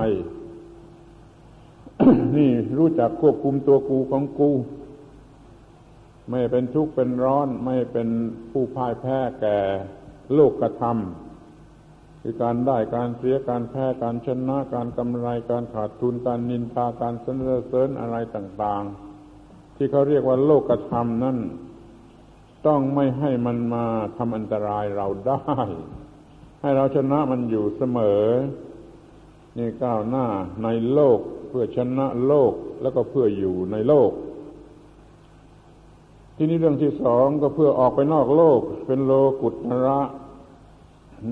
[2.37, 4.51] นี่รู้จักควบคุมตัวกูของกู
[6.31, 8.09] ไม่เป็นทุกข์เป็นร้อน ไม่เป็น
[8.51, 9.59] ผู้พ่ายแพ้แก่
[10.35, 17.37] โลกกระทำคือการได้การเสียการแพ้การชนะการกำไรการขาดทุนการนินทาการสน
[17.69, 18.83] เสริญอะไรต่าง
[19.31, 21.39] ๆ ที่เขาเรียกว่าโลกกระทำนั่น
[22.67, 23.87] ต้องไม่ให้มันมา
[24.17, 25.43] ทำอันตรายเราได้
[26.61, 28.25] ให้เราชนะมันอยู่เสมอ
[29.57, 30.27] นี่ก้าวหน้า
[30.63, 31.19] ในโลก
[31.49, 32.53] เพื่อชนะโลก
[32.83, 34.11] แล้วก็เพื่ออยู่ในโลก
[36.37, 39.13] ที่นี้เรื่องที่สองก็เพื่อออกไปนอกโลก เป็นโล
[39.43, 39.57] กุต
[39.87, 40.01] ระ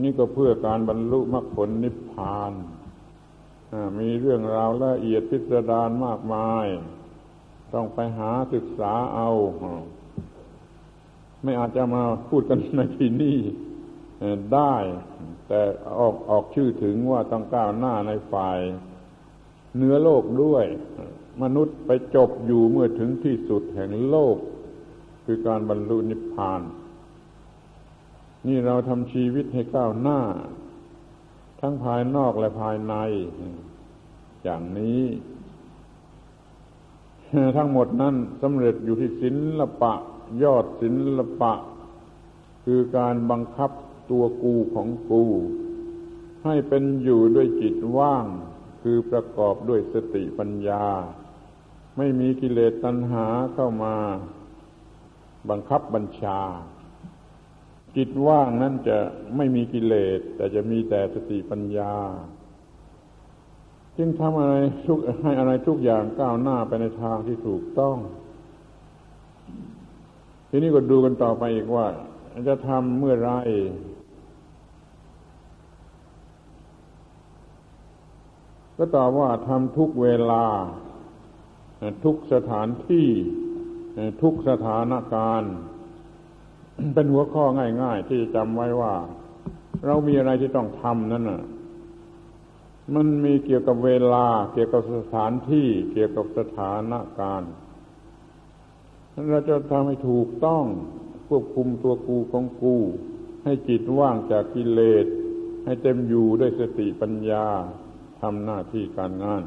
[0.03, 2.53] นี่ก็เพื่อการบรรลุมรรคผลนิพพาน
[3.99, 6.67] มีเรื่องราวละเอียดพิสดารมากมาย
[7.75, 9.29] ต้องไปหาศึกษาเอา
[11.45, 13.39] ไม่อาจจะมาพูดกันในที่นี้
[14.55, 14.75] ได้
[15.49, 15.61] แต่
[15.99, 18.59] ออกออกชื่อถึงว่าต้องก้าวหน้าในฝ่าย
[19.77, 20.65] เนื้อโลกด้วย
[21.43, 24.37] มนุษย์ไปจบอยู่เมื่อถึงที่สุดแห่งโลก
[25.25, 26.63] คือการบรรลุนิพพาน
[28.47, 30.21] นี่เราทำชีวิตให้ก้าวหน้า
[31.61, 32.95] ทั้งภายนอกและภายใน
[34.45, 35.03] อย่างนี้
[37.57, 39.31] ทั้งหมดนั้นสำเร็จอยู่ที่ศิ
[39.61, 39.95] ลปะ
[40.43, 40.89] ยอดศิ
[41.19, 41.53] ลปะ
[42.65, 43.71] คือการบังคับ
[44.11, 45.25] ตัวกูของกู
[46.45, 48.27] ให้เป็นอยู่ด้วยจิตว่าง
[48.83, 50.85] คือประกอบด้วยสติปัญญา
[51.97, 53.97] ไม่มีกิเลสตัณหาเข้ามา
[55.51, 56.41] บังคับบัญชา
[57.97, 58.99] จิตว่างนั้นจะ
[59.37, 61.95] ไม่มีกิเลส แต่จะมีแต่สติปัญญา
[63.97, 64.55] จึงทำอะไร
[64.87, 67.97] ทุกให้อะไรทุกอย่างก้าวหน้าไปในทางที่ถูกต้อง
[70.57, 71.87] ทีนี้ก็ดูกันต่อไปอีกว่า
[72.49, 73.31] จะทำเมื่อไร
[78.77, 80.45] ก็ตอบว่าทำทุกเวลา
[82.05, 83.09] ทุกสถานที่
[84.23, 85.55] ทุกสถานการณ์
[86.95, 87.45] เป็นหัวข้อ
[87.83, 88.95] ง่าย ๆ ที่จะจำไว้ว่า
[89.87, 91.43] เรามีอะไรที่ต้องทำนั่นน่ะ
[92.95, 97.53] มันมีเกี่ยวกับเวลา เกี่ยวกับสถานที่ เกี่ยวกับสถานการณ์
[99.31, 100.65] เราจะทำให้ถูกต้อง
[101.29, 102.77] ควบคุมตัวกูของกู
[103.45, 105.07] ให้จิตว่างจากกิเลส
[105.65, 107.47] ให้เต็มอยู่ด้วยสติปัญญา
[108.21, 109.43] ทำหน้าที่การงาน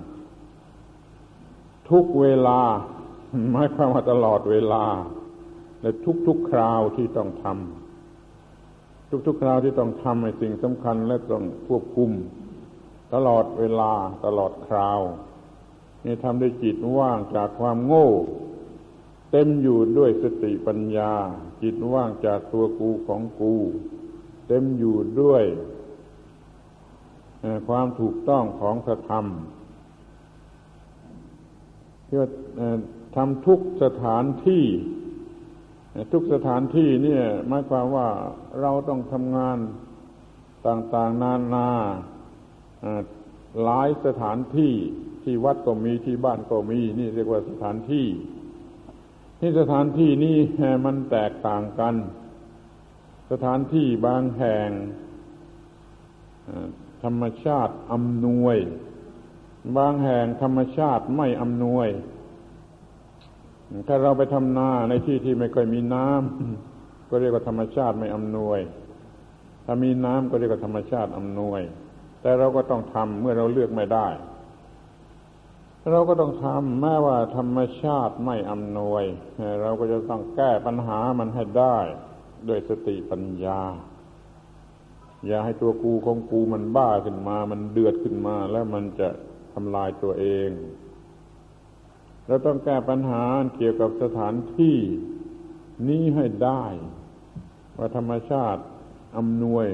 [1.89, 2.60] ทุกเวลา
[3.52, 4.85] หมายความว่าตลอดเวลา
[5.81, 5.91] และ
[6.27, 12.11] ทุกๆคราวที่ต้องทำทุกๆคราวที่ต้องทำในสิ่งสำคัญและต้องควบคุม
[13.14, 13.94] ตลอดเวลา
[14.26, 14.99] ตลอดคราว
[16.06, 18.10] นี่ทำด้วยจิตว่างจากความโง่
[19.32, 21.14] เต็มอยู่ด้วยสติปัญญา
[21.62, 23.56] จิตว่างจากตัวกูของกู
[24.48, 25.44] เต็มอยู่ด้วย
[27.68, 29.26] ความถูกต้องของสธรรม
[32.08, 32.30] ที่ว่า
[33.16, 34.64] ทำทุกสถานที่
[36.12, 38.08] ทุกสถานที่เนี่ยหมายความว่า
[38.62, 39.58] เราต้องทำงาน
[40.68, 41.70] ต่างๆนานา
[43.64, 44.74] หลายสถานที่
[45.24, 48.06] ที่วัดก็มีที่บ้านก็มี นี่เรียกว่าสถานที่
[49.39, 50.38] ที่สถานที่นี้
[50.85, 51.95] มันแตกต่างกัน
[53.31, 54.69] สถานที่บางแห่ง
[57.03, 58.57] ธรรมชาติอำนวย
[59.77, 61.88] บางแห่งธรรมชาติไม่อำนวย
[63.88, 68.59] ถ้าเราไปทำนาในที่ที่ไม่ค่อยมีน้ำก็เรียกว่าธรรมชาติไม่อำนวย
[69.65, 71.61] ถ้ามีน้ำก็เรียกว่าธรรมชาติอำนวย
[72.22, 74.07] แต่เราก็ต้องทำเมื่อเราเลือกไม่ได้
[75.91, 79.03] เราก็ต้องทำแม้ว่าธรรมชาติไม่อำนวย
[79.61, 81.77] เราก็จะต้องแก้ปัญหามันให้ได้
[82.47, 83.61] ด้วยสติปัญญา
[85.26, 89.09] อย่าให้ตัวกูของกูมันบ้าขึ้นมา มันเดือดขึ้นมา แล้วมันจะ
[89.53, 90.49] ทำลายตัวเอง
[92.27, 93.23] เราต้องแก้ปัญหา
[93.57, 94.77] เกี่ยวกับสถานที่
[95.88, 96.64] นี้ให้ได้
[97.77, 98.61] ว่าธรรมชาติ
[99.18, 99.68] อำนวย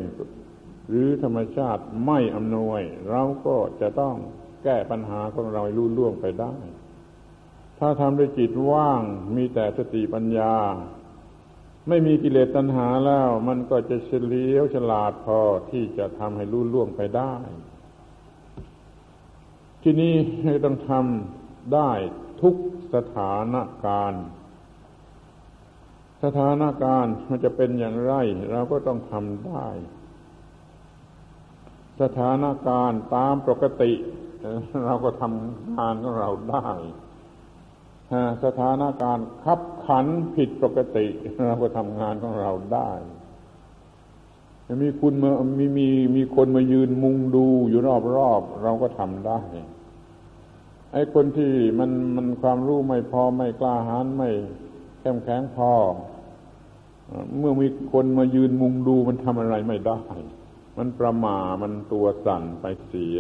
[0.90, 4.16] หรือธรรมชาติไม่อำนวย เราก็จะต้อง
[4.64, 6.56] แก้ปัญหาของเราลุ่ล่วงไปได้
[7.80, 9.02] ถ้าทำด้วยจิตว่าง
[9.36, 10.56] มีแต่สติปัญญา
[11.88, 17.36] ไม่มีกิเลสตัณหาแล้ว มันก็จะเฉลียวฉลาดพอที่จะทำให้ลุ่ล่วงไปได้
[19.84, 20.14] ที่นี้
[20.66, 21.92] ต้องทำได้
[22.42, 22.56] ทุก
[22.94, 24.26] สถานการณ์
[26.24, 28.14] สถานการณ์มันจะเป็นอย่างไร
[28.52, 29.66] เราก็ต้องทำได้
[32.02, 33.94] สถานการณ์ตามปกติ
[34.86, 36.68] เราก็ทำงานของเราได้
[38.44, 40.06] สถานการณ์ขับขัน
[40.36, 41.08] ผิดปกติ
[41.48, 42.92] เราก็ทำงานของเราได้
[44.84, 47.82] มีคุณมามีมีมีคนมายืนมุงดูอยู่
[48.18, 49.40] รอบๆเราก็ทำได้
[50.94, 54.30] ไอ้คนที่มันมันความรู้ไม่พอไม่กล้าหาญไม่
[55.00, 55.72] เข้มแข็งพอ
[57.38, 60.02] เมื่อมีคนมายืนมุงดูมันทำอะไรไม่ได้
[60.78, 63.20] มันประมามันตัวสั่นไปเสีย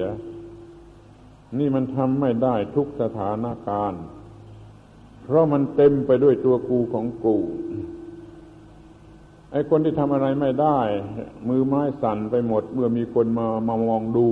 [1.60, 4.04] นี่มันทำไม่ได้ทุกสถานการณ์
[5.24, 7.38] เพราะมันเต็มไปด้วยตัวกูของกู
[9.52, 10.80] ไอ้คนที่ทำอะไรไม่ได้
[11.48, 14.28] มือไม้สั่นไปหมด เมื่อมีคนมามามองดู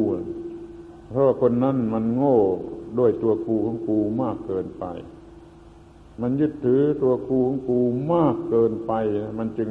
[1.09, 2.37] เพราะคนนั้นมันโง่
[2.99, 4.85] ด้วยตัวกูของกูมากเกินไป
[6.21, 7.79] มันยึดถือตัวกูของกู
[8.13, 8.93] มากเกินไป
[9.39, 9.69] มันจึง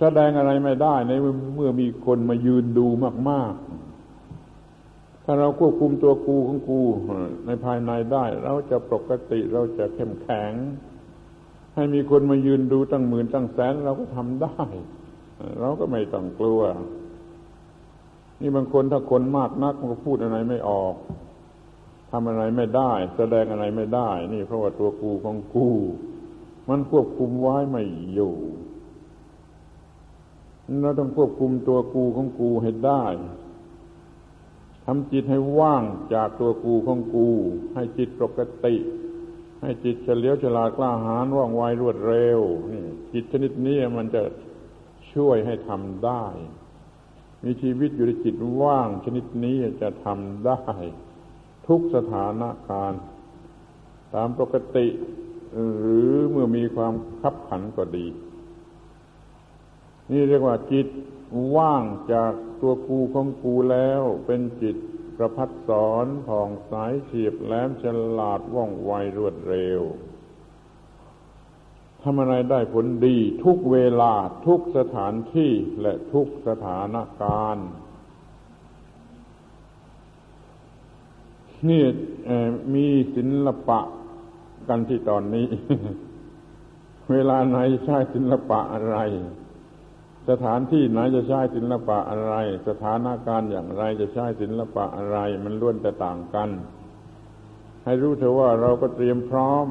[0.00, 1.12] แสดงอะไรไม่ได้ใน
[1.56, 2.86] เมื่อมีคนมายืนดู
[3.30, 3.87] มาก ๆ
[5.30, 6.80] ถ้าเราควบคุมตัวกูของกู
[7.46, 10.52] ในภายในได้ เราจะปกติเราจะเข้มแข็ง
[11.74, 14.62] ให้มีคนมายืนดูตั้งหมื่นตั้งแสนเราก็ทำได้
[15.60, 16.60] เราก็ไม่ต้องกลัว
[18.40, 20.94] นี่บางคนถ้าคนมากนักมันก็พูดอะไรไม่ออก
[22.10, 25.68] ทำอะไรไม่ได้ แสดงอะไรไม่ได้ นี่เพราะว่าตัวกูของกู
[26.68, 27.82] มันควบคุมไว้ไม่
[28.14, 28.34] อยู่
[30.82, 33.04] เราต้องควบคุมตัวกูของกูให้ได้
[34.90, 35.84] ทำจิตให้ว่าง
[36.14, 37.28] จากตัวกูของกู
[37.74, 38.74] ให้จิตปกติ
[39.62, 42.40] ให้จิตเฉลียวฉลาดกล้าหาญว่องไวรวดเร็ว
[42.72, 44.22] นี่จิตชนิดนี้มันจะ
[45.14, 46.24] ช่วยให้ทำได้
[47.44, 50.62] มีชีวิตอยู่ในจิตว่าง ชนิดนี้จะทำได้
[51.66, 53.00] ทุกสถานการณ์
[54.14, 54.86] ตามปกติ
[55.80, 58.06] หรือเมื่อมีความขับขันก็ดี
[60.10, 60.86] นี่เรียกว่าจิต
[61.56, 64.76] ว่างจากตัวกูของกูแล้ว เป็นจิต
[65.16, 66.72] ประพัดสอนผ่องใส
[67.06, 67.84] เฉียบแหลมฉ
[68.18, 69.82] ลาดว่องไวรวดเร็ว
[72.02, 74.12] ทำอะไรได้ผลดี ทุกเวลา
[74.46, 77.68] ทุกสถานที่และทุกสถานการณ์
[81.68, 81.82] นี่
[82.74, 82.86] มี
[83.16, 83.80] ศิลปะ
[84.68, 85.46] กันที่ตอนนี้
[87.10, 88.98] เวลาไหนใช้ศิลปะอะไร
[90.28, 92.34] สถานที่ไหนจะใช้ศิลปะอะไร
[92.68, 96.48] สถานการณ์อย่างไรจะใช้ศิลปะอะไร มันล้วนแต่ต่างกัน
[97.84, 99.68] ให้รู้เถอะว่าเราก็เตรียมพร้อม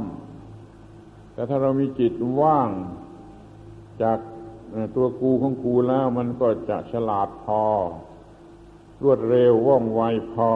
[1.33, 2.69] แต่ถ้าเรามีจิตว่าง
[4.03, 4.19] จาก
[4.95, 7.63] ตัวกูของกูแล้วมันก็จะฉลาดพอ
[9.03, 10.01] รวดเร็วว่องไว
[10.33, 10.51] พอ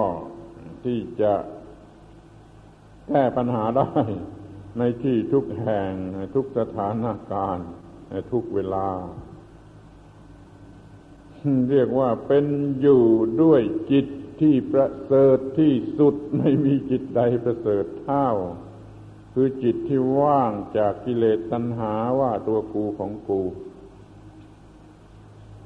[0.84, 1.34] ที่จะ
[3.08, 3.92] แก้ปัญหาได้
[4.78, 5.92] ในที่ทุกแห่ง
[6.36, 7.68] ทุกสถานการณ์
[8.32, 8.88] ทุกเวลา
[11.72, 12.46] เรียกว่าเป็น
[12.82, 13.04] อยู่
[13.42, 13.62] ด้วย
[13.92, 14.08] จิต
[14.42, 18.30] ที่ประเสริฐที่สุดไม่มีจิตใดประเสริฐเท่า
[19.34, 23.42] คือจิตที่ว่างจากกิเลสตัณหาว่าตัวกูของกู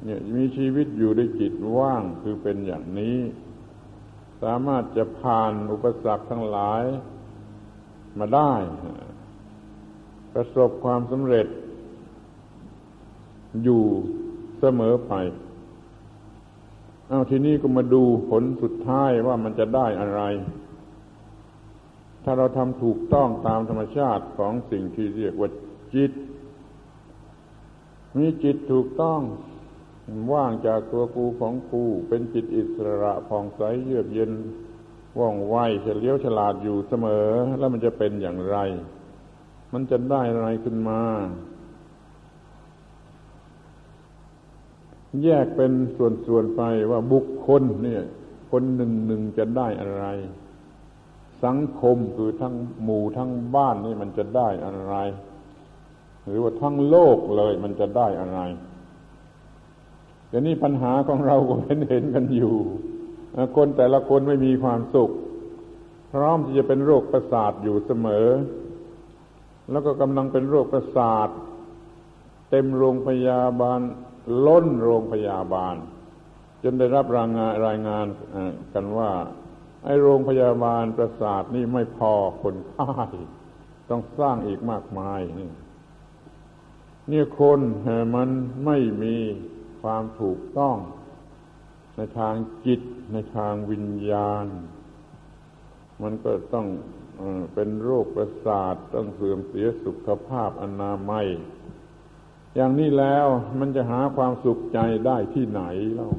[0.03, 3.17] เนี่ยมีชีวิตอยู่ด้วยจิตว่างคือเป็นอย่างนี้
[4.43, 6.83] สามารถจะผ่านอุปสรรคทั้งหลาย
[8.17, 8.53] มาได้
[10.33, 11.47] ประสบความสำเร็จ
[13.63, 13.83] อยู่
[14.59, 15.13] เสมอไป
[17.09, 20.21] เอาทีนี้ก็มาดูผลสุดท้ายว่ามันจะได้อะไร
[22.23, 25.49] ถ้าเราทำถูกต้องตามธรรมชาติของสิ่งที่เรียกว่า
[25.95, 26.11] จิต
[28.17, 29.21] มีจิตถูกต้อง
[30.33, 34.31] ว่างจากตัวกูของกู เป็นจิตอิสระผ่องใสเยือกเย็น
[35.19, 37.29] ว่องไวเฉลียวฉลาดอยู่เสมอ
[37.59, 38.57] แล้วมันจะเป็นอย่างไร
[39.73, 41.01] มันจะได้อะไรขึ้นมา
[45.23, 46.61] แยกเป็นส่วนๆไป
[46.91, 48.03] ว่าบุคคลเนี่ย
[48.51, 50.05] คนหนึ่งหนึ่งจะได้อะไร
[51.43, 54.95] สังคมคือทั้งหมู่ทั้งบ้านนี่มันจะได้อะไร
[56.25, 58.39] หรือว่าทั้งโลกเลยมันจะได้อะไร
[60.29, 62.55] แต่นี่ปัญหาของเราก็เห็นเห็นกันอยู่
[63.55, 65.11] คนแต่ละคนไม่มีความสุข
[66.13, 68.27] พร้อมที่จะเป็นโรคประสาทอยู่เสมอ
[69.71, 71.29] แล้วก็กำลังเป็นโรคประสาท
[72.49, 73.81] เต็มโรงพยาบาล
[74.45, 75.75] ล้นโรงพยาบาล
[76.63, 78.05] จนได้รับรายงานรายงาน
[78.73, 79.11] กันว่า
[79.85, 82.91] ไอ้โรงพยาบาลประสาทนี่ไม่พอคนไข้
[83.89, 85.51] ต้องสร้างอีกมากมายนี่
[87.11, 87.59] นี่คน
[88.15, 88.29] มัน
[88.65, 89.15] ไม่มี
[89.81, 90.77] ความถูกต้อง
[91.95, 92.35] ในทาง
[92.65, 92.81] จิต
[93.13, 94.45] ในทางวิญญาณ
[96.01, 96.67] มันก็ต้อง
[97.53, 101.27] เป็นโรคประสาทต้องเสื่อมเสียสุขภาพอนามัย
[102.55, 103.27] อย่างนี้แล้ว
[103.59, 105.61] มันจะหาความสุขใจได้ที่ไหน
[105.93, 106.09] เล่า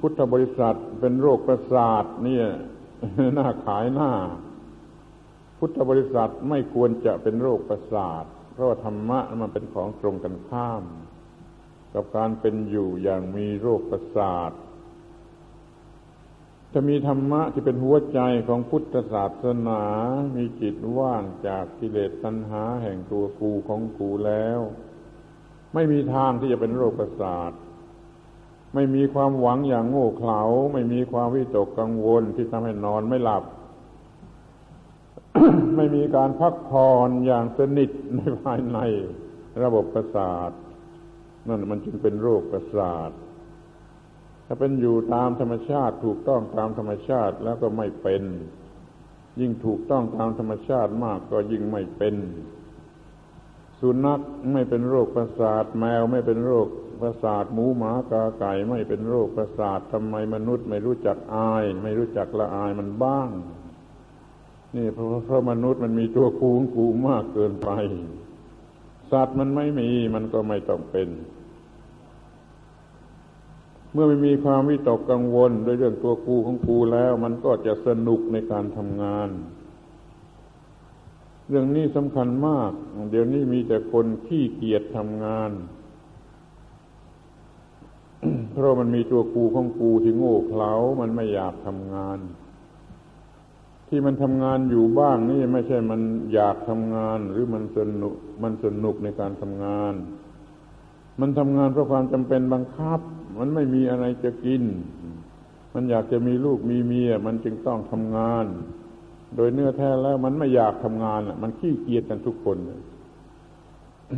[0.00, 2.38] พุทธบริษัทเป็นโรคประสาทนี่
[3.34, 4.12] หน่าขายหน้า
[5.58, 10.84] พุทธบริษัทไม่ควรจะเป็นโรคประสาท เพราะว่าธรรมะมันเป็นของตรงกันข้าม
[11.94, 14.50] กับการเป็นอยู่อย่างมีโรคประสาท
[16.74, 19.82] จะมีธรรมะที่เป็นหัวใจของพุทธศาสนา
[20.36, 24.60] มีจิตว่างจากกิเลสตัณหาแห่งตัวกูของกูแล้ว
[25.74, 27.52] ไม่มีทางที่จะเป็นโรคประสาท
[28.74, 33.44] ไม่มีความหวังอย่างโง่เขลา ไม่มีความวิตกกังวลที่ทำให้นอนไม่หลับ
[35.76, 38.78] ไม่มีการพักผ่อนอย่างสนิทในภายใน
[39.62, 40.50] ระบบประสาท
[41.48, 43.10] นั่นมันจึงเป็นโรคประสาท
[44.46, 48.22] ถ้าเป็นอยู่ตามธรรมชาติ ถูกต้องตามธรรมชาติแล้วก็ไม่เป็น
[49.40, 52.14] ยิ่งถูกต้องตามธรรมชาติมากก็ยิ่งไม่เป็น
[53.80, 54.20] สุนัข
[54.52, 56.68] ไม่เป็นโรคประสาท แมวไม่เป็นโรค
[57.00, 63.30] ประสาทหมูหมากาไก่ไม่เป็นโรคประสาททำไมมนุษย์ไม่รู้จักอาย ไม่รู้จักละอายมันบ้าง
[64.76, 67.70] นี่เพราะเพราะมนุษย์มันมีตัวกูงกูมากเกินไป
[69.10, 71.08] สัตว์มันไม่มีมันก็ไม่ต้องเป็น
[73.96, 79.28] มื่อไม่มีความวิตกกังวลด้วยเรื่องตัวกูของกูแล้ว มันก็จะสนุกในการทำงาน
[81.48, 82.72] เรื่องนี้สำคัญมาก
[83.10, 85.50] เดี๋ยวนี้มีแต่คนขี้เกียจทำงาน
[88.52, 92.18] เพราะมันมีตัวกูของกูที่โง่เขลา มันไม่อยากทำงาน
[93.88, 96.00] ที่มันทำงานอยู่บ้างนี่ไม่ใช่มัน
[96.34, 99.94] อยากทำงาน หรือมันสนุกมันสนุกในการทำงาน
[101.20, 103.00] มันทำงานเพราะความจำเป็นบังคับ
[103.38, 104.62] มันไม่มีอะไรจะกิน
[105.74, 108.46] มันอยากจะมีลูกมีเมีย มันจึงต้องทำงาน
[109.36, 112.58] โดยเนื้อแท้แล้วมันไม่อยากทำงานมันขี้เกียจกันทุกคน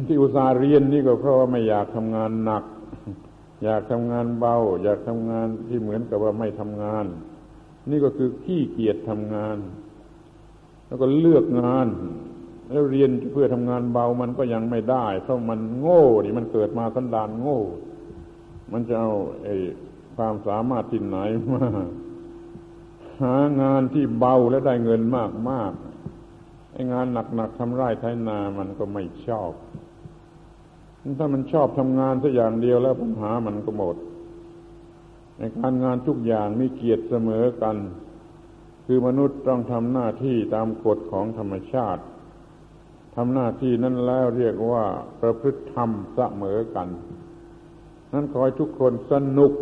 [0.06, 2.64] ที่อุตส่าห์เรียนนี่ก็เพราะว่าไม่อยากทำงานหนัก
[3.64, 7.06] อยากทำงานเบา อยากทำงานที่เหมือนกับว่าไม่ทำงาน
[7.90, 9.58] นี่ก็คือขี้เกียจทำงาน
[10.86, 11.86] แล้วก็เลือกงาน
[12.70, 17.60] แล้วเรียนเพื่อทำงานเบามันก็ยังไม่ได้ เพราะมันโง่นี่มันเกิดมาสันดานโง่
[18.72, 19.12] มันจะเอา
[19.44, 19.54] ไอ้
[20.16, 21.18] ความสามารถที่ไหน
[21.52, 21.64] มา
[23.22, 25.72] หางานที่เบาและได้เงินมากมาก
[26.72, 29.52] ไอ้งานหนักๆทำไร่ไถนามันก็ไม่ชอบ
[31.18, 33.96] ถ้ามันชอบทำงานสักอย่างเดียวแล้วปัญหามันก็หมด
[35.38, 37.76] ในการงานทุกอย่างมีเกียรติเสมอกัน
[38.86, 42.02] คือมนุษย์ต้องทำหน้าที่ตามกฎของธรรมชาติ
[43.16, 44.84] ทำหน้าที่นั้นแล้วเรียกว่า
[45.20, 46.88] ประพฤติธรรมเสมอกัน
[48.12, 49.52] นั้นขอให้ทุกคนสนุก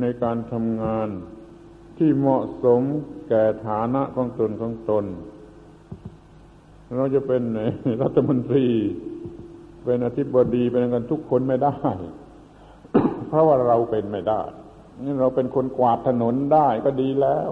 [0.00, 1.08] ในการทำงาน
[1.98, 2.80] ที่เหมาะสม
[3.28, 5.04] แก่ฐานะของตนของตน
[6.96, 7.42] เราจะเป็น
[8.02, 8.66] รัฐมนตรี
[9.84, 11.76] เป็นอธิบดีเป็นกันทุกคนไม่ได้
[13.28, 14.42] เพราะว่าเราเป็นไม่ได้
[15.04, 17.50] นี่เราเป็นคนกวาดถนนได้ก็ดีแล้ว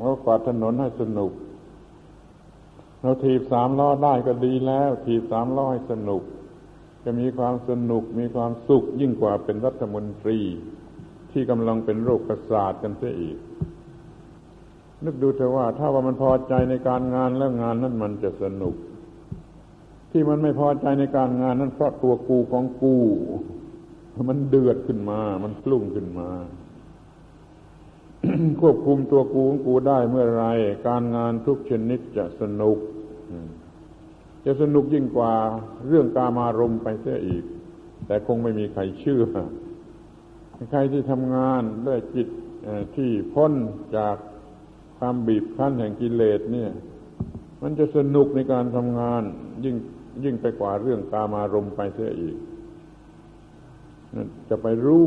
[0.00, 1.32] เรากวาดถนนให้สนุก
[3.02, 6.22] เราถีบสามล้อได้ก็ดีแล้ว ถีบสามล้อให้สนุก
[7.10, 10.38] จะมีความสนุกมีความสุขยิ่งกว่าเป็นรัฐมนตรี
[11.32, 13.38] ที่กำลังเป็นโรคประสาทกันเสียอีก
[15.04, 18.74] นึกดูเถอะว่า ถ้าว่ามันพอใจในการงานแล้วงานนั้นมันจะสนุก
[20.10, 22.96] ที่มันไม่พอใจในการงานนั้นเพราะตัวกูของกู
[24.30, 26.30] มันเดือดขึ้นมา มันกลุ่มขึ้นมา
[28.60, 30.44] ควบคุมตัวกูของกูได้เมื่อไร
[30.86, 32.78] การงานทุกชนิดจะสนุก
[34.50, 35.32] จะสนุกยิ่งกว่า
[35.88, 37.44] เรื่องกามารมไปเสียอีก
[38.06, 39.22] แต่คงไม่มีใครเชื่อ
[40.70, 42.28] ใครที่ทำงานด้วยจิต
[42.94, 43.52] ที่พ้น
[43.96, 44.16] จาก
[44.98, 46.70] ความบีบคั้นแห่งกิเลสเนี่ย
[47.62, 49.22] มันจะสนุกในการทำงาน
[49.64, 49.76] ยิ่ง
[50.24, 52.36] ยิ่งไปกว่าเรื่องกามารมไปเสียอีก
[54.48, 54.98] จะไปรู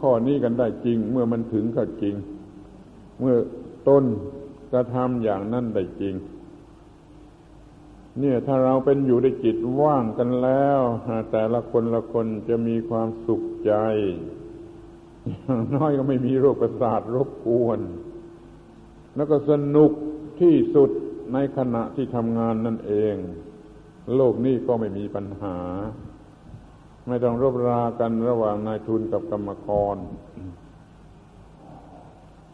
[0.00, 2.14] ข้อนี้กันได้จริง เมื่อมันถึงก็จริง
[3.20, 3.36] เมื่อ
[3.88, 4.04] ต้น
[4.72, 6.14] กระทำอย่างนั้นได้จริง
[8.20, 10.80] เนี่ยถ้าเราเป็นอยู่ในจิตว่างกันแล้ว
[11.32, 13.72] แต่ละคนละคนจะมีความสุขใจ
[15.74, 17.80] น้อยก็ไม่มีโรคประสาทรบกวน
[19.16, 19.92] แล้วก็สนุก
[20.40, 20.90] ที่สุด
[21.32, 23.14] ในขณะที่ทำงานนั่นเอง
[24.16, 25.58] โลกนี้ก็ไม่มีปัญหา
[27.08, 29.96] ไม่ต้องรบรากันระหว่างนายทุนกับกรรมกร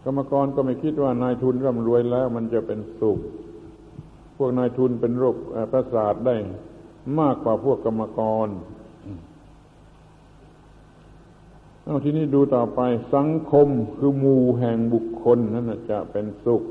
[0.05, 3.18] กรรมกรก็ไม่คิดว่านายทุนร่ำรวยแล้วมันจะเป็นสุข
[4.43, 5.36] วกนายทุนเป็นโรค
[5.73, 6.36] ประสาทได้
[7.20, 8.48] มากกว่าพวกกรรมกร
[11.85, 12.81] เอาทีนี้ดูต่อไป
[13.14, 16.62] สังคมคือหมู่แห่งบุคคลนั่นจะเป็นสุข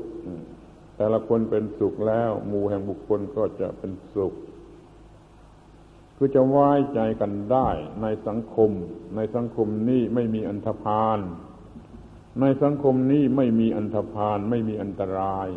[0.96, 4.34] แต่ละคนเป็นสุขแล้วหมู่แห่งบุคคลก็จะเป็นสุข
[6.18, 7.68] คืคือจะไว้ใจกันได้
[8.02, 8.70] ในสังคม
[9.16, 11.18] ในสังคมนี้ไม่มีอันธพาล
[12.40, 15.48] ในสังคมนี้ไม่มีอันธพาลไม่มีอันตราย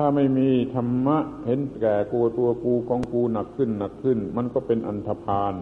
[0.00, 5.54] ถ้าไม่มีธรรมะเห็นแก่กูตัวกูของกูหนักขึ้นหนักขึ้น มันก็เป็นอันธพาล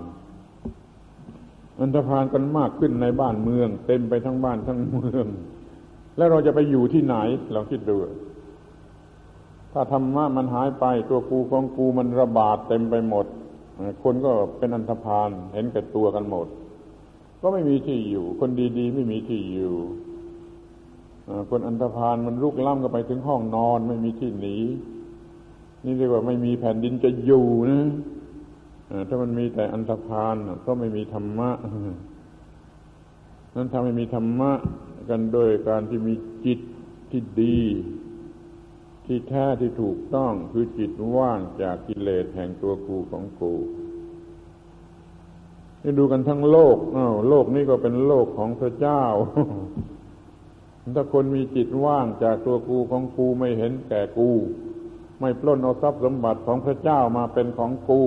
[1.81, 5.27] อันธพาลกันมากขึ้นในบ้านเมือง เต็มไปทั้งบ้านทั้งเมือง
[6.17, 7.17] แล้วเราจะไปอยู่ที่ไหน
[7.55, 7.97] ลองคิดดู
[9.73, 13.27] ถ้าธรรมะมันหายไปตัวกูของกูมันระบาดเต็มไปหมด
[14.03, 16.47] คนก็เป็นอันธพาลเห็นแก่ตัวกันหมด
[17.41, 19.75] ก็ไม่มีที่อยู่ คนดีๆ ไม่มีที่อยู่
[21.51, 24.57] คนอันธพาลมันลุกล้ำกันไปถึงห้องนอนไม่มีที่หนี
[25.85, 27.81] นี่เรียกว่าไม่มีแผ่นดินจะอยู่นะ
[29.09, 30.37] ถ้ามันมีแต่อันธพาล
[30.67, 31.51] ก็ไม่มีธรรมะ
[33.55, 34.53] นั้นถ้าไม่มีธรรมะ
[35.09, 36.15] กันโดยการที่มี
[36.47, 36.61] จิต
[37.11, 37.61] ที่ดี
[39.07, 43.55] ที่แท้ที่ถูกต้องคือจิตว่างจากกิเลสแห่งตัวกูของกู
[45.83, 49.03] นี่ดูกันทั้งโลกอ้าวโลกนี้ก็เป็นโลกของพระเจ้า
[50.95, 54.31] ถ้าคนมีจิตว่างจากตัวกูของกูไม่เห็นแก่กู
[55.21, 58.03] ไม่ปล้นเอาทรัพย์สมบัติของพระเจ้ามาเป็นของกู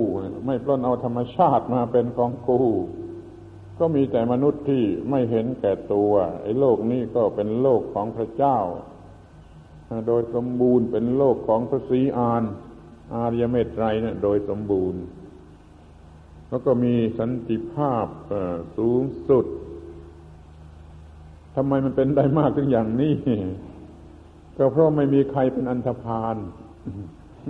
[0.46, 2.60] ไม่ปล้นเอาธรรมชาติมาเป็นของกู
[3.78, 6.12] ก็มีแต่มนุษย์ที่ไม่เห็นแก่ตัว
[6.42, 8.58] ไอ้โลกนี้ก็เป็นโลกของพระเจ้า
[10.08, 12.42] โดยสมบูรณ์เป็นโลกของพระศรีอาน
[13.14, 15.00] อารยเมตไตรนะโดยสมบูรณ์
[16.48, 18.06] แล้วก็มีสันติภาพ
[18.76, 19.46] สูงสุด
[21.56, 23.14] ทำไมมันเป็นได้มากถึงอย่างนี้
[24.56, 26.36] ก็เพราะไม่มีใครเป็นอันธพาล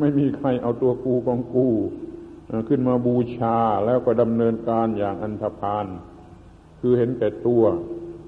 [0.01, 1.69] ไม่มีใครเอาตัวกูของกู
[2.69, 5.87] ขึ้นมาบูชาแล้วก็ดำเนินการอย่างอันธพาล
[6.81, 7.63] คือเห็นแก่ตัว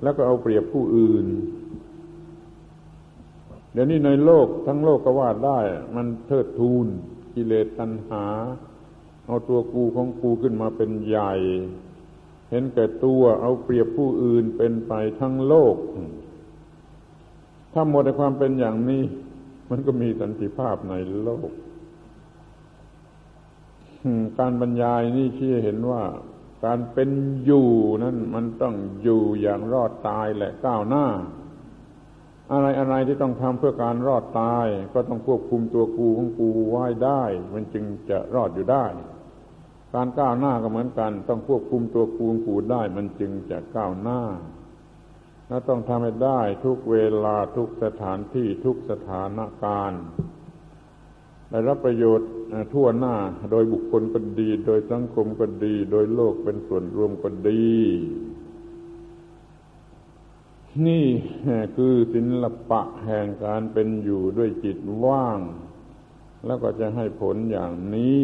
[0.03, 1.27] แล้วก็เอาเปรียบผู้อื่น
[3.73, 5.59] เดี๋ยวนี้ในโลกทั้งโลกก็ว่าได้
[5.97, 6.87] มันเทิดทูน
[7.35, 8.25] กิเลสตัณหา
[9.27, 11.33] เอาตัวกูของกูขึ้นมาเป็นใหญ่
[12.53, 15.77] เห็นแก่ตัวเอาเปรียบผู้อื่นเป็นไปทั้งโลก
[17.73, 19.03] ถ้าหมดในความเป็นอย่างนี้
[19.71, 21.51] มันก็มีสันติภาพในโลก
[24.39, 26.03] การบรรยายนี่ชี้เห็นว่า
[26.65, 27.11] การเป็น
[27.45, 27.69] อยู่
[28.05, 31.07] นั้นมันต้องอยู่อย่างรอดตายและก้าวหน้า
[32.53, 37.23] อะไรอะไรที่ต้องทำเพื่อการรอดตาย ก็ต้องควบคุมตัวกูของกูไว้ได้
[37.53, 38.85] มันจึงจะรอดอยู่ได้
[39.95, 44.21] การก้าวหน้าก็เหมือนกัน ต้องควบคุมตัวกูงกูได้มันจึงจะก้าวหน้า
[45.49, 50.03] และต้องทำให้ได้ทุกเวลาทุกสถานที่ทุกสถานการณ์
[51.51, 52.31] ได้รับประโยชน์
[52.75, 53.17] ทั่วหน้า
[53.51, 57.73] โดยบุคคลก็ดี โดยสังคมก็ดี โดยโลกเป็นส่วนรวมก็ดี
[60.87, 61.07] นี่
[61.77, 65.39] คือศิลปะแห่งการเป็นอยู่ด้วยจิตว่าง
[66.47, 68.23] แล้วก็จะให้ผลอย่างนี้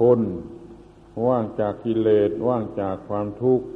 [0.00, 0.20] คน
[1.26, 3.66] ว่างจากกิเลสว่างจากความทุกข์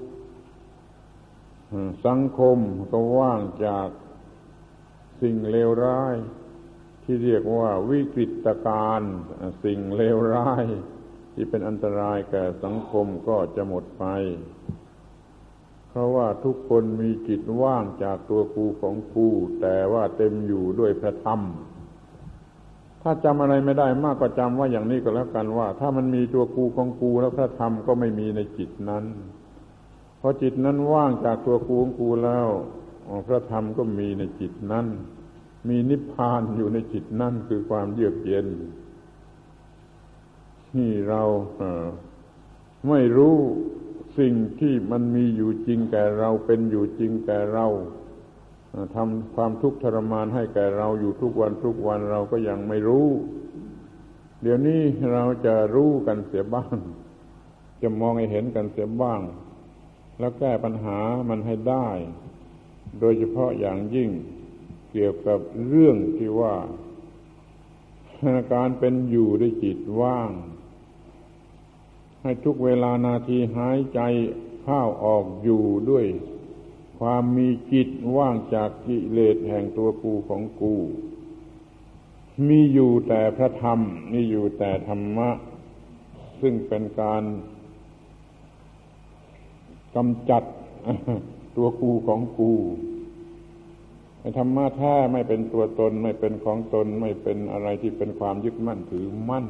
[2.07, 2.59] สังคม
[2.91, 3.89] ก็ว่างจาก
[5.21, 6.15] สิ่งเลวร้าย
[7.03, 9.03] ที่เรียกว่าวิกฤตการ
[9.65, 10.65] สิ่งเลวร้าย
[11.35, 14.05] ที่เป็นอันตรายแก่สังคมก็จะหมดไป
[15.89, 19.29] เพราะว่าทุกคนมีจิตว่างจากตัวกูของกู
[19.61, 21.41] แต่ว่าเต็มอยู่ด้วยพระธรรม
[23.07, 29.05] ถ้าจำอะไรไม่ได้มากก็จำว่าอย่างนี้ก็แล้วกันว่า ถ้ามันมีตัวกูของกูแล้วพระธรรมก็ไม่มีในจิตนั้น
[30.19, 32.49] เพราะจิตนั้นว่างจากตัวกูของกูแล้ว
[33.27, 34.87] พระธรรมก็มีในจิตนั้น
[35.69, 38.47] มีนิพพานอยู่ในจิตนั้นคือความเยือกเย็น
[40.77, 41.23] นี่เรา
[42.89, 43.37] ไม่รู้
[44.19, 47.67] สิ่งที่มันมีอยู่จริงแก่เราเป็นอยู่จริงแก่เรา
[48.95, 53.09] ทำความทุกข์ทรมานให้แก่เราอยู่ทุกวันทุกวันเราก็ยังไม่รู้
[54.43, 54.83] เดี๋ยวนี้
[55.13, 56.77] เราจะรู้กันเสียบ้าง
[57.83, 59.21] จะมองให้เห็นกันเสียบ้าง
[60.19, 60.99] แล้วแก้ปัญหา
[61.29, 61.89] มันให้ได้
[63.01, 64.11] โดยเฉพาะอย่างยิ่ง
[64.93, 65.39] เกี่ยวกับ
[65.69, 66.55] เรื่องที่ว่า
[68.55, 70.31] การเป็นอยู่ด้วยจิตว่าง
[72.23, 74.01] ให้ทุกเวลานาทีหายใจ
[74.63, 76.07] เข้าออกอยู่ด้วย
[76.99, 80.75] ความมีจิตว่างจากกิเลสแห่งตัวกูของกู
[82.49, 83.81] มีอยู่แต่พระธรรม
[84.13, 85.31] มีอยู่แต่ธรรมะ
[86.41, 87.23] ซึ่งเป็นการ
[89.97, 90.43] กำจัด
[91.57, 92.53] ตัวกูของกู
[94.39, 99.47] ธรรมะแท้ไม่เป็นตัวตน ไม่เป็นของตน ไม่เป็นอะไรที่เป็นความยึดมั่นถือมั่น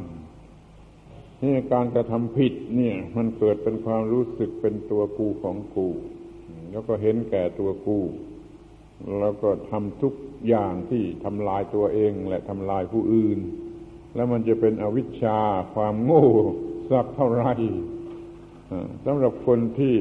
[1.42, 5.88] นี่การกระทำผิดเนี่ย มันเกิดเป็นความรู้สึกเป็นตัวกูของกู
[6.74, 7.98] แล้วก็เห็นแก่ตัวกู
[9.20, 10.14] แล้วก็ทำทุก
[10.48, 13.38] อย่างที่ทำลายตัวเองและทำลายผู้อื่น
[14.14, 15.38] แล้วมันจะเป็นอวิชชา
[15.74, 16.26] ความโง่
[16.90, 17.44] สักเท่าไร
[19.06, 19.96] สำหรับคนที่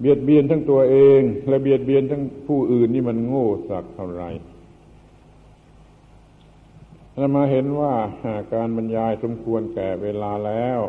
[0.00, 4.24] เบียดเบียนทั้งตัวเอง และเบียดเบียนทั้งผู้อื่นนี่มันโง่สักเท่าไร
[7.16, 7.94] เรามาเห็นว่า
[8.54, 10.80] การบรรยายสมควรแก่เวลาแล้ว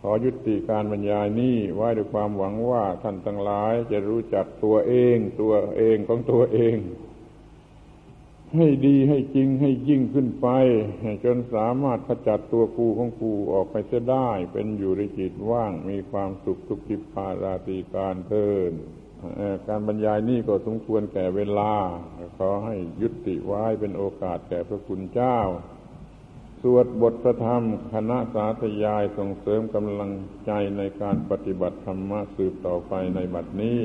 [0.00, 6.76] ขอยุติการบรรยายนี้ไว้ด้วยความหวังว่าท่านทั้งหลายจะรู้จักตัวเองตัวเองของตัวเอง
[8.56, 10.48] ให้ดีให้จริงให้ยิ่งขึ้นไป
[11.24, 18.72] จนสามารถขจัดตัวกูของกูออกไปจะได้ เป็นอยู่ในจิตว่างมีความสุขทุกทิพาราตีการเทิน
[19.68, 21.72] การบรรยายนี้ก็สมควรแก่เวลา
[22.38, 25.38] ขอให้ยุติไว้เป็นโอกาสแก่พระคุณเจ้า
[26.64, 27.62] สวดบทพระธรรม
[27.92, 30.10] คณะสาธยายส่งเสริมกำลัง
[30.46, 33.80] ใจในการปฏิบัติธรรมะสืบต่อไปในบัดนี้